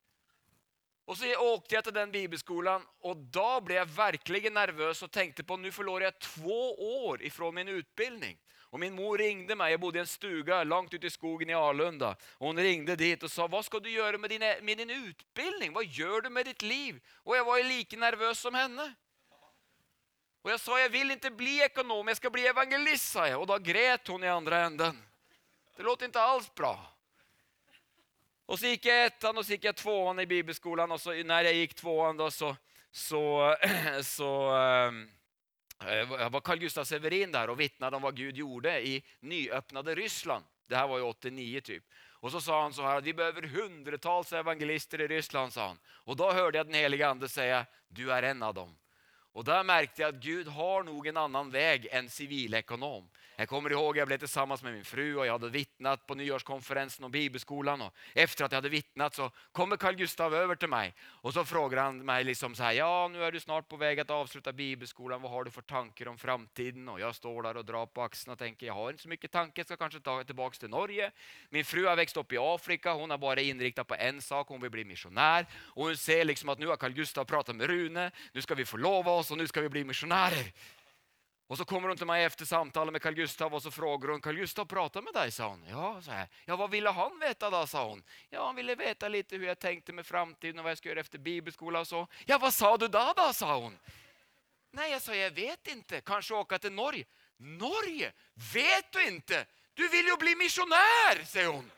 Og 1.08 1.16
så 1.16 1.30
åkte 1.40 1.74
jeg 1.74 1.84
til 1.86 1.94
den 1.96 2.10
bibelskolen, 2.12 2.82
og 3.00 3.20
da 3.32 3.62
ble 3.64 3.78
jeg 3.78 3.88
virkelig 3.96 4.50
nervøs 4.52 5.00
og 5.06 5.12
tenkte 5.12 5.44
på 5.46 5.56
nå 5.56 5.70
forlår 5.72 6.04
jeg 6.04 6.18
to 6.20 6.58
år 6.84 7.24
ifrån 7.24 7.56
min 7.56 7.70
utbildning. 7.78 8.36
Og 8.68 8.82
min 8.82 8.92
mor 8.92 9.16
ringde 9.16 9.56
meg. 9.56 9.72
Jeg 9.72 9.80
bodde 9.80 9.96
i 9.96 10.02
en 10.02 10.10
stuga 10.10 10.58
langt 10.68 10.92
ute 10.92 11.08
i 11.08 11.12
skogen 11.12 11.48
i 11.48 11.56
Alunda. 11.56 12.10
Og 12.36 12.50
Hun 12.50 12.60
ringde 12.60 12.98
dit 13.00 13.22
og 13.24 13.32
sa, 13.32 13.46
hva 13.48 13.62
skal 13.64 13.80
du 13.80 13.88
gjøre 13.88 14.20
med 14.20 14.28
din, 14.28 14.44
med 14.60 14.82
din 14.82 14.92
utbildning? 14.92 15.72
Hva 15.72 15.86
gjør 15.86 16.26
du 16.26 16.28
med 16.28 16.50
ditt 16.50 16.62
liv? 16.62 16.98
Og 17.24 17.38
jeg 17.38 17.46
var 17.48 17.64
like 17.64 17.96
nervøs 17.96 18.44
som 18.44 18.54
henne. 18.54 18.90
Og 20.44 20.52
jeg 20.52 20.60
sa, 20.60 20.76
jeg 20.82 20.92
vil 20.92 21.16
ikke 21.16 21.32
bli 21.32 21.56
ekonom, 21.64 22.12
jeg 22.12 22.20
skal 22.20 22.32
bli 22.36 22.44
evangelist, 22.46 23.08
sa 23.14 23.24
jeg. 23.30 23.40
Og 23.40 23.48
da 23.48 23.56
gret 23.56 24.12
hun 24.12 24.28
i 24.28 24.30
andre 24.32 24.60
enden. 24.66 25.00
Det 25.72 25.88
låt 25.88 26.04
ikke 26.04 26.20
alls 26.20 26.52
bra. 26.52 26.76
Och 28.48 28.58
så 28.58 28.66
gick 28.66 28.86
jag 28.86 29.04
ettan 29.04 29.38
och 29.38 29.46
så 29.46 29.52
gick 29.52 29.64
jag 29.64 29.76
tvåan 29.76 30.20
i 30.20 30.26
bibelskolan 30.26 30.92
och 30.92 31.00
så, 31.00 31.10
när 31.10 31.44
jag 31.44 31.54
gick 31.54 31.74
tvåan 31.74 32.16
då 32.16 32.30
så, 32.30 32.56
så, 32.90 33.56
så 34.02 34.46
äh, 35.86 36.30
var 36.30 36.40
Carl 36.40 36.58
Gustaf 36.58 36.88
Severin 36.88 37.32
där 37.32 37.50
och 37.50 37.60
vittnade 37.60 37.96
om 37.96 38.02
vad 38.02 38.16
Gud 38.16 38.36
gjorde 38.36 38.86
i 38.86 39.04
nyöppnade 39.20 39.94
Ryssland. 39.94 40.44
Det 40.68 40.76
här 40.76 40.88
var 40.88 40.98
ju 40.98 41.04
89 41.04 41.60
typ. 41.60 41.84
Och 42.20 42.32
så 42.32 42.40
sa 42.40 42.62
han 42.62 42.72
så 42.72 42.82
här, 42.82 43.00
vi 43.00 43.14
behöver 43.14 43.42
hundratals 43.42 44.32
evangelister 44.32 45.00
i 45.00 45.08
Ryssland, 45.08 45.52
sa 45.52 45.66
han. 45.66 45.78
Och 45.86 46.16
då 46.16 46.32
hörde 46.32 46.58
jag 46.58 46.66
den 46.66 46.74
heliga 46.74 47.08
ande 47.08 47.28
säga, 47.28 47.66
du 47.88 48.12
är 48.12 48.22
en 48.22 48.42
av 48.42 48.54
dem. 48.54 48.76
Och 49.32 49.44
där 49.44 49.64
märkte 49.64 50.02
jag 50.02 50.08
att 50.08 50.22
Gud 50.22 50.48
har 50.48 50.82
nog 50.82 51.06
en 51.06 51.16
annan 51.16 51.50
väg 51.50 51.88
än 51.90 52.10
civilekonom. 52.10 53.08
Jag 53.40 53.48
kommer 53.48 53.72
ihåg 53.72 53.96
jag 53.96 54.08
blev 54.08 54.18
tillsammans 54.18 54.62
med 54.62 54.72
min 54.72 54.84
fru 54.84 55.16
och 55.16 55.26
jag 55.26 55.32
hade 55.32 55.48
vittnat 55.48 56.06
på 56.06 56.14
nyårskonferensen 56.14 57.04
om 57.04 57.10
bibelskolan. 57.10 57.82
Och 57.82 57.94
efter 58.14 58.44
att 58.44 58.52
jag 58.52 58.56
hade 58.56 58.68
vittnat 58.68 59.14
så 59.14 59.30
kommer 59.52 59.76
Carl 59.76 59.94
Gustav 59.94 60.34
över 60.34 60.54
till 60.54 60.68
mig 60.68 60.94
och 61.00 61.34
så 61.34 61.44
frågar 61.44 61.82
han 61.82 62.04
mig 62.04 62.24
liksom 62.24 62.54
så 62.54 62.62
här, 62.62 62.72
ja 62.72 63.08
nu 63.08 63.24
är 63.24 63.32
du 63.32 63.40
snart 63.40 63.68
på 63.68 63.76
väg 63.76 64.00
att 64.00 64.10
avsluta 64.10 64.52
bibelskolan, 64.52 65.22
vad 65.22 65.30
har 65.30 65.44
du 65.44 65.50
för 65.50 65.62
tankar 65.62 66.08
om 66.08 66.18
framtiden? 66.18 66.88
Och 66.88 67.00
jag 67.00 67.14
står 67.14 67.42
där 67.42 67.56
och 67.56 67.64
drar 67.64 67.86
på 67.86 68.02
axlarna 68.02 68.32
och 68.32 68.38
tänker, 68.38 68.66
jag 68.66 68.74
har 68.74 68.90
inte 68.90 69.02
så 69.02 69.08
mycket 69.08 69.32
tankar, 69.32 69.64
ska 69.64 69.76
kanske 69.76 70.00
ta 70.00 70.24
tillbaka 70.24 70.58
till 70.58 70.70
Norge. 70.70 71.10
Min 71.50 71.64
fru 71.64 71.86
har 71.86 71.96
växt 71.96 72.16
upp 72.16 72.32
i 72.32 72.38
Afrika, 72.38 72.92
hon 72.92 73.10
har 73.10 73.18
bara 73.18 73.40
inriktat 73.40 73.86
på 73.86 73.94
en 73.94 74.22
sak, 74.22 74.48
hon 74.48 74.60
vill 74.60 74.70
bli 74.70 74.84
missionär. 74.84 75.46
Och 75.54 75.84
hon 75.84 75.96
ser 75.96 76.24
liksom 76.24 76.48
att 76.48 76.58
nu 76.58 76.66
har 76.66 76.76
Carl 76.76 76.92
Gustav 76.92 77.24
pratat 77.24 77.56
med 77.56 77.66
Rune, 77.66 78.10
nu 78.32 78.42
ska 78.42 78.54
vi 78.54 78.64
förlova 78.64 79.12
oss 79.12 79.30
och 79.30 79.38
nu 79.38 79.46
ska 79.46 79.60
vi 79.60 79.68
bli 79.68 79.84
missionärer. 79.84 80.52
Och 81.48 81.58
så 81.58 81.64
kommer 81.64 81.88
hon 81.88 81.96
till 81.96 82.06
mig 82.06 82.24
efter 82.24 82.44
samtalet 82.44 82.92
med 82.92 83.02
Carl 83.02 83.14
Gustav 83.14 83.54
och 83.54 83.62
så 83.62 83.70
frågar 83.70 84.08
hon, 84.08 84.20
Carl 84.20 84.36
Gustav 84.36 84.64
pratar 84.64 85.02
med 85.02 85.14
dig, 85.14 85.30
sa 85.30 85.48
hon. 85.48 85.64
Ja, 85.70 86.02
så 86.02 86.10
här. 86.10 86.28
ja, 86.44 86.56
vad 86.56 86.70
ville 86.70 86.90
han 86.90 87.18
veta 87.18 87.50
då, 87.50 87.66
sa 87.66 87.88
hon. 87.88 88.02
Ja, 88.30 88.46
han 88.46 88.56
ville 88.56 88.74
veta 88.74 89.08
lite 89.08 89.36
hur 89.36 89.46
jag 89.46 89.58
tänkte 89.58 89.92
med 89.92 90.06
framtiden 90.06 90.58
och 90.58 90.62
vad 90.62 90.70
jag 90.70 90.78
ska 90.78 90.88
göra 90.88 91.00
efter 91.00 91.18
bibelskola 91.18 91.80
och 91.80 91.88
så. 91.88 92.06
Ja, 92.26 92.38
vad 92.38 92.54
sa 92.54 92.76
du 92.76 92.88
då, 92.88 93.12
då, 93.16 93.32
sa 93.32 93.56
hon. 93.56 93.78
Nej, 94.70 94.92
jag 94.92 95.02
sa, 95.02 95.14
jag 95.14 95.30
vet 95.30 95.66
inte, 95.66 96.00
kanske 96.00 96.34
åka 96.34 96.58
till 96.58 96.72
Norge. 96.72 97.04
Norge? 97.36 98.12
Vet 98.54 98.92
du 98.92 99.08
inte? 99.08 99.46
Du 99.74 99.88
vill 99.88 100.06
ju 100.06 100.16
bli 100.16 100.36
missionär, 100.36 101.24
säger 101.24 101.48
hon. 101.48 101.70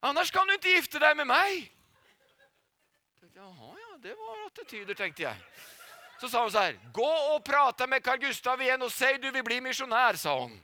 Annars 0.00 0.30
kan 0.30 0.46
du 0.46 0.54
inte 0.54 0.68
gifta 0.68 0.98
dig 0.98 1.14
med 1.14 1.26
mig. 1.26 1.72
Jaha, 3.34 3.76
ja, 3.90 3.96
det 3.98 4.14
var 4.14 4.46
attityder 4.46 4.94
tänkte 4.94 5.22
jag. 5.22 5.34
Så 6.20 6.28
sa 6.28 6.42
hun 6.42 6.50
så 6.50 6.64
her 6.66 6.78
gå 6.92 7.10
og 7.34 7.44
prate 7.46 7.86
med 7.86 8.02
Carl 8.02 8.18
Gustav 8.18 8.62
igjen 8.62 8.82
og 8.82 8.90
si 8.92 9.12
du 9.22 9.30
vil 9.30 9.44
bli 9.46 9.60
misjonær, 9.62 10.18
sa 10.18 10.34
hun. 10.40 10.56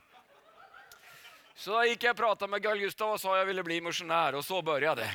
Så 1.55 1.71
da 1.71 1.85
gikk 1.87 2.03
jeg 2.03 2.11
og 2.11 2.19
prata 2.19 2.47
med 2.51 2.63
Carl 2.63 2.81
Gustav 2.83 3.15
og 3.15 3.21
sa 3.21 3.37
jeg 3.39 3.47
ville 3.47 3.63
bli 3.63 3.79
misjonær, 3.83 4.35
og 4.35 4.43
så 4.43 4.59
børja 4.65 4.95
det. 4.99 5.09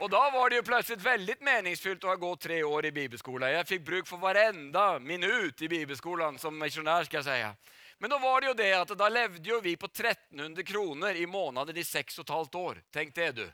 Og 0.00 0.08
da 0.08 0.20
var 0.32 0.48
det 0.48 0.56
jo 0.56 0.64
plutselig 0.64 1.02
veldig 1.04 1.34
meningsfylt 1.44 2.04
å 2.06 2.14
ha 2.14 2.16
gått 2.16 2.46
tre 2.46 2.62
år 2.64 2.86
i 2.88 2.92
bibelskolen. 2.94 3.50
Jeg 3.52 3.68
fikk 3.68 3.82
bruk 3.84 4.06
for 4.08 4.22
hver 4.22 4.38
enda 4.46 4.94
minut 4.96 5.60
i 5.60 5.68
bibelskolen 5.68 6.38
som 6.40 6.56
misjonær. 6.56 7.04
skal 7.04 7.20
jeg 7.20 7.26
si. 7.28 7.74
Men 8.00 8.14
da 8.14 8.16
var 8.18 8.40
det 8.40 8.48
jo 8.48 8.54
det 8.56 8.70
at 8.78 8.94
da 8.96 9.08
levde 9.12 9.44
jo 9.44 9.58
vi 9.60 9.74
på 9.76 9.90
1300 9.90 10.64
kroner 10.64 11.18
i 11.20 11.26
måneden 11.28 11.76
i 11.76 11.84
seks 11.84 12.16
og 12.18 12.24
et 12.24 12.32
halvt 12.32 12.54
år. 12.54 12.80
Tenk 12.90 13.12
det 13.14 13.32
du. 13.36 13.44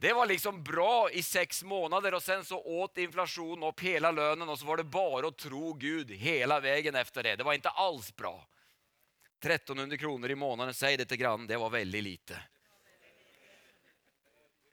Det 0.00 0.12
var 0.12 0.26
liksom 0.26 0.62
bra 0.62 1.10
i 1.10 1.22
seks 1.22 1.62
månader 1.62 2.14
och 2.14 2.22
sen 2.22 2.44
så 2.44 2.58
åt 2.58 2.98
inflationen 2.98 3.68
upp 3.68 3.80
hela 3.80 4.10
lönen 4.10 4.48
och 4.48 4.58
så 4.58 4.66
var 4.66 4.76
det 4.76 4.84
bara 4.84 5.28
att 5.28 5.38
tro 5.38 5.72
Gud 5.72 6.10
hela 6.10 6.60
vägen 6.60 6.94
efter 6.94 7.22
det. 7.22 7.36
Det 7.36 7.44
var 7.44 7.54
inte 7.54 7.68
alls 7.68 8.16
bra. 8.16 8.48
1300 9.40 9.96
kronor 9.96 10.30
i 10.30 10.34
månaden, 10.34 10.74
säg 10.74 10.96
det 10.96 11.04
till 11.04 11.18
det 11.46 11.56
var 11.56 11.70
väldigt 11.70 12.04
lite. 12.04 12.42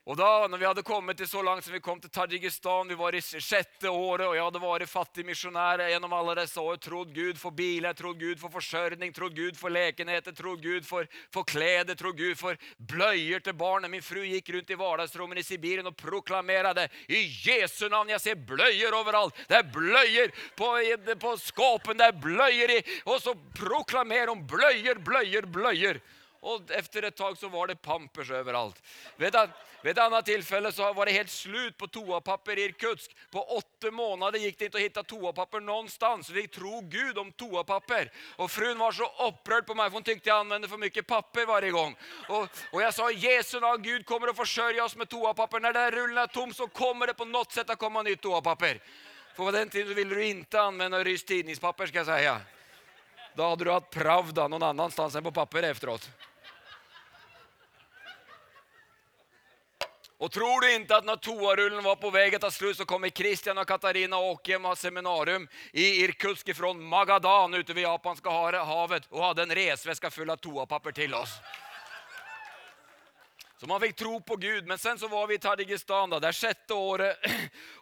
Och 0.06 0.16
da 0.16 0.46
når 0.46 0.58
vi 0.58 0.66
hadde 0.66 0.82
kommet 0.86 1.18
til 1.18 1.26
så 1.26 1.40
langt 1.42 1.64
som 1.66 1.74
vi 1.74 1.80
kom 1.82 1.98
til 1.98 2.10
Tadsjikistan, 2.14 2.86
vi 2.86 2.94
var 2.94 3.16
i 3.18 3.20
sjette 3.20 3.90
året 3.90 4.28
og 4.28 4.36
jeg 4.36 4.44
hadde 4.44 4.60
vært 4.62 4.86
fattig 4.86 5.24
misjonær 5.26 5.80
gjennom 5.90 6.12
alle 6.14 6.36
disse 6.38 6.62
år, 6.62 6.76
trodd 6.78 7.10
Gud 7.10 7.40
for 7.40 7.50
biler, 7.50 7.96
trodd 7.98 8.20
Gud 8.20 8.38
for 8.38 8.54
forsørgning, 8.54 9.10
trodd 9.16 9.34
Gud 9.34 9.58
for 9.58 9.74
lekenheter, 9.74 10.30
trodd 10.30 10.62
Gud 10.62 10.86
for, 10.86 11.10
for 11.34 11.42
klede, 11.50 11.96
trodd 11.98 12.20
Gud 12.20 12.38
for 12.38 12.54
bløyer 12.78 13.42
til 13.42 13.56
barnet. 13.58 13.90
Min 13.90 14.04
fru 14.06 14.22
gikk 14.22 14.52
rundt 14.54 14.70
i 14.70 14.78
hverdagsrommene 14.78 15.42
i 15.42 15.48
Sibirien 15.48 15.90
og 15.90 15.98
proklamerte 15.98 16.86
i 17.10 17.24
Jesu 17.48 17.88
navn. 17.90 18.12
Jeg 18.14 18.22
ser 18.22 18.38
bløyer 18.46 18.94
overalt. 18.94 19.34
Det 19.50 19.58
er 19.58 19.66
bløyer 19.74 20.30
på, 20.54 20.70
på 21.18 21.34
skåpen, 21.48 21.98
det 21.98 22.12
er 22.12 22.22
bløyer 22.28 22.76
i, 22.76 22.78
Og 23.10 23.18
så 23.26 23.34
proklamerar 23.58 24.30
hon 24.30 24.46
bløyer, 24.46 25.02
bløyer, 25.02 25.50
blöjor. 25.50 25.98
Och 26.46 26.70
etter 26.70 27.02
et 27.02 27.16
tag 27.16 27.38
så 27.38 27.48
var 27.48 27.66
det 27.66 27.74
pampers 27.82 28.30
overalt. 28.30 28.82
Ved, 29.16 29.34
et 29.82 29.98
annet 29.98 30.24
tillfälle 30.24 30.72
så 30.72 30.92
var 30.92 31.06
det 31.06 31.12
helt 31.12 31.30
slut 31.30 31.78
på 31.78 31.86
toapapper 31.86 32.58
i 32.58 32.64
Irkutsk. 32.64 33.16
På 33.30 33.42
åtte 33.56 33.90
måneder 33.90 34.38
gikk 34.38 34.58
det 34.58 34.68
ikke 34.68 34.78
og 34.78 34.84
hitta 34.84 35.02
toapapper 35.02 35.60
någonstans. 35.60 36.30
Vi 36.30 36.46
tro 36.46 36.80
Gud 36.80 37.18
om 37.18 37.32
toapapper. 37.32 38.12
Og 38.38 38.50
frun 38.50 38.78
var 38.78 38.94
så 38.94 39.08
opprørt 39.26 39.66
på 39.66 39.74
meg, 39.74 39.90
for 39.90 39.98
hun 39.98 40.06
tykte 40.06 40.30
jeg 40.30 40.38
anvendte 40.38 40.70
for 40.70 40.78
mye 40.78 41.02
papper 41.02 41.48
hver 41.50 41.66
gang. 41.74 41.96
Og, 42.28 42.62
og 42.70 42.78
jeg 42.84 42.94
sa 42.94 43.08
Jesu 43.10 43.58
navn, 43.58 43.82
Gud 43.82 44.06
kommer 44.06 44.30
og 44.30 44.38
forsørger 44.38 44.84
oss 44.84 44.94
med 44.94 45.10
toapapper. 45.10 45.64
Når 45.66 45.74
den 45.74 45.96
rullen 45.96 46.22
er 46.22 46.30
tom 46.30 46.54
så 46.54 46.70
kommer 46.70 47.10
det 47.10 47.16
på 47.18 47.26
noe 47.26 47.50
sett 47.50 47.74
å 47.74 47.78
komme 47.80 48.04
nytt 48.06 48.22
toapapper. 48.22 48.78
For 49.34 49.50
på 49.50 49.56
den 49.58 49.74
tiden 49.74 49.98
ville 49.98 50.14
du 50.14 50.22
ikke 50.22 50.62
anvende 50.62 51.02
ryskt 51.02 51.26
tidningspapper 51.34 51.90
skal 51.90 52.06
jeg 52.06 52.30
si. 52.30 52.54
Da 53.36 53.50
hadde 53.50 53.66
du 53.66 53.74
hatt 53.74 53.90
Pravda 53.92 54.46
noen 54.48 54.70
annanstans 54.70 55.18
enn 55.18 55.26
på 55.26 55.34
papper 55.34 55.66
efteråt. 55.74 56.06
Och 60.18 60.32
tror 60.32 60.60
du 60.60 60.74
inte 60.74 60.96
att 60.96 61.04
när 61.04 61.16
toarullen 61.16 61.84
var 61.84 61.96
på 61.96 62.10
väg 62.10 62.34
att 62.34 62.40
ta 62.40 62.50
slut 62.50 62.76
så 62.76 62.84
kommer 62.84 63.10
Christian 63.10 63.58
och 63.58 63.68
Katarina 63.68 64.16
och 64.16 64.48
hem 64.48 64.64
ha 64.64 64.76
seminarium 64.76 65.48
i 65.72 66.04
Irkutsk 66.04 66.56
från 66.56 66.84
Magadan 66.84 67.54
ute 67.54 67.72
vid 67.72 67.84
Japanska 67.84 68.30
havet 68.30 69.02
och 69.08 69.24
hade 69.24 69.42
en 69.42 69.54
resväska 69.54 70.10
full 70.10 70.30
av 70.30 70.36
toapapper 70.36 70.92
till 70.92 71.14
oss. 71.14 71.30
Så 73.60 73.66
man 73.66 73.80
fikk 73.80 73.96
tro 73.96 74.20
på 74.20 74.36
Gud. 74.36 74.66
Men 74.66 74.78
sen 74.78 74.98
så 74.98 75.08
var 75.08 75.26
vi 75.26 75.34
i 75.34 75.38
Tadjikistan. 75.38 76.10
Det 76.10 76.28
er 76.28 76.32
sjette 76.32 76.74
året. 76.74 77.16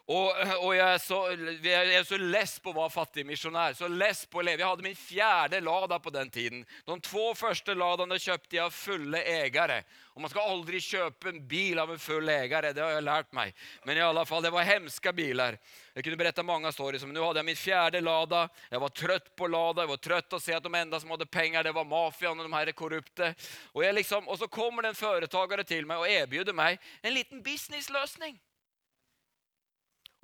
Och, 0.05 0.35
og 0.61 0.75
jeg, 0.75 0.85
er 0.85 0.99
så, 1.01 1.19
jeg, 1.65 1.93
er 1.97 2.03
så 2.05 2.17
less 2.21 2.59
på 2.61 2.69
å 2.69 2.75
være 2.77 2.93
fattig 2.93 3.23
misjonær. 3.25 3.73
så 3.73 3.87
less 3.89 4.21
på 4.29 4.37
å 4.37 4.43
leve. 4.45 4.61
Jeg 4.61 4.69
hadde 4.69 4.85
min 4.85 4.99
fjerde 4.99 5.61
lada 5.65 5.97
på 5.99 6.13
den 6.13 6.29
tiden. 6.29 6.61
De 6.85 6.97
två 7.01 7.33
Ladaene 7.73 8.19
kjøpte 8.21 8.55
jeg 8.55 8.61
av 8.67 8.75
fulle 8.75 9.23
eiere. 9.25 9.79
Og 10.13 10.21
man 10.21 10.29
skal 10.29 10.51
aldri 10.51 10.77
kjøpe 10.79 11.31
en 11.31 11.41
bil 11.49 11.81
av 11.81 11.89
en 11.91 11.99
full 11.99 12.29
eier. 12.29 12.69
det 12.69 12.83
har 12.83 12.93
jeg 12.93 13.03
lært 13.03 13.33
meg. 13.33 13.57
Men 13.83 13.97
i 13.97 14.05
alle 14.05 14.25
fall, 14.29 14.45
det 14.45 14.53
var 14.53 14.69
hemske 14.69 15.11
biler. 15.11 15.57
Jeg 15.95 16.03
kunne 16.03 16.21
berette 16.21 16.45
mange 16.45 16.71
stories. 16.71 17.03
Men 17.03 17.17
nå 17.17 17.25
hadde 17.25 17.41
jeg 17.41 17.49
min 17.49 17.63
fjerde 17.63 18.05
lada. 18.05 18.47
Jeg 18.69 18.85
var 18.85 18.89
trøtt 18.89 19.35
på 19.35 19.47
lada, 19.47 19.81
Jeg 19.81 19.89
var 19.89 19.97
trøtt 19.97 20.37
å 20.37 20.39
se 20.39 20.53
at 20.53 20.63
de 20.63 20.75
enda 20.75 20.99
som 20.99 21.09
hadde 21.09 21.25
penger, 21.25 21.63
det 21.63 21.73
var 21.73 21.83
mafiaen 21.83 22.39
og 22.39 22.45
de 22.45 22.53
her 22.53 22.71
korrupte. 22.77 23.33
Og, 23.73 23.81
liksom, 23.81 24.29
og, 24.29 24.37
så 24.37 24.47
kommer 24.47 24.83
det 24.83 24.93
en 24.93 25.01
företagare 25.01 25.63
til 25.65 25.85
meg 25.89 25.97
og 25.97 26.09
erbjuder 26.09 26.53
meg 26.53 26.77
en 27.01 27.13
liten 27.13 27.41
businesslösning. 27.41 28.37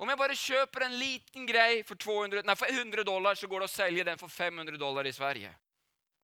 Om 0.02 0.10
jeg 0.10 0.18
bare 0.18 0.34
kjøper 0.34 0.82
en 0.82 0.96
liten 0.98 1.44
grei 1.46 1.82
for, 1.86 1.94
200, 1.94 2.42
nej, 2.44 2.56
för 2.56 2.72
100 2.72 3.04
dollar 3.06 3.34
så 3.38 3.46
går 3.46 3.62
det 3.62 3.68
å 3.68 3.70
selge 3.70 4.04
den 4.08 4.18
for 4.18 4.28
500 4.28 4.74
dollar 4.76 5.06
i 5.06 5.12
Sverige. 5.14 5.52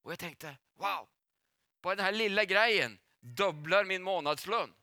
Og 0.03 0.11
jeg 0.11 0.19
tenkte 0.25 0.51
wow, 0.83 1.07
Bare 1.79 1.95
den 1.95 2.17
lille 2.17 2.43
greien 2.43 2.97
dobler 3.21 3.87
min 3.87 4.03
månedslønn. 4.03 4.73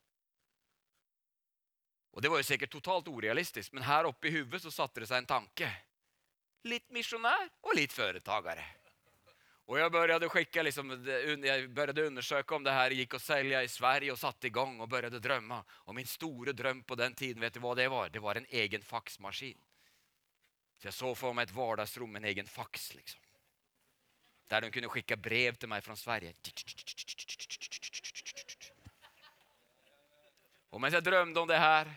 Og 2.16 2.22
det 2.24 2.30
var 2.32 2.40
jo 2.40 2.48
sikkert 2.48 2.72
totalt 2.72 3.08
urealistisk, 3.12 3.74
men 3.76 3.84
her 3.84 4.08
oppe 4.08 4.30
i 4.30 4.32
huvudet 4.38 4.62
så 4.64 4.72
satte 4.72 5.02
det 5.02 5.10
seg 5.10 5.20
en 5.20 5.28
tanke. 5.28 5.68
Litt 6.64 6.88
misjonær 6.88 7.50
og 7.68 7.76
litt 7.76 7.92
företagare. 7.92 8.64
Och 9.66 9.78
jag 9.78 9.92
började 9.92 10.28
skicka, 10.28 10.62
liksom, 10.62 11.04
jag 11.44 11.70
började 11.70 12.06
undersöka 12.06 12.54
om 12.54 12.64
det 12.64 12.70
här 12.70 12.90
gick 12.90 13.14
att 13.14 13.22
sälja 13.22 13.62
i 13.62 13.68
Sverige 13.68 14.12
och 14.12 14.18
satte 14.18 14.46
igång 14.46 14.80
och 14.80 14.88
började 14.88 15.18
drömma. 15.18 15.64
Och 15.70 15.94
min 15.94 16.06
store 16.06 16.52
dröm 16.52 16.82
på 16.82 16.94
den 16.94 17.14
tiden, 17.14 17.40
vet 17.40 17.54
du 17.54 17.60
vad 17.60 17.76
det 17.76 17.88
var? 17.88 18.08
Det 18.08 18.18
var 18.18 18.34
en 18.34 18.46
egen 18.48 18.82
faxmaskin. 18.82 19.58
Så 20.78 20.86
jag 20.86 20.94
såg 20.94 21.18
för 21.18 21.32
mig 21.32 21.42
ett 21.42 21.50
vardagsrum 21.50 22.12
med 22.12 22.22
en 22.22 22.28
egen 22.28 22.46
fax. 22.46 22.94
Liksom. 22.94 23.20
Där 24.46 24.60
de 24.60 24.70
kunde 24.70 24.88
skicka 24.88 25.16
brev 25.16 25.54
till 25.54 25.68
mig 25.68 25.80
från 25.80 25.96
Sverige. 25.96 26.34
Och 30.70 30.80
medan 30.80 30.94
jag 30.94 31.04
drömde 31.04 31.40
om 31.40 31.48
det 31.48 31.58
här 31.58 31.94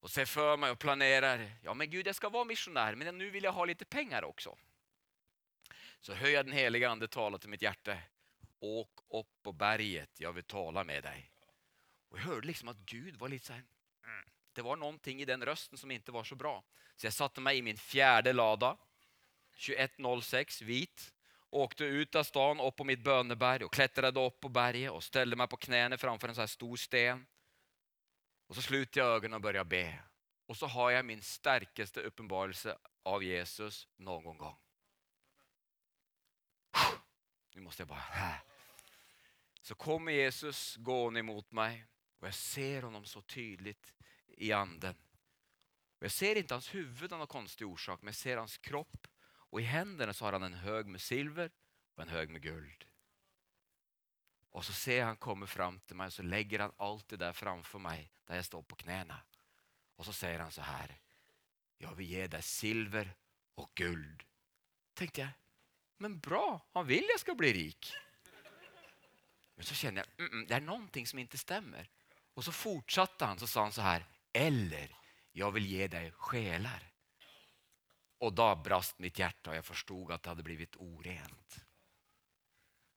och 0.00 0.10
ser 0.10 0.24
för 0.24 0.56
mig 0.56 0.70
och 0.70 0.78
planerar, 0.78 1.52
ja 1.62 1.74
men 1.74 1.90
Gud 1.90 2.06
jag 2.06 2.16
ska 2.16 2.28
vara 2.28 2.44
missionär 2.44 2.94
men 2.94 3.18
nu 3.18 3.30
vill 3.30 3.44
jag 3.44 3.52
ha 3.52 3.64
lite 3.64 3.84
pengar 3.84 4.24
också. 4.24 4.58
Så 6.00 6.14
hör 6.14 6.28
jag 6.28 6.46
den 6.46 6.54
heliga 6.54 6.90
ande 6.90 7.08
tala 7.08 7.38
till 7.38 7.50
mitt 7.50 7.62
hjärta. 7.62 7.98
Åk 8.60 9.00
upp 9.10 9.42
på 9.42 9.52
berget, 9.52 10.10
jag 10.20 10.32
vill 10.32 10.44
tala 10.44 10.84
med 10.84 11.02
dig. 11.02 11.30
Och 12.08 12.18
jag 12.18 12.22
hörde 12.22 12.46
liksom 12.46 12.68
att 12.68 12.76
Gud 12.76 13.16
var 13.16 13.28
lite 13.28 13.46
så 13.46 13.52
här, 13.52 13.64
mm. 14.04 14.28
det 14.52 14.62
var 14.62 14.76
någonting 14.76 15.20
i 15.20 15.24
den 15.24 15.44
rösten 15.44 15.78
som 15.78 15.90
inte 15.90 16.12
var 16.12 16.24
så 16.24 16.34
bra. 16.34 16.64
Så 16.96 17.06
jag 17.06 17.12
satte 17.12 17.40
mig 17.40 17.58
i 17.58 17.62
min 17.62 17.76
fjärde 17.76 18.32
lada, 18.32 18.76
2106 19.66 20.62
vit, 20.62 21.12
åkte 21.50 21.84
ut 21.84 22.14
av 22.14 22.22
stan 22.22 22.60
upp 22.60 22.76
på 22.76 22.84
mitt 22.84 23.04
böneberg 23.04 23.64
och 23.64 23.72
klättrade 23.72 24.20
upp 24.20 24.40
på 24.40 24.48
berget 24.48 24.90
och 24.90 25.04
ställde 25.04 25.36
mig 25.36 25.48
på 25.48 25.56
knäna 25.56 25.98
framför 25.98 26.28
en 26.28 26.34
så 26.34 26.40
här 26.40 26.46
stor 26.46 26.76
sten. 26.76 27.26
Och 28.46 28.54
så 28.54 28.62
slutade 28.62 29.06
jag 29.06 29.14
ögonen 29.16 29.34
och 29.34 29.40
började 29.40 29.68
be. 29.68 30.02
Och 30.46 30.56
så 30.56 30.66
har 30.66 30.90
jag 30.90 31.04
min 31.04 31.22
starkaste 31.22 32.00
uppenbarelse 32.00 32.78
av 33.02 33.24
Jesus 33.24 33.88
någon 33.96 34.38
gång. 34.38 34.56
Nu 37.54 37.60
måste 37.60 37.80
jag 37.80 37.88
bara... 37.88 38.40
så 39.62 39.74
kommer 39.74 40.12
Jesus 40.12 40.76
gående 40.76 41.20
emot 41.20 41.52
mig 41.52 41.86
och 42.18 42.26
jag 42.26 42.34
ser 42.34 42.82
honom 42.82 43.04
så 43.04 43.20
tydligt 43.20 43.94
i 44.26 44.52
anden. 44.52 44.94
Jag 45.98 46.12
ser 46.12 46.36
inte 46.36 46.54
hans 46.54 46.74
huvud 46.74 47.12
av 47.12 47.18
någon 47.18 47.28
konstig 47.28 47.66
orsak, 47.66 48.02
men 48.02 48.08
jag 48.08 48.14
ser 48.14 48.36
hans 48.36 48.58
kropp 48.58 49.06
och 49.22 49.60
i 49.60 49.64
händerna 49.64 50.12
så 50.12 50.24
har 50.24 50.32
han 50.32 50.42
en 50.42 50.54
hög 50.54 50.86
med 50.86 51.00
silver 51.00 51.50
och 51.94 52.02
en 52.02 52.08
hög 52.08 52.30
med 52.30 52.42
guld. 52.42 52.84
Och 54.50 54.64
så 54.64 54.72
ser 54.72 54.98
jag 54.98 55.06
han 55.06 55.16
kommer 55.16 55.46
fram 55.46 55.80
till 55.80 55.96
mig 55.96 56.06
och 56.06 56.12
så 56.12 56.22
lägger 56.22 56.58
han 56.58 56.72
allt 56.76 57.08
det 57.08 57.16
där 57.16 57.32
framför 57.32 57.78
mig 57.78 58.12
där 58.24 58.36
jag 58.36 58.44
står 58.44 58.62
på 58.62 58.76
knäna. 58.76 59.22
Och 59.96 60.04
så 60.04 60.12
säger 60.12 60.38
han 60.38 60.52
så 60.52 60.62
här. 60.62 61.00
Jag 61.78 61.94
vill 61.94 62.06
ge 62.06 62.26
dig 62.26 62.42
silver 62.42 63.14
och 63.54 63.70
guld. 63.74 64.22
Tänkte 64.94 65.20
jag, 65.20 65.30
men 66.00 66.18
bra, 66.22 66.58
han 66.74 66.86
vil 66.88 67.08
jeg 67.12 67.20
skal 67.22 67.36
bli 67.38 67.52
rik. 67.52 67.90
Men 69.56 69.66
så 69.68 69.74
kände 69.76 70.00
jeg 70.00 70.08
mm, 70.16 70.30
mm, 70.32 70.44
det 70.48 70.56
er 70.56 70.64
noe 70.64 71.06
som 71.06 71.18
ikke 71.20 71.40
stemmer. 71.40 71.88
Og 72.38 72.46
så 72.46 72.54
fortsatte 72.54 73.26
han, 73.28 73.40
så 73.40 73.48
sa 73.50 73.66
han 73.66 73.74
så 73.76 73.84
her 73.84 74.06
eller 74.32 74.92
jeg 75.36 75.54
vil 75.56 75.66
ge 75.68 75.88
deg 75.90 76.22
sjeler. 76.28 76.86
Og 78.24 78.32
da 78.36 78.52
brast 78.56 79.00
mitt 79.00 79.18
hjerte, 79.18 79.50
og 79.50 79.56
jeg 79.56 79.66
forsto 79.66 79.98
at 80.10 80.22
det 80.22 80.32
hadde 80.32 80.44
blitt 80.44 80.78
orent. 80.80 81.58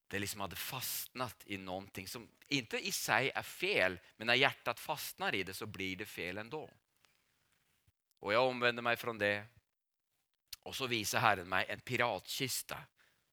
Det 0.08 0.20
liksom 0.22 0.44
hadde 0.44 0.60
fastnet 0.60 1.46
i 1.50 1.58
noe 1.58 2.06
som 2.08 2.26
ikke 2.54 2.80
i 2.80 2.92
seg 2.94 3.32
er 3.34 3.48
fel, 3.48 3.96
men 4.18 4.30
når 4.30 4.42
hjertet 4.44 4.82
fastner 4.82 5.36
i 5.36 5.44
det 5.48 5.56
så 5.58 5.66
blir 5.66 5.98
det 6.04 6.08
fel 6.08 6.38
enda. 6.44 6.62
Og 8.24 8.32
jeg 8.32 8.52
omvendte 8.52 8.84
meg 8.86 9.00
fra 9.02 9.16
det 9.18 9.36
och 10.64 10.76
så 10.76 10.88
viser 10.88 11.20
Herren 11.20 11.50
meg 11.50 11.70
en 11.70 11.80
piratkista. 11.80 12.78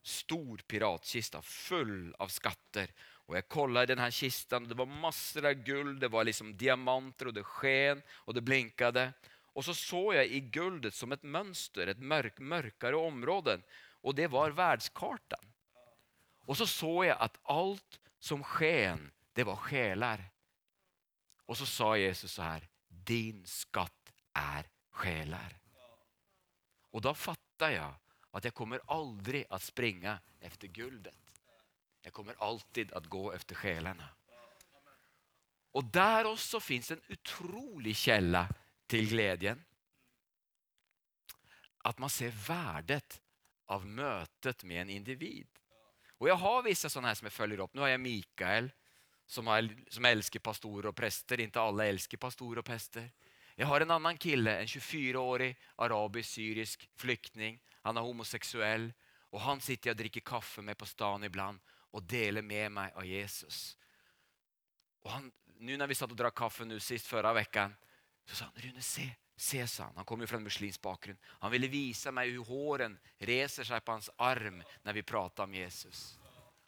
Stor 0.03 0.63
piratkista 0.67 1.43
full 1.43 2.15
av 2.19 2.33
skatter. 2.33 2.91
Og 3.31 3.37
jeg 3.39 3.49
kolla 3.53 3.85
i 3.85 3.91
denne 3.91 4.09
här 4.09 4.57
og 4.57 4.69
det 4.69 4.77
var 4.77 4.87
masser 4.87 5.47
av 5.47 5.55
guld, 5.65 6.01
det 6.01 6.11
var 6.11 6.25
liksom 6.25 6.57
diamanter 6.57 7.29
og 7.29 7.35
det 7.35 7.45
sken 7.45 8.03
og 8.27 8.35
det 8.35 8.43
blinkade. 8.43 9.13
Og 9.55 9.65
så 9.65 9.75
så 9.75 10.13
jeg 10.15 10.33
i 10.33 10.41
guldet 10.41 10.95
som 10.95 11.13
et 11.13 11.23
mønster, 11.23 11.89
et 11.89 11.99
mørk, 11.99 12.39
mørkere 12.41 12.97
område. 12.97 13.61
Og 14.03 14.17
det 14.17 14.31
var 14.31 14.51
verdenskartet. 14.51 15.41
Og 16.47 16.57
så 16.57 16.67
så 16.67 17.05
jeg 17.05 17.17
at 17.21 17.39
alt 17.45 18.01
som 18.19 18.43
sken, 18.43 19.11
det 19.35 19.47
var 19.47 19.63
sjeler. 19.69 20.27
Og 21.47 21.57
så 21.59 21.67
sa 21.67 21.95
Jesus 21.99 22.35
så 22.35 22.43
her 22.43 22.69
din 22.89 23.43
skatt 23.47 24.15
er 24.35 24.67
själar. 24.91 25.60
Och 26.91 27.01
då 27.01 27.15
fattar 27.15 27.71
jag 27.71 27.95
att 28.31 28.45
jag 28.45 28.55
kommer 28.55 28.81
aldrig 28.87 29.45
att 29.51 29.63
springa 29.63 30.19
efter 30.41 30.69
guldet. 30.69 31.15
Jag 32.03 32.13
kommer 32.13 32.35
alltid 32.39 32.93
att 32.93 33.07
gå 33.07 33.33
efter 33.33 33.55
själarna. 33.55 34.09
Och 35.73 35.85
där 35.85 36.25
också 36.25 36.61
finns 36.61 36.91
en 36.91 37.01
otrolig 37.09 37.97
källa 37.97 38.49
till 38.87 39.09
glädjen. 39.09 39.65
Att 41.79 41.99
man 41.99 42.11
ser 42.11 42.31
värdet 42.31 43.21
av 43.67 43.87
mötet 43.87 44.65
med 44.65 44.83
en 44.83 44.91
individ. 44.91 45.49
Och 46.19 46.29
jag 46.29 46.35
har 46.35 46.63
vissa 46.63 46.89
sådana 46.89 47.09
här 47.09 47.15
som 47.15 47.25
jag 47.25 47.33
följer 47.33 47.59
upp. 47.59 47.75
Nu 47.75 47.81
har 47.81 47.89
jag 47.89 48.01
Mikael 48.01 48.71
som, 49.27 49.47
har, 49.47 49.91
som 49.91 50.05
älskar 50.05 50.41
pastorer 50.41 50.89
och 50.89 50.97
präster. 50.97 51.41
Inte 51.41 51.61
alla 51.61 51.87
älskar 51.87 52.19
pastorer 52.19 52.59
och 52.59 52.65
präster. 52.65 53.11
Jag 53.61 53.67
har 53.67 53.81
en 53.81 53.91
annan 53.91 54.19
kille, 54.19 54.59
en 54.61 54.67
24-årig 54.67 55.57
arabisk-syrisk 55.77 56.89
flyktning. 56.97 57.61
Han 57.83 57.97
er 57.97 58.07
homoseksuell. 58.07 58.87
Og 59.37 59.43
han 59.45 59.61
sitter 59.61 59.91
jeg 59.91 59.97
og 59.97 59.99
drikker 59.99 60.25
kaffe 60.25 60.65
med 60.65 60.79
på 60.81 60.89
stan 60.89 61.27
ibland 61.29 61.61
og 61.93 62.07
deler 62.09 62.41
med 62.41 62.73
meg 62.73 62.97
av 62.97 63.05
Jesus. 63.05 63.59
Og 65.05 65.11
han, 65.13 65.29
nu 65.61 65.75
når 65.77 65.93
vi 65.93 65.99
satt 65.99 66.15
og 66.15 66.17
drakk 66.23 66.39
kaffe 66.41 66.65
nu 66.65 66.79
sist 66.81 67.07
förra 67.07 67.35
veckan 67.37 67.77
så 68.25 68.37
sa 68.37 68.49
han, 68.49 68.63
Rune 68.65 68.83
se, 68.83 69.05
se 69.37 69.67
sa 69.67 69.91
han. 69.91 70.01
Han 70.01 70.09
kommer 70.09 70.35
en 70.35 70.49
muslimsk 70.49 70.81
bakgrunn. 70.81 71.21
Han 71.45 71.53
ville 71.53 71.69
vise 71.69 72.09
meg 72.17 72.33
hvordan 72.33 72.49
håren 72.49 72.99
reser 73.29 73.69
seg 73.69 73.85
på 73.85 73.93
hans 73.93 74.09
arm 74.17 74.63
når 74.89 75.03
vi 75.03 75.05
prater 75.13 75.45
om 75.45 75.55
Jesus. 75.61 76.17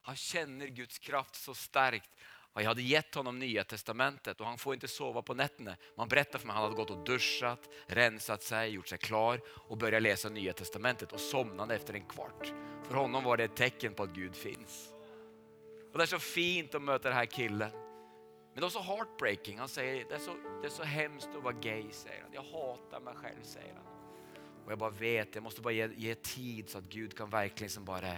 Han 0.03 0.16
kjenner 0.16 0.76
Guds 0.76 0.99
kraft 0.99 1.40
så 1.40 1.57
starkt 1.57 2.12
jag 2.55 2.68
hade 2.68 2.82
gett 2.82 3.14
honom 3.14 3.38
Nya 3.38 3.64
Testamentet 3.64 4.40
och 4.40 4.46
han 4.46 4.59
får 4.59 4.74
inte 4.74 4.88
sova 4.88 5.22
på 5.22 5.34
nätterna. 5.34 5.76
Man 5.96 6.09
berättar 6.09 6.38
för 6.38 6.46
mig 6.46 6.55
att 6.55 6.61
han 6.61 6.64
hade 6.64 6.76
gått 6.76 6.90
och 6.90 7.05
duschat, 7.05 7.68
rensat 7.86 8.42
sig, 8.42 8.70
gjort 8.70 8.88
sig 8.88 8.98
klar 8.98 9.40
och 9.68 9.78
börjat 9.78 10.03
läsa 10.03 10.28
Nya 10.28 10.53
Testamentet 10.53 11.12
och 11.12 11.20
somnade 11.20 11.74
efter 11.74 11.94
en 11.94 12.07
kvart. 12.07 12.53
För 12.82 12.94
honom 12.94 13.24
var 13.24 13.36
det 13.36 13.44
ett 13.44 13.57
tecken 13.57 13.94
på 13.94 14.03
att 14.03 14.14
Gud 14.14 14.36
finns. 14.36 14.92
Och 15.92 15.98
Det 15.98 16.05
är 16.05 16.07
så 16.07 16.18
fint 16.18 16.74
att 16.74 16.82
möta 16.82 17.09
den 17.09 17.18
här 17.18 17.26
killen. 17.26 17.70
Men 18.53 18.61
det 18.61 18.66
är 18.66 18.68
så 18.68 18.82
heartbreaking. 18.82 19.59
Han 19.59 19.68
säger 19.68 20.05
det 20.09 20.14
är 20.14 20.18
så, 20.18 20.34
det 20.61 20.66
är 20.66 20.70
så 20.70 20.82
hemskt 20.82 21.28
att 21.36 21.42
vara 21.42 21.55
gay, 21.55 21.84
säger 21.90 22.22
han. 22.22 22.32
Jag 22.32 22.42
hatar 22.42 23.00
mig 23.00 23.14
själv, 23.14 23.42
säger 23.42 23.74
han. 23.74 23.86
Och 24.64 24.72
jag 24.72 24.78
bara 24.78 24.90
vet, 24.90 25.34
jag 25.34 25.44
måste 25.44 25.61
bara 25.61 25.72
ge, 25.72 25.88
ge 25.96 26.14
tid 26.14 26.68
så 26.68 26.78
att 26.78 26.84
Gud 26.84 27.16
kan 27.16 27.30
verkligen 27.30 27.70
som 27.70 27.84
bara 27.84 28.16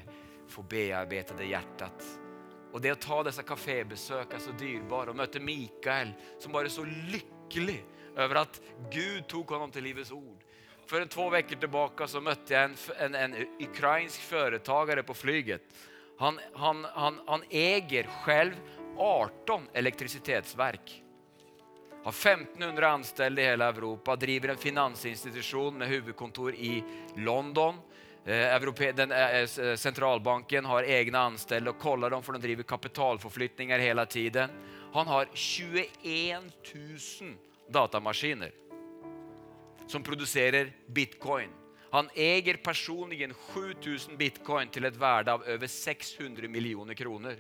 få 0.49 0.63
bearbeta 0.63 1.35
det 1.35 1.45
hjärtat 1.45 2.21
och 2.75 2.81
det 2.81 2.91
å 2.91 2.99
ta 2.99 3.21
disse 3.23 3.43
kafébesøk 3.47 4.33
er 4.35 4.41
så 4.43 4.53
dyrbara 4.59 5.13
Og 5.13 5.19
møte 5.21 5.39
Mikael 5.39 6.09
som 6.43 6.51
var 6.51 6.67
så 6.75 6.83
lykkelig 6.83 7.77
over 8.17 8.41
at 8.41 8.59
Gud 8.91 9.29
tok 9.31 9.53
honom 9.55 9.71
til 9.71 9.87
Livets 9.87 10.11
Ord. 10.11 10.43
For 10.91 10.99
en 10.99 11.09
två 11.09 11.29
tilbake 11.31 11.61
tillbaka 11.63 12.09
så 12.11 12.19
møtte 12.23 12.51
jeg 12.51 12.73
en, 12.73 12.75
en, 13.07 13.15
en 13.15 13.37
ukrainsk 13.63 14.27
företagare 14.27 15.07
på 15.07 15.15
flyget. 15.15 15.63
Han, 16.19 16.41
han, 16.59 16.83
han, 16.99 17.21
han 17.29 17.47
eier 17.51 18.11
selv 18.25 18.59
18 18.99 19.71
elektrisitetsverk. 19.75 20.97
Har 22.05 22.13
1500 22.13 22.91
anställda 22.91 23.43
i 23.43 23.51
hele 23.53 23.71
Europa, 23.71 24.17
driver 24.17 24.49
en 24.49 24.63
finansinstitution 24.67 25.79
med 25.79 25.95
huvudkontor 25.95 26.55
i 26.55 26.83
London 27.17 27.79
den, 28.25 29.13
eh, 29.13 29.41
eh, 29.41 29.77
centralbanken 29.77 30.65
har 30.65 30.83
egna 30.83 31.19
anställda 31.19 31.71
och 31.71 31.79
kollar 31.79 32.11
dem 32.11 32.23
för 32.23 32.33
de 32.33 32.43
driver 32.43 32.63
kapitalförflyttningar 32.63 33.79
hela 33.79 34.07
tiden. 34.07 34.51
Han 34.93 35.07
har 35.07 35.29
21 35.33 36.41
000 36.75 37.35
datamaskiner 37.69 38.53
som 39.87 40.03
produserer 40.03 40.73
bitcoin. 40.87 41.49
Han 41.91 42.09
äger 42.15 42.55
personligen 42.55 43.35
7000 43.35 44.17
bitcoin 44.17 44.69
till 44.69 44.85
ett 44.85 44.97
värde 44.97 45.33
av 45.33 45.45
över 45.45 45.67
600 45.67 46.49
miljoner 46.49 46.95
kronor. 46.95 47.37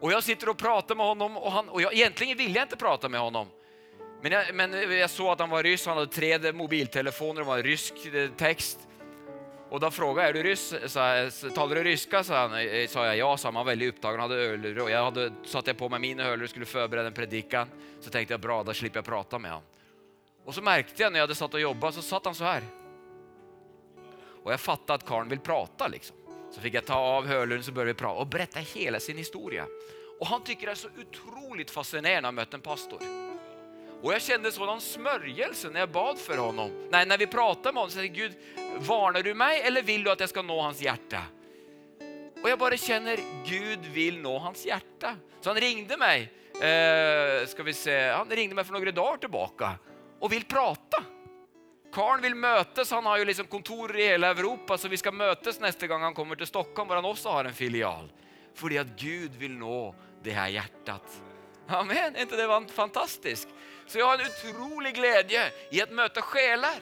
Och 0.00 0.12
jag 0.12 0.24
sitter 0.24 0.48
och 0.48 0.58
pratar 0.58 0.94
med 0.94 1.06
honom 1.06 1.36
och, 1.36 1.52
han, 1.52 1.68
och 1.68 1.82
jag, 1.82 1.94
egentligen 1.94 2.38
ville 2.38 2.54
jag 2.54 2.64
inte 2.64 2.76
prata 2.76 3.08
med 3.08 3.20
honom. 3.20 3.48
Men 4.22 4.32
jag, 4.32 4.54
men 4.54 4.98
jag 4.98 5.10
så 5.10 5.32
att 5.32 5.40
han 5.40 5.50
var 5.50 5.62
ryss, 5.62 5.86
han 5.86 5.96
hade 5.96 6.12
tre 6.12 6.52
mobiltelefoner, 6.52 7.40
det 7.40 7.46
var 7.46 7.62
rysk 7.62 7.94
text. 8.36 8.78
Och 9.74 9.80
då 9.80 9.90
frågade 9.90 10.28
jag, 10.28 10.38
är 10.38 10.42
du 10.42 10.50
ryss? 10.50 10.74
Så, 10.86 11.50
talar 11.50 11.74
du 11.74 11.84
ryska? 11.84 12.24
Så 12.24 12.34
han, 12.34 12.54
eh, 12.54 12.88
sa 12.88 13.06
jag 13.06 13.16
ja, 13.16 13.36
så 13.36 13.46
han 13.46 13.54
var 13.54 13.64
väldigt 13.64 13.94
upptagen, 13.94 14.20
hade 14.20 14.34
öl, 14.34 14.78
och 14.78 14.90
jag 14.90 15.04
hade, 15.04 15.32
satte 15.44 15.70
jag 15.70 15.76
på 15.78 15.88
mig 15.88 16.00
min 16.00 16.20
öl 16.20 16.42
och 16.42 16.50
skulle 16.50 16.66
förbereda 16.66 17.06
en 17.06 17.12
predikan. 17.12 17.68
Så 18.00 18.10
tänkte 18.10 18.34
jag, 18.34 18.40
bra, 18.40 18.62
då 18.62 18.74
slipper 18.74 18.98
jag 18.98 19.04
prata 19.04 19.38
med 19.38 19.50
honom. 19.50 19.66
Och 20.44 20.54
så 20.54 20.62
märkte 20.62 21.02
jag 21.02 21.12
när 21.12 21.18
jag 21.18 21.22
hade 21.22 21.34
satt 21.34 21.54
och 21.54 21.60
jobbat, 21.60 21.94
så 21.94 22.02
satt 22.02 22.24
han 22.24 22.34
så 22.34 22.44
här. 22.44 22.62
Och 24.44 24.52
jag 24.52 24.60
fattade 24.60 24.94
att 24.94 25.06
karln 25.06 25.28
vill 25.28 25.40
prata 25.40 25.88
liksom. 25.88 26.16
Så 26.50 26.60
fick 26.60 26.74
jag 26.74 26.86
ta 26.86 26.94
av 26.94 27.26
hörluren 27.26 27.62
så 27.62 27.72
började 27.72 27.92
vi 27.92 27.98
prata 27.98 28.20
och 28.20 28.26
berätta 28.26 28.60
hela 28.60 29.00
sin 29.00 29.16
historia. 29.16 29.66
Och 30.20 30.26
han 30.26 30.44
tycker 30.44 30.66
det 30.66 30.72
är 30.72 30.76
så 30.76 30.88
otroligt 30.88 31.70
fascinerande 31.70 32.28
att 32.28 32.34
möta 32.34 32.56
en 32.56 32.60
pastor. 32.60 33.23
Och 34.04 34.12
jag 34.12 34.22
kände 34.22 34.52
sådan 34.52 34.80
smörjelse 34.80 35.70
när 35.70 35.80
jag 35.80 35.90
bad 35.90 36.18
för 36.18 36.36
honom. 36.36 36.88
Nej, 36.90 37.06
när 37.06 37.18
vi 37.18 37.26
pratade 37.26 37.72
med 37.72 37.80
honom 37.80 37.90
så 37.90 37.98
sa 37.98 38.04
Gud, 38.04 38.32
varnar 38.78 39.22
du 39.22 39.34
mig 39.34 39.60
eller 39.60 39.82
vill 39.82 40.04
du 40.04 40.10
att 40.10 40.20
jag 40.20 40.28
ska 40.28 40.42
nå 40.42 40.60
hans 40.60 40.82
hjärta? 40.82 41.22
Och 42.42 42.50
jag 42.50 42.58
bara 42.58 42.76
känner, 42.76 43.18
Gud 43.46 43.78
vill 43.94 44.18
nå 44.18 44.38
hans 44.38 44.66
hjärta. 44.66 45.16
Så 45.40 45.50
han 45.50 45.60
ringde 45.60 45.96
mig, 45.96 46.32
eh, 46.54 47.46
ska 47.46 47.62
vi 47.62 47.72
se, 47.72 48.08
han 48.10 48.30
ringde 48.30 48.54
mig 48.54 48.64
för 48.64 48.72
några 48.72 48.92
dagar 48.92 49.16
tillbaka 49.16 49.72
och 50.20 50.32
vill 50.32 50.44
prata. 50.44 51.04
Karl 51.92 52.20
vill 52.20 52.34
mötas, 52.34 52.90
han 52.90 53.06
har 53.06 53.18
ju 53.18 53.24
liksom 53.24 53.46
kontor 53.46 53.98
i 53.98 54.06
hela 54.06 54.30
Europa 54.30 54.78
så 54.78 54.88
vi 54.88 54.96
ska 54.96 55.12
mötas 55.12 55.60
nästa 55.60 55.86
gång 55.86 56.02
han 56.02 56.14
kommer 56.14 56.36
till 56.36 56.46
Stockholm 56.46 56.88
där 56.88 56.94
han 56.94 57.04
också 57.04 57.28
har 57.28 57.44
en 57.44 57.54
filial. 57.54 58.12
För 58.54 58.80
att 58.80 58.86
Gud 58.96 59.34
vill 59.36 59.52
nå 59.52 59.94
det 60.22 60.30
här 60.30 60.48
hjärtat. 60.48 61.22
Amen, 61.68 62.16
är 62.16 62.22
inte 62.22 62.36
det 62.36 62.72
fantastiskt? 62.72 63.48
Så 63.86 63.98
jag 63.98 64.06
har 64.06 64.14
en 64.14 64.26
utrolig 64.26 64.94
glädje 64.94 65.52
i 65.70 65.82
att 65.82 65.90
möta 65.90 66.22
själar. 66.22 66.74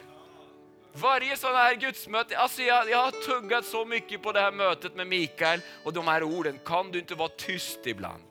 Varje 0.93 1.37
sån 1.37 1.55
här 1.55 1.75
gudsmöte, 1.75 2.37
alltså 2.37 2.61
jag, 2.61 2.89
jag 2.89 2.97
har 2.97 3.11
tuggat 3.11 3.65
så 3.65 3.85
mycket 3.85 4.21
på 4.21 4.31
det 4.31 4.39
här 4.39 4.51
mötet 4.51 4.95
med 4.95 5.07
Mikael 5.07 5.61
och 5.83 5.93
de 5.93 6.07
här 6.07 6.23
orden, 6.23 6.59
kan 6.65 6.91
du 6.91 6.99
inte 6.99 7.15
vara 7.15 7.29
tyst 7.29 7.79
ibland? 7.87 8.23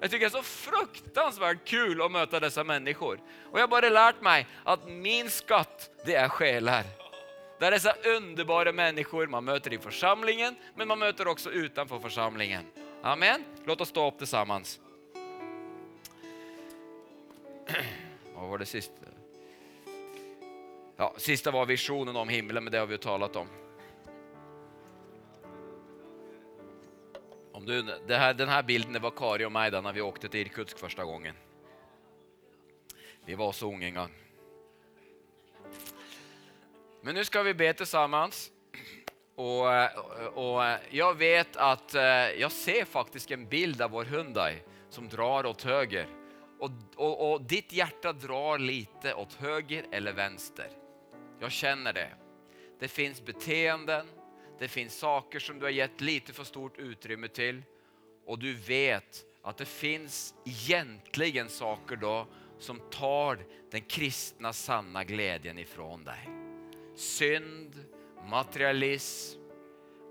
Jag 0.00 0.10
tycker 0.10 0.30
det 0.30 0.38
är 0.38 0.42
så 0.42 0.42
fruktansvärt 0.42 1.64
kul 1.64 2.02
att 2.02 2.12
möta 2.12 2.40
dessa 2.40 2.64
människor. 2.64 3.20
Och 3.50 3.58
jag 3.58 3.62
har 3.62 3.68
bara 3.68 3.88
lärt 3.88 4.20
mig 4.20 4.46
att 4.64 4.88
min 4.88 5.30
skatt, 5.30 5.90
det 6.04 6.14
är 6.14 6.28
själar. 6.28 6.84
Det 7.58 7.66
är 7.66 7.70
dessa 7.70 7.94
underbara 8.04 8.72
människor 8.72 9.26
man 9.26 9.44
möter 9.44 9.72
i 9.72 9.78
församlingen, 9.78 10.56
men 10.76 10.88
man 10.88 10.98
möter 10.98 11.28
också 11.28 11.50
utanför 11.50 11.98
församlingen. 11.98 12.64
Amen. 13.02 13.44
Låt 13.66 13.80
oss 13.80 13.88
stå 13.88 14.04
opp 14.04 14.18
tillsammans. 14.18 14.80
Vad 18.34 18.48
var 18.48 18.58
det 18.58 18.66
sista? 18.66 18.94
Ja, 20.96 21.14
sista 21.18 21.50
var 21.50 21.66
visionen 21.66 22.16
om 22.16 22.28
himlen, 22.28 22.64
men 22.64 22.72
det 22.72 22.78
har 22.78 22.86
vi 22.86 22.94
ju 22.94 22.98
talat 22.98 23.36
om. 23.36 23.46
om 27.62 27.68
du, 27.68 27.82
det 28.06 28.16
här, 28.16 28.34
den 28.34 28.48
här 28.48 28.62
bilden 28.62 29.02
var 29.02 29.10
Kari 29.10 29.44
och 29.44 29.52
mig 29.52 29.70
när 29.70 29.92
vi 29.92 30.00
åkte 30.00 30.28
till 30.28 30.40
Irkutsk 30.40 30.78
första 30.78 31.04
gången. 31.04 31.34
Vi 33.24 33.34
var 33.34 33.52
så 33.52 33.72
unga 33.72 33.86
en 33.86 33.94
gång. 33.94 34.10
Men 37.00 37.14
nu 37.14 37.24
ska 37.24 37.42
vi 37.42 37.54
be 37.54 37.72
tillsammans. 37.72 38.50
Och, 39.34 39.66
och 40.34 40.62
jag 40.90 41.14
vet 41.14 41.56
att 41.56 41.94
jeg 42.38 42.52
ser 42.52 42.84
faktiskt 42.84 43.30
en 43.30 43.48
bild 43.48 43.82
av 43.82 43.90
vår 43.90 44.04
Hyundai 44.04 44.62
som 44.90 45.08
drar 45.08 45.46
åt 45.46 45.62
höger. 45.62 46.06
Och, 46.62 46.70
och, 46.96 47.32
och 47.32 47.42
ditt 47.42 47.72
hjärta 47.72 48.12
drar 48.12 48.58
lite 48.58 49.14
åt 49.14 49.34
höger 49.34 49.86
eller 49.90 50.12
vänster. 50.12 50.70
Jag 51.40 51.52
känner 51.52 51.92
det. 51.92 52.10
Det 52.80 52.88
finns 52.88 53.24
beteenden, 53.24 54.06
det 54.58 54.68
finns 54.68 54.98
saker 54.98 55.38
som 55.38 55.58
du 55.58 55.64
har 55.64 55.70
gett 55.70 56.00
lite 56.00 56.32
för 56.32 56.44
stort 56.44 56.78
utrymme 56.78 57.28
till 57.28 57.62
och 58.26 58.38
du 58.38 58.54
vet 58.54 59.24
att 59.42 59.56
det 59.56 59.64
finns 59.64 60.34
egentligen 60.44 61.48
saker 61.48 61.96
då 61.96 62.26
som 62.58 62.80
tar 62.90 63.38
den 63.70 63.80
kristna 63.80 64.52
sanna 64.52 65.04
glädjen 65.04 65.58
ifrån 65.58 66.04
dig. 66.04 66.28
Synd, 66.96 67.84
materialism, 68.30 69.40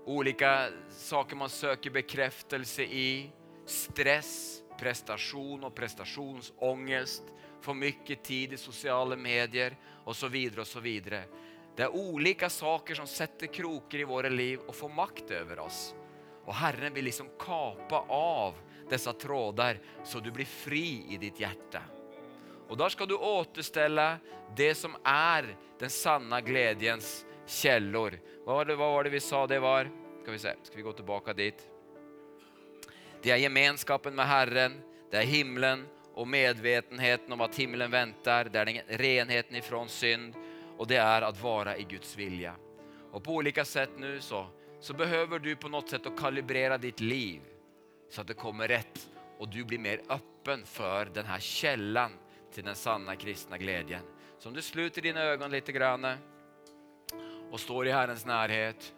olika 0.06 0.68
saker 0.90 1.36
man 1.36 1.50
söker 1.50 1.90
bekräftelse 1.90 2.82
i, 2.82 3.30
stress, 3.66 4.61
prestation 4.82 5.64
og 5.64 5.74
prestationsångest, 5.74 7.22
för 7.60 7.74
mycket 7.74 8.24
tid 8.24 8.52
i 8.52 8.56
sociala 8.56 9.16
medier 9.16 9.76
och 10.04 10.16
så 10.16 10.28
vidare. 10.28 10.60
och 10.60 10.66
så 10.66 10.80
vidare. 10.80 11.24
Det 11.76 11.82
är 11.82 11.94
olika 11.94 12.50
saker 12.50 12.94
som 12.94 13.06
sätter 13.06 13.46
krokar 13.46 13.98
i 13.98 14.04
våra 14.04 14.28
liv 14.28 14.58
och 14.66 14.74
får 14.74 14.88
makt 14.88 15.30
över 15.30 15.58
oss. 15.58 15.94
Och 16.44 16.54
Herren 16.54 16.94
vill 16.94 17.04
liksom 17.04 17.28
kapa 17.38 18.04
av 18.08 18.54
dessa 18.88 19.12
trådar 19.12 19.78
så 20.04 20.20
du 20.20 20.30
blir 20.30 20.44
fri 20.44 21.06
i 21.08 21.16
ditt 21.16 21.40
hjärta. 21.40 21.82
Och 22.68 22.76
da 22.76 22.90
ska 22.90 23.06
du 23.06 23.14
återställa 23.14 24.16
det 24.56 24.74
som 24.74 24.96
är 25.04 25.56
den 25.78 25.90
sanna 25.90 26.40
glädjens 26.40 27.26
källor. 27.46 28.18
Vad 28.44 28.56
var 28.56 28.64
det, 28.64 28.76
var 28.76 29.04
det 29.04 29.10
vi 29.10 29.20
sa 29.20 29.46
det 29.46 29.58
var? 29.58 29.90
Ska 30.22 30.32
vi, 30.32 30.38
se, 30.38 30.54
ska 30.62 30.76
vi 30.76 30.82
gå 30.82 30.92
tillbaka 30.92 31.32
dit? 31.32 31.71
Det 33.22 33.30
er 33.30 33.36
gemenskapen 33.38 34.14
med 34.14 34.26
Herren, 34.26 34.72
det 35.10 35.20
er 35.20 35.28
himmelen 35.30 35.84
og 36.18 36.26
medvetenheten 36.28 37.32
om 37.32 37.40
at 37.40 37.54
himmelen 37.56 37.90
venter. 37.92 38.48
det 38.50 38.58
er 38.58 38.98
renheten 38.98 39.56
ifrån 39.56 39.88
synd 39.88 40.34
och 40.78 40.86
det 40.86 40.96
är 40.96 41.22
att 41.22 41.42
vara 41.42 41.76
i 41.76 41.82
Guds 41.82 42.16
vilja. 42.16 42.54
Och 43.12 43.24
på 43.24 43.32
olika 43.32 43.64
sätt 43.64 43.90
nu 43.98 44.20
så, 44.20 44.46
så 44.80 44.94
behöver 44.94 45.38
du 45.38 45.56
på 45.56 45.68
något 45.68 45.88
sätt 45.88 46.06
att 46.06 46.20
kalibrera 46.20 46.78
ditt 46.78 47.00
liv 47.00 47.40
så 48.10 48.20
att 48.20 48.26
det 48.26 48.34
kommer 48.34 48.68
rätt 48.68 49.10
och 49.38 49.48
du 49.48 49.64
blir 49.64 49.78
mer 49.78 50.00
öppen 50.08 50.64
för 50.64 51.04
den 51.04 51.26
här 51.26 51.40
till 52.54 52.64
den 52.64 52.74
sanna 52.74 53.16
kristna 53.16 53.58
glädjen. 53.58 54.02
Så 54.38 54.48
om 54.48 54.54
du 54.54 54.62
sluter 54.62 55.02
dina 55.02 55.20
ögon 55.20 55.50
lite 55.50 55.72
grann 55.72 56.06
och 57.50 57.60
står 57.60 57.86
i 57.86 57.90
Herrens 57.90 58.26
närhet. 58.26 58.94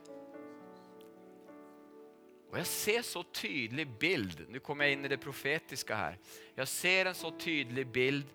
Och 2.55 2.61
jeg 2.61 2.67
ser 2.71 3.03
så 3.03 3.21
tydelig 3.35 3.89
bild, 3.99 4.45
Nå 4.47 4.61
kommer 4.63 4.87
jeg 4.87 4.95
inn 4.95 5.09
i 5.09 5.09
det 5.11 5.19
profetiske 5.19 5.97
her. 5.99 6.21
Jeg 6.55 6.71
ser 6.71 7.09
en 7.11 7.17
så 7.19 7.33
tydelig 7.35 7.83
bild 7.91 8.29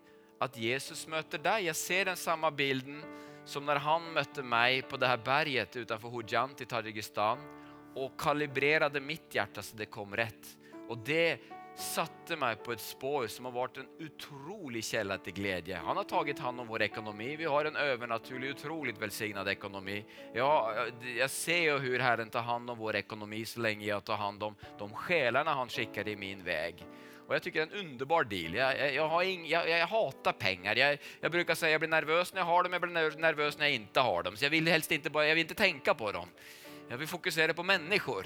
at 0.44 0.58
Jesus 0.60 1.06
møter 1.08 1.40
deg. 1.40 1.70
Jeg 1.70 1.80
ser 1.80 2.10
den 2.10 2.20
samme 2.20 2.50
bilden 2.52 2.98
som 3.48 3.64
når 3.64 3.80
han 3.80 4.10
møtte 4.18 4.44
meg 4.44 4.82
på 4.92 5.00
det 5.00 5.08
her 5.08 5.24
berget 5.24 5.78
utenfor 5.80 6.12
Hujant 6.12 6.60
i 6.60 6.68
Tadzjikistan 6.68 7.46
og 7.96 8.18
kalibrerte 8.20 9.00
mitt 9.00 9.40
hjerte 9.40 9.64
så 9.64 9.80
det 9.80 9.88
kom 9.88 10.12
rett. 10.12 10.52
Og 10.92 11.00
det 11.00 11.40
satte 11.80 12.36
meg 12.36 12.64
på 12.64 12.72
ett 12.72 12.82
spår 12.82 13.28
som 13.28 13.46
har 13.48 13.54
vært 13.56 13.78
en 13.78 13.88
utrolig 14.00 14.84
källa 14.84 15.18
til 15.18 15.34
glädje. 15.34 15.80
Han 15.86 15.98
har 15.98 16.04
tagit 16.04 16.40
hand 16.40 16.60
om 16.60 16.68
vår 16.68 16.82
ekonomi. 16.82 17.36
Vi 17.36 17.46
har 17.46 17.66
en 17.66 17.76
övernaturlig, 17.76 18.52
otroligt 18.52 19.02
velsignad 19.02 19.48
ekonomi. 19.48 20.06
Ja, 20.34 20.74
jag 21.18 21.30
ser 21.30 21.78
hur 21.78 22.00
Herren 22.00 22.30
tar 22.30 22.42
hand 22.42 22.70
om 22.70 22.78
vår 22.78 22.96
ekonomi 22.96 23.46
så 23.46 23.60
lenge 23.60 23.86
jeg 23.86 24.04
tar 24.04 24.18
hand 24.18 24.44
om 24.44 24.56
de 24.80 24.94
själarna 24.94 25.54
han 25.54 25.70
skickar 25.70 26.08
i 26.08 26.16
min 26.16 26.44
väg. 26.44 26.86
Och 27.28 27.36
jag 27.36 27.44
tycker 27.44 27.66
det 27.66 27.74
är 27.74 27.80
en 27.80 27.86
underbar 27.86 28.24
deal. 28.24 28.54
Jeg, 28.56 28.78
jeg, 28.78 28.94
jeg, 28.94 28.96
jeg 28.96 29.50
jag, 29.50 29.68
jag, 30.64 30.78
jeg 30.78 31.00
jag 31.22 31.32
brukar 31.32 31.56
säga 31.56 31.72
jag 31.72 31.82
blir 31.82 31.90
nervøs 31.90 32.34
når 32.34 32.40
jeg 32.40 32.46
har 32.46 32.64
dem, 32.64 32.74
jeg 32.74 32.82
blir 32.82 32.92
nervøs 33.22 33.58
når 33.58 33.66
jeg 33.66 33.74
ikke 33.74 34.02
har 34.02 34.24
dem. 34.24 34.36
Så 34.36 34.46
jeg 34.46 34.52
vil 34.52 34.68
helst 34.68 34.92
inte, 34.92 35.10
bara, 35.10 35.28
jag 35.28 35.36
vill 35.36 35.42
inte 35.42 35.56
tänka 35.56 35.94
på 35.94 36.12
dem. 36.12 36.30
Jeg 36.90 37.00
vil 37.00 37.08
fokusere 37.08 37.54
på 37.54 37.64
människor. 37.64 38.26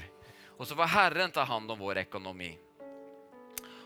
Og 0.58 0.68
så 0.68 0.76
får 0.76 0.84
Herren 0.84 1.32
ta 1.32 1.44
hand 1.44 1.72
om 1.72 1.80
vår 1.80 1.98
ekonomi. 1.98 2.58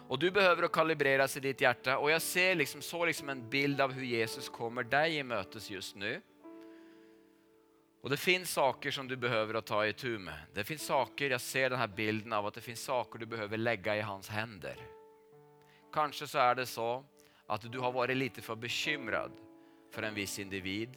Och 0.08 0.20
du 0.20 0.30
behøver 0.32 0.68
å 0.68 0.72
kalibreres 0.72 1.36
i 1.36 1.44
ditt 1.44 1.62
hjerte. 1.62 1.98
Og 2.00 2.10
jeg 2.14 2.24
ser 2.24 2.56
liksom, 2.56 2.82
så 2.82 3.04
liksom 3.10 3.32
en 3.34 3.44
bild 3.52 3.82
av 3.84 3.92
hvordan 3.92 4.08
Jesus 4.08 4.48
kommer 4.54 4.88
deg 4.88 5.18
i 5.18 5.24
møtes 5.28 5.68
just 5.72 5.98
nå. 6.00 6.14
Og 8.06 8.14
det 8.14 8.20
fins 8.22 8.54
saker 8.56 8.94
som 8.94 9.08
du 9.10 9.18
behøver 9.20 9.58
å 9.60 9.66
ta 9.68 9.82
i 9.84 9.96
tur 9.98 10.16
med. 10.24 10.54
Det 10.56 10.64
finnes 10.64 10.86
saker, 10.88 11.34
Jeg 11.36 11.44
ser 11.44 11.70
denne 11.74 11.88
bilden 11.92 12.34
av 12.34 12.48
at 12.48 12.56
det 12.56 12.64
finns 12.64 12.86
saker 12.88 13.20
du 13.20 13.26
behøver 13.26 13.60
legge 13.60 13.98
i 13.98 14.06
hans 14.06 14.30
hender. 14.32 14.80
Kanskje 15.92 16.28
så 16.28 16.40
er 16.40 16.56
det 16.62 16.70
så 16.72 17.04
at 17.50 17.68
du 17.68 17.80
har 17.82 17.92
vært 17.92 18.16
lite 18.16 18.42
for 18.42 18.56
bekymret 18.56 19.36
for 19.92 20.08
en 20.08 20.16
viss 20.16 20.38
individ. 20.40 20.96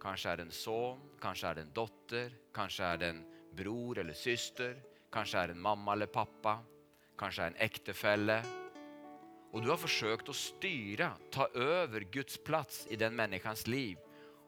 Kanskje 0.00 0.30
er 0.30 0.36
det 0.36 0.46
en 0.46 0.54
son, 0.54 1.00
kanskje 1.20 1.50
er 1.50 1.54
det 1.54 1.66
en 1.66 1.76
dotter, 1.76 2.32
kanskje 2.54 2.84
er 2.84 2.96
det 3.02 3.08
en 3.10 3.24
bror 3.56 3.98
eller 3.98 4.16
syster, 4.16 4.76
Kanskje 5.16 5.38
er 5.38 5.46
det 5.48 5.54
en 5.56 5.62
mamma 5.62 5.94
eller 5.94 6.10
pappa, 6.12 6.58
kanske 7.18 7.42
är 7.42 7.46
en 7.46 7.56
ektefelle. 7.56 8.42
Og 9.52 9.62
du 9.62 9.70
har 9.70 9.80
forsøkt 9.80 10.28
å 10.28 10.34
styre, 10.36 11.10
ta 11.32 11.46
över 11.54 12.00
Guds 12.00 12.38
plats 12.38 12.86
i 12.90 12.96
den 12.96 13.16
människans 13.16 13.66
liv 13.66 13.98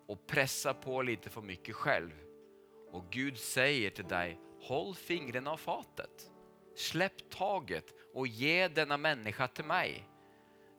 och 0.07 0.27
pressa 0.27 0.75
på 0.75 1.03
lite 1.03 1.31
för 1.31 1.43
mycket 1.43 1.75
själv. 1.75 2.11
Och 2.93 3.05
Gud 3.11 3.39
säger 3.39 3.91
till 3.91 4.09
dig, 4.09 4.39
håll 4.61 4.95
fingrene 4.95 5.51
av 5.51 5.57
fatet. 5.57 6.31
Släpp 6.77 7.31
taget 7.31 7.95
och 8.15 8.27
ge 8.27 8.69
denna 8.69 8.97
människa 8.97 9.49
till 9.49 9.65
mig. 9.65 10.09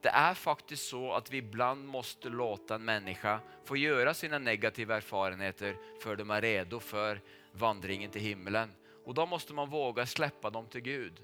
Det 0.01 0.09
är 0.09 0.33
faktiskt 0.33 0.87
så 0.89 1.13
att 1.13 1.31
vi 1.31 1.37
ibland 1.37 1.87
måste 1.87 2.29
låta 2.29 2.75
en 2.75 2.85
människa 2.85 3.39
få 3.65 3.77
göra 3.77 4.13
sina 4.13 4.39
negativa 4.39 4.95
erfarenheter 4.95 5.75
för 6.01 6.15
de 6.15 6.31
är 6.31 6.41
redo 6.41 6.79
för 6.79 7.21
vandringen 7.51 8.11
till 8.11 8.21
himmelen. 8.21 8.71
Och 9.05 9.13
då 9.13 9.25
måste 9.25 9.53
man 9.53 9.69
våga 9.69 10.05
släppa 10.05 10.49
dem 10.49 10.67
till 10.67 10.81
Gud. 10.81 11.21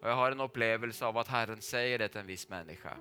Och 0.00 0.08
jag 0.08 0.14
har 0.14 0.30
en 0.30 0.40
upplevelse 0.40 1.06
av 1.06 1.18
att 1.18 1.28
Herren 1.28 1.62
säger 1.62 1.98
det 1.98 2.08
till 2.08 2.20
en 2.20 2.26
viss 2.26 2.48
människa. 2.48 2.96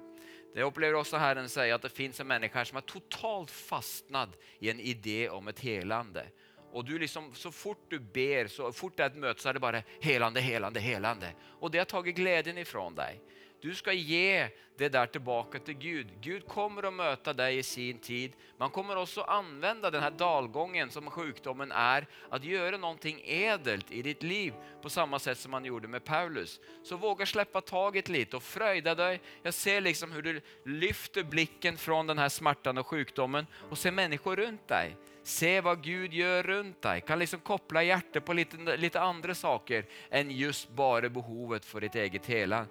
Det 0.55 0.63
upplever 0.63 0.93
också 0.93 1.17
Herren 1.17 1.49
säga 1.49 1.75
att 1.75 1.81
det 1.81 1.89
finns 1.89 2.19
en 2.19 2.27
människa 2.27 2.65
som 2.65 2.77
är 2.77 2.81
totalt 2.81 3.51
fastnad 3.51 4.29
i 4.59 4.69
en 4.69 4.79
idé 4.79 5.29
om 5.29 5.47
ett 5.47 5.59
helande. 5.59 6.25
Och 6.71 6.85
du 6.85 6.99
liksom, 6.99 7.33
så 7.33 7.51
fort 7.51 7.85
du 7.89 7.99
ber, 7.99 8.47
så 8.47 8.71
fort 8.71 8.97
det 8.97 9.03
är 9.03 9.07
ett 9.07 9.15
möte 9.15 9.41
så 9.41 9.49
är 9.49 9.53
det 9.53 9.59
bara 9.59 9.81
helande, 10.01 10.41
helande, 10.41 10.79
helande. 10.79 11.33
Och 11.59 11.71
det 11.71 11.77
har 11.77 11.85
tagit 11.85 12.15
glädjen 12.15 12.57
ifrån 12.57 12.95
dig. 12.95 13.21
Du 13.65 13.75
skal 13.75 13.95
ge 13.95 14.47
det 14.77 14.89
där 14.89 15.05
tillbaka 15.05 15.59
till 15.59 15.73
Gud. 15.73 16.07
Gud 16.21 16.47
kommer 16.47 16.83
att 16.83 16.93
möta 16.93 17.33
dig 17.33 17.57
i 17.57 17.63
sin 17.63 17.99
tid. 17.99 18.33
Man 18.57 18.69
kommer 18.69 18.95
också 18.95 19.21
använda 19.21 19.91
den 19.91 20.03
här 20.03 20.11
dalgången 20.11 20.89
som 20.91 21.09
sjukdomen 21.09 21.71
är, 21.71 22.07
att 22.29 22.43
göra 22.43 22.77
någonting 22.77 23.21
edelt 23.25 23.91
i 23.91 24.01
ditt 24.01 24.23
liv 24.23 24.53
på 24.81 24.89
samma 24.89 25.19
sätt 25.19 25.37
som 25.37 25.51
man 25.51 25.65
gjorde 25.65 25.87
med 25.87 26.05
Paulus. 26.05 26.59
Så 26.83 26.97
våga 26.97 27.25
släppa 27.25 27.61
taget 27.61 28.09
lite 28.09 28.37
och 28.37 28.43
fröjda 28.43 28.95
dig. 28.95 29.21
Jag 29.43 29.53
ser 29.53 29.81
liksom 29.81 30.11
hur 30.11 30.21
du 30.21 30.41
lyfter 30.65 31.23
blicken 31.23 31.77
från 31.77 32.07
den 32.07 32.17
här 32.17 32.29
smärtan 32.29 32.77
och 32.77 32.87
sjukdomen 32.87 33.47
och 33.69 33.77
ser 33.77 33.91
människor 33.91 34.35
runt 34.35 34.67
dig. 34.67 34.97
Se 35.23 35.61
vad 35.61 35.83
Gud 35.83 36.13
gör 36.13 36.43
runt 36.43 36.81
dig. 36.81 37.01
Kan 37.01 37.19
liksom 37.19 37.39
koppla 37.39 37.83
hjärtat 37.83 38.25
på 38.25 38.33
lite, 38.33 38.77
lite 38.77 39.01
andra 39.01 39.35
saker 39.35 39.85
än 40.09 40.31
just 40.31 40.69
bara 40.69 41.09
behovet 41.09 41.65
för 41.65 41.81
ditt 41.81 41.95
eget 41.95 42.25
hela. 42.25 42.65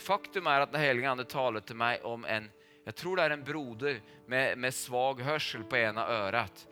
Faktum 0.00 0.46
er 0.46 0.64
at 0.64 0.72
Den 0.72 0.80
hellige 0.80 1.10
Ande 1.10 1.24
taler 1.28 1.60
til 1.60 1.76
meg 1.76 2.04
om 2.08 2.24
en, 2.24 2.48
jeg 2.86 2.94
tror 2.98 3.16
det 3.16 3.24
er 3.24 3.34
en 3.36 3.44
broder 3.44 3.98
med, 4.26 4.58
med 4.58 4.74
svag 4.74 5.20
hørsel 5.22 5.64
på 5.64 5.76
ena 5.76 6.06
örat. 6.06 6.64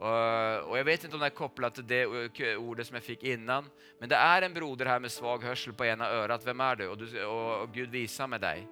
og 0.00 0.76
Jeg 0.76 0.86
vet 0.86 1.04
ikke 1.04 1.14
om 1.14 1.20
det 1.20 1.30
er 1.30 1.36
kopplat 1.36 1.74
til 1.74 1.86
det 1.86 2.06
ordet 2.56 2.86
som 2.86 2.96
jeg 2.98 3.06
fikk 3.06 3.24
innan. 3.24 3.68
Men 4.00 4.10
det 4.10 4.18
er 4.18 4.42
en 4.42 4.54
broder 4.54 4.90
her 4.90 4.98
med 4.98 5.12
svag 5.12 5.42
hørsel 5.42 5.72
på 5.72 5.84
ena 5.84 6.08
øret. 6.10 6.42
Hvem 6.42 6.60
er 6.60 6.80
du? 6.80 6.88
Og, 6.90 6.98
du, 6.98 7.06
og, 7.26 7.60
og 7.62 7.74
Gud 7.74 7.92
viser 7.92 8.26
med 8.26 8.42
deg. 8.42 8.66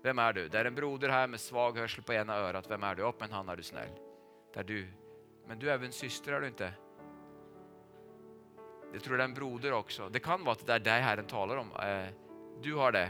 Hvem 0.00 0.18
er 0.18 0.32
du? 0.32 0.46
Det 0.48 0.56
er 0.60 0.70
en 0.70 0.74
broder 0.78 1.12
her 1.12 1.26
med 1.28 1.40
svag 1.40 1.76
hørsel 1.76 2.02
på 2.02 2.16
ena 2.16 2.38
øret. 2.46 2.66
Hvem 2.66 2.82
er 2.88 2.94
du? 2.96 3.04
Opp 3.04 3.20
med 3.20 3.28
en 3.28 3.40
hand 3.40 3.50
er 3.52 3.60
du 3.60 3.66
snill. 3.66 3.92
Det 4.54 4.62
er 4.62 4.70
du. 4.70 4.78
Men 5.48 5.60
du 5.60 5.68
er 5.68 5.76
jo 5.76 5.90
en 5.90 5.92
syster 5.92 6.36
er 6.36 6.40
du 6.40 6.48
ikke? 6.48 6.70
Jeg 8.90 9.02
tror 9.04 9.16
det 9.18 9.22
er 9.22 9.28
en 9.28 9.36
broder 9.36 9.74
også. 9.76 10.08
Det 10.08 10.22
kan 10.24 10.40
være 10.46 10.56
at 10.56 10.66
det 10.66 10.74
er 10.74 10.86
deg 10.88 11.04
Herren 11.04 11.28
taler 11.28 11.60
om. 11.60 11.68
Eh, 11.78 12.08
du 12.64 12.72
har 12.80 12.96
det, 12.96 13.08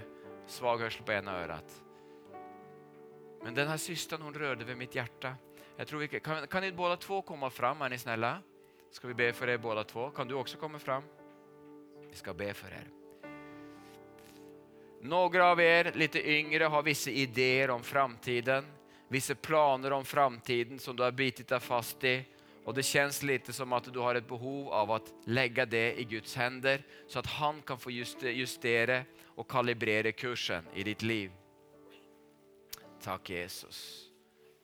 svag 0.51 0.78
hörsel 0.78 1.03
på 1.03 1.12
ena 1.12 1.42
örat. 1.42 1.82
Men 3.42 3.55
den 3.55 3.68
här 3.68 3.76
systern 3.76 4.22
hon 4.22 4.34
rörde 4.34 4.74
mitt 4.74 4.94
hjärta. 4.94 5.34
Jag 5.76 5.86
tror 5.86 6.01
vi 6.01 6.09
kan, 6.09 6.46
kan, 6.46 6.62
ni 6.62 6.72
båda 6.72 6.96
två 6.96 7.22
komma 7.22 7.51
fram, 7.51 7.82
är 7.82 7.88
ni 7.88 7.98
snälla? 7.98 8.42
Ska 8.90 9.09
vi 9.09 9.14
be 9.14 9.32
för 9.32 9.48
er 9.48 9.59
båda 9.59 9.84
två? 9.84 10.11
Kan 10.11 10.28
du 10.28 10.34
också 10.34 10.59
komma 10.59 10.78
fram? 10.78 11.03
Vi 12.11 12.16
ska 12.16 12.34
be 12.34 12.55
för 12.55 12.68
er. 12.68 12.88
Några 15.03 15.46
av 15.46 15.61
er 15.61 15.92
lite 15.94 16.30
yngre 16.30 16.64
har 16.64 16.82
vissa 16.82 17.11
idéer 17.11 17.70
om 17.70 17.82
framtiden, 17.82 18.64
vissa 19.09 19.34
planer 19.34 19.92
om 19.92 20.05
framtiden 20.05 20.78
som 20.78 20.96
du 20.96 21.03
har 21.03 21.12
bitit 21.12 21.48
deg 21.48 21.62
fast 21.62 22.05
i. 22.05 22.24
Och 22.64 22.74
det 22.74 22.82
känns 22.82 23.22
lite 23.22 23.53
som 23.53 23.72
att 23.72 23.92
du 23.92 23.98
har 23.98 24.14
ett 24.14 24.28
behov 24.28 24.68
av 24.68 24.90
att 24.90 25.12
lägga 25.24 25.66
det 25.66 26.01
i 26.01 26.05
Guds 26.05 26.36
händer 26.36 26.82
så 27.07 27.18
att 27.18 27.26
han 27.26 27.62
kan 27.62 27.78
få 27.78 27.90
justera 27.90 29.03
och 29.41 29.49
kalibrere 29.49 30.12
kursen 30.12 30.64
i 30.74 30.82
ditt 30.82 31.03
liv. 31.03 31.30
Takk, 33.03 33.30
Jesus. 33.30 34.11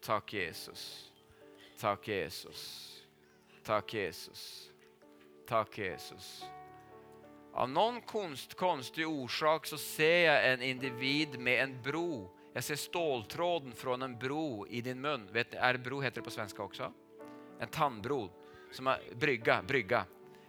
Takk, 0.00 0.32
Jesus. 0.32 1.12
Takk, 1.80 2.08
Jesus. 2.08 2.92
Takk, 3.64 3.94
Jesus. 3.94 4.70
Takk, 5.48 5.78
Jesus. 5.78 6.44
Av 7.54 7.70
noen 7.72 8.02
kunst, 8.04 8.52
konstig 8.54 9.08
orsak 9.08 9.64
så 9.64 9.78
ser 9.80 10.26
jeg 10.26 10.52
en 10.52 10.62
individ 10.62 11.38
med 11.40 11.62
en 11.62 11.72
bro. 11.82 12.28
Jeg 12.52 12.68
ser 12.68 12.82
ståltråden 12.84 13.72
fra 13.72 13.96
en 13.96 14.18
bro 14.20 14.66
i 14.68 14.84
din 14.84 15.00
mun. 15.00 15.24
Vet, 15.32 15.56
er 15.56 15.80
bro 15.80 16.02
heter 16.04 16.20
det 16.20 16.28
på 16.28 16.36
svenska 16.36 16.68
også? 16.68 16.92
En 17.60 17.72
tandbro, 17.72 18.26
som 18.76 18.92
er 18.92 19.08
brygga, 19.16 19.62
brygga. 19.64 20.04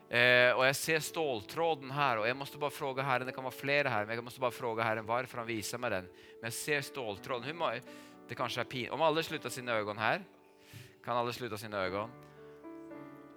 Eh, 0.09 0.51
och 0.51 0.65
jag 0.67 0.75
ser 0.75 0.99
ståltråden 0.99 1.91
här 1.91 2.17
och 2.17 2.27
jag 2.27 2.37
måste 2.37 2.57
bara 2.57 2.69
fråga 2.69 3.03
Herren, 3.03 3.27
det 3.27 3.33
kan 3.33 3.43
vara 3.43 3.51
flera 3.51 3.89
här, 3.89 4.05
men 4.05 4.15
jag 4.15 4.23
måste 4.23 4.39
bara 4.39 4.51
fråga 4.51 4.83
Herren 4.83 5.05
varför 5.05 5.37
han 5.37 5.47
visar 5.47 5.77
mig 5.77 5.89
den. 5.89 6.03
Men 6.05 6.43
jag 6.43 6.53
ser 6.53 6.81
ståltråden. 6.81 7.43
Hur, 7.43 7.81
det 8.27 8.35
kanske 8.35 8.61
är 8.61 8.65
pin. 8.65 8.89
Om 8.89 9.01
alla 9.01 9.23
slutar 9.23 9.49
sina 9.49 9.71
ögon 9.71 9.97
här, 9.97 10.23
kan 11.05 11.17
alla 11.17 11.33
sluta 11.33 11.57
sina 11.57 11.77
ögon. 11.77 12.09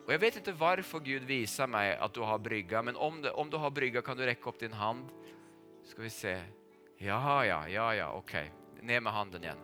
Och 0.07 0.13
jag 0.13 0.19
vet 0.19 0.37
inte 0.37 0.53
varför 0.53 1.01
Gud 1.01 1.23
visar 1.23 1.67
mig 1.67 1.97
att 1.97 2.15
du 2.15 2.21
har 2.21 2.39
brygga, 2.39 2.83
men 2.83 2.97
om, 2.97 3.23
det, 3.23 3.31
om 3.31 3.51
du 3.51 3.57
har 3.57 3.71
brygga 3.71 4.03
kan 4.03 4.17
du 4.17 4.27
räcka 4.27 4.49
upp 4.49 4.59
din 4.59 4.73
hand. 4.73 5.09
Ska 5.85 6.03
vi 6.03 6.11
se. 6.11 6.43
Ja, 6.97 7.47
ja, 7.47 7.69
ja, 7.69 7.95
ja. 7.95 8.13
Okay. 8.13 8.49
Ner 8.81 9.01
med 9.01 9.13
handen 9.13 9.43
igen. 9.43 9.59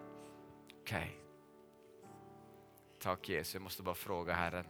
Okej. 0.82 0.98
Okay. 0.98 1.08
Tack 2.98 3.28
Jesus, 3.28 3.54
jag 3.54 3.62
måste 3.62 3.82
bara 3.82 3.94
fråga 3.94 4.32
Herren. 4.32 4.64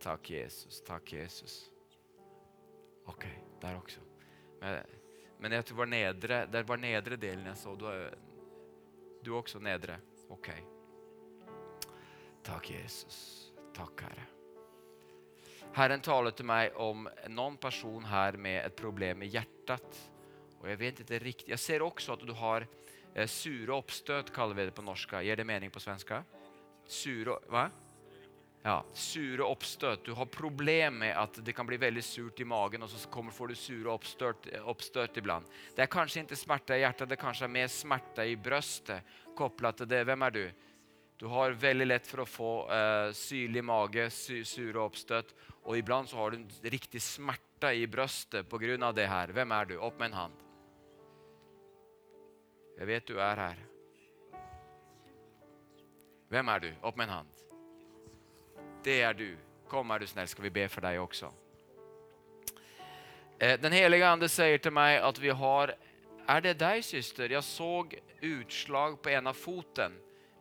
Tack 0.00 0.30
Jesus, 0.30 0.80
Takk, 0.86 1.12
Jesus. 1.12 1.70
OK, 3.08 3.24
der 3.60 3.76
også. 3.78 4.00
Men, 4.60 4.80
men 5.38 5.52
jeg 5.56 5.66
tror 5.66 5.82
var 5.82 5.90
nedre, 5.92 6.40
det 6.50 6.64
var 6.68 6.80
nedre 6.82 7.16
delen 7.20 7.46
jeg 7.50 7.58
så. 7.58 7.74
du, 7.78 7.86
du 9.24 9.34
også 9.36 9.60
nedre. 9.62 9.98
OK. 10.30 10.50
Takk, 12.44 12.70
Jesus, 12.70 13.52
Takk, 13.76 14.04
Herre. 14.06 14.26
Herren 15.76 16.02
taler 16.02 16.32
til 16.34 16.48
meg 16.48 16.76
om 16.80 17.04
noen 17.30 17.58
person 17.60 18.06
her 18.08 18.38
med 18.40 18.62
et 18.64 18.76
problem 18.76 19.20
med 19.22 19.34
hjertet. 19.34 19.98
Og 20.58 20.68
Jeg 20.70 20.80
vet 20.80 21.02
ikke 21.04 21.18
riktig. 21.22 21.50
Jeg 21.52 21.62
ser 21.62 21.84
også 21.84 22.16
at 22.16 22.24
du 22.26 22.32
har 22.34 22.66
eh, 23.14 23.68
oppstøt, 23.74 24.32
kaller 24.34 24.56
vi 24.56 24.64
det 24.68 24.74
på 24.74 24.82
norsk. 24.82 25.18
Gir 25.22 25.36
det 25.36 25.46
mening 25.46 25.70
på 25.70 25.82
svenska? 25.82 26.24
Sure 26.88 27.36
va? 27.52 27.68
Ja, 28.62 28.82
sure 28.92 29.46
oppstøt. 29.46 30.04
Du 30.04 30.12
har 30.18 30.26
problemer 30.26 30.98
med 30.98 31.14
at 31.16 31.38
det 31.44 31.54
kan 31.56 31.66
bli 31.66 31.78
veldig 31.78 32.02
surt 32.04 32.40
i 32.42 32.46
magen 32.48 32.82
og 32.82 32.90
så 32.90 33.10
kommer, 33.12 33.32
får 33.32 33.52
du 33.52 33.58
sure 33.58 33.92
oppstøt, 33.92 34.48
oppstøt 34.68 35.20
iblant. 35.20 35.46
Det 35.76 35.84
er 35.84 35.92
kanskje 35.92 36.24
ikke 36.24 36.38
smerte 36.38 36.76
i 36.76 36.82
hjertet, 36.82 37.08
det 37.08 37.20
kanskje 37.20 37.46
er 37.46 37.54
mer 37.54 37.70
smerte 37.72 38.26
i 38.26 38.34
brøstet 38.36 39.14
kopplat 39.38 39.78
til 39.78 39.90
det. 39.90 40.02
Hvem 40.08 40.26
er 40.26 40.34
du? 40.34 40.42
Du 41.18 41.26
har 41.32 41.54
veldig 41.58 41.86
lett 41.86 42.06
for 42.06 42.22
å 42.22 42.28
få 42.28 42.50
uh, 42.70 43.08
syrlig 43.16 43.64
mage, 43.66 44.04
sy, 44.14 44.42
sure 44.46 44.82
oppstøt, 44.84 45.32
og 45.66 45.78
iblant 45.78 46.10
så 46.10 46.20
har 46.20 46.34
du 46.34 46.68
riktig 46.70 47.02
smerte 47.02 47.72
i 47.74 47.88
brøstet 47.90 48.46
av 48.46 48.94
det 48.94 49.08
her. 49.10 49.32
Hvem 49.34 49.52
er 49.52 49.66
du? 49.66 49.74
Opp 49.82 49.98
med 49.98 50.12
en 50.12 50.18
hand. 50.18 50.44
Jeg 52.78 52.86
vet 52.86 53.06
du 53.10 53.18
er 53.18 53.42
her. 53.42 53.66
Hvem 56.30 56.48
er 56.54 56.60
du? 56.62 56.70
Opp 56.82 56.96
med 56.96 57.08
en 57.08 57.16
hand. 57.16 57.47
Det 58.84 59.02
er 59.02 59.12
du. 59.12 59.36
Kom 59.68 59.90
er 59.90 59.98
du 59.98 60.06
snill, 60.06 60.28
skal 60.28 60.46
vi 60.46 60.54
be 60.54 60.68
for 60.68 60.84
deg 60.84 61.00
också. 61.00 61.32
Eh, 63.40 63.58
den 63.60 63.72
helige 63.72 64.06
ande 64.06 64.28
sier 64.30 64.58
til 64.58 64.72
meg 64.74 64.98
at 65.02 65.20
vi 65.22 65.34
har, 65.34 65.74
Er 66.28 66.40
det 66.40 66.58
deg, 66.60 66.84
søster? 66.84 67.30
Jeg 67.30 67.42
så 67.42 67.88
utslag 68.22 68.98
på 69.00 69.08
en 69.08 69.26
av 69.26 69.34
foten, 69.34 69.94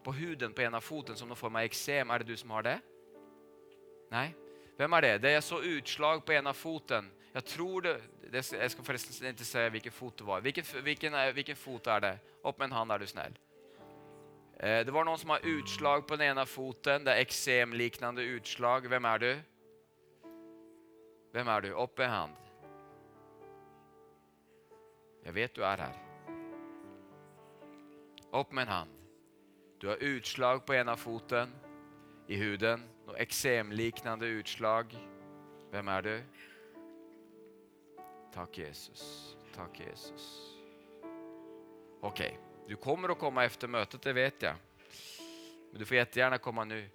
på 0.03 0.11
huden 0.11 0.53
på 0.53 0.61
en 0.61 0.75
av 0.75 0.81
foten 0.83 1.15
som 1.15 1.29
nå 1.29 1.35
får 1.35 1.49
meg 1.49 1.69
eksem. 1.69 2.11
Er 2.11 2.17
det 2.17 2.27
du 2.27 2.35
som 2.35 2.49
har 2.49 2.61
det? 2.61 2.81
Nei? 4.11 4.33
Hvem 4.75 4.93
er 4.93 5.01
det? 5.01 5.21
Det 5.21 5.31
Jeg 5.31 5.43
så 5.43 5.61
utslag 5.61 6.25
på 6.25 6.33
en 6.33 6.47
av 6.47 6.53
foten. 6.53 7.07
Jeg 7.33 7.43
tror 7.45 7.81
det, 7.81 8.01
Jeg 8.33 8.71
skal 8.71 8.83
forresten 8.83 9.27
ikke 9.27 9.45
si 9.45 9.69
hvilken 9.69 9.91
fot 9.91 10.17
det 10.17 10.27
var. 10.27 10.41
Hvilken, 10.41 10.65
hvilken, 10.83 11.13
hvilken 11.33 11.55
fot 11.55 11.87
er 11.87 11.99
det? 11.99 12.19
Opp 12.43 12.59
med 12.59 12.65
en 12.65 12.71
hand 12.71 12.91
er 12.91 12.97
du 12.97 13.07
snäll. 13.07 13.37
Eh, 14.59 14.85
det 14.85 14.93
var 14.93 15.05
noen 15.05 15.19
som 15.21 15.29
har 15.29 15.45
utslag 15.45 16.07
på 16.07 16.17
den 16.17 16.31
ene 16.31 16.45
foten, 16.49 17.05
det 17.05 17.13
er 17.13 17.21
eksemliknende 17.21 18.25
utslag. 18.37 18.89
Vem 18.89 19.05
er 19.05 19.21
du? 19.21 19.31
Vem 21.33 21.47
er 21.53 21.61
du? 21.61 21.71
Opp 21.77 21.99
en 21.99 22.09
hand. 22.09 22.43
Jeg 25.25 25.35
vet 25.35 25.55
du 25.55 25.61
er 25.61 25.85
her. 25.85 25.97
Opp 28.31 28.51
med 28.51 28.65
en 28.65 28.73
hand. 28.73 28.93
Du 29.81 29.87
har 29.91 30.01
utslag 30.01 30.65
på 30.65 30.73
ena 30.73 30.95
foten, 30.97 31.53
i 32.27 32.35
huden, 32.35 32.83
Noe 33.07 33.15
eksemliknende 33.23 34.27
utslag. 34.35 34.91
Vem 35.71 35.87
er 35.87 36.01
du? 36.03 36.15
Takk, 38.35 38.57
Jesus. 38.57 39.37
Takk, 39.55 39.79
Jesus. 39.79 40.25
Okej. 42.01 42.35
Du 42.67 42.75
kommer 42.75 43.09
att 43.09 43.19
komma 43.19 43.45
efter 43.45 43.67
mötet, 43.67 44.01
det 44.01 44.13
vet 44.13 44.41
jag. 44.41 44.55
Men 45.71 45.79
du 45.79 45.85
får 45.85 45.97
jättegärna 45.97 46.37
komma 46.37 46.63
nu. 46.63 46.89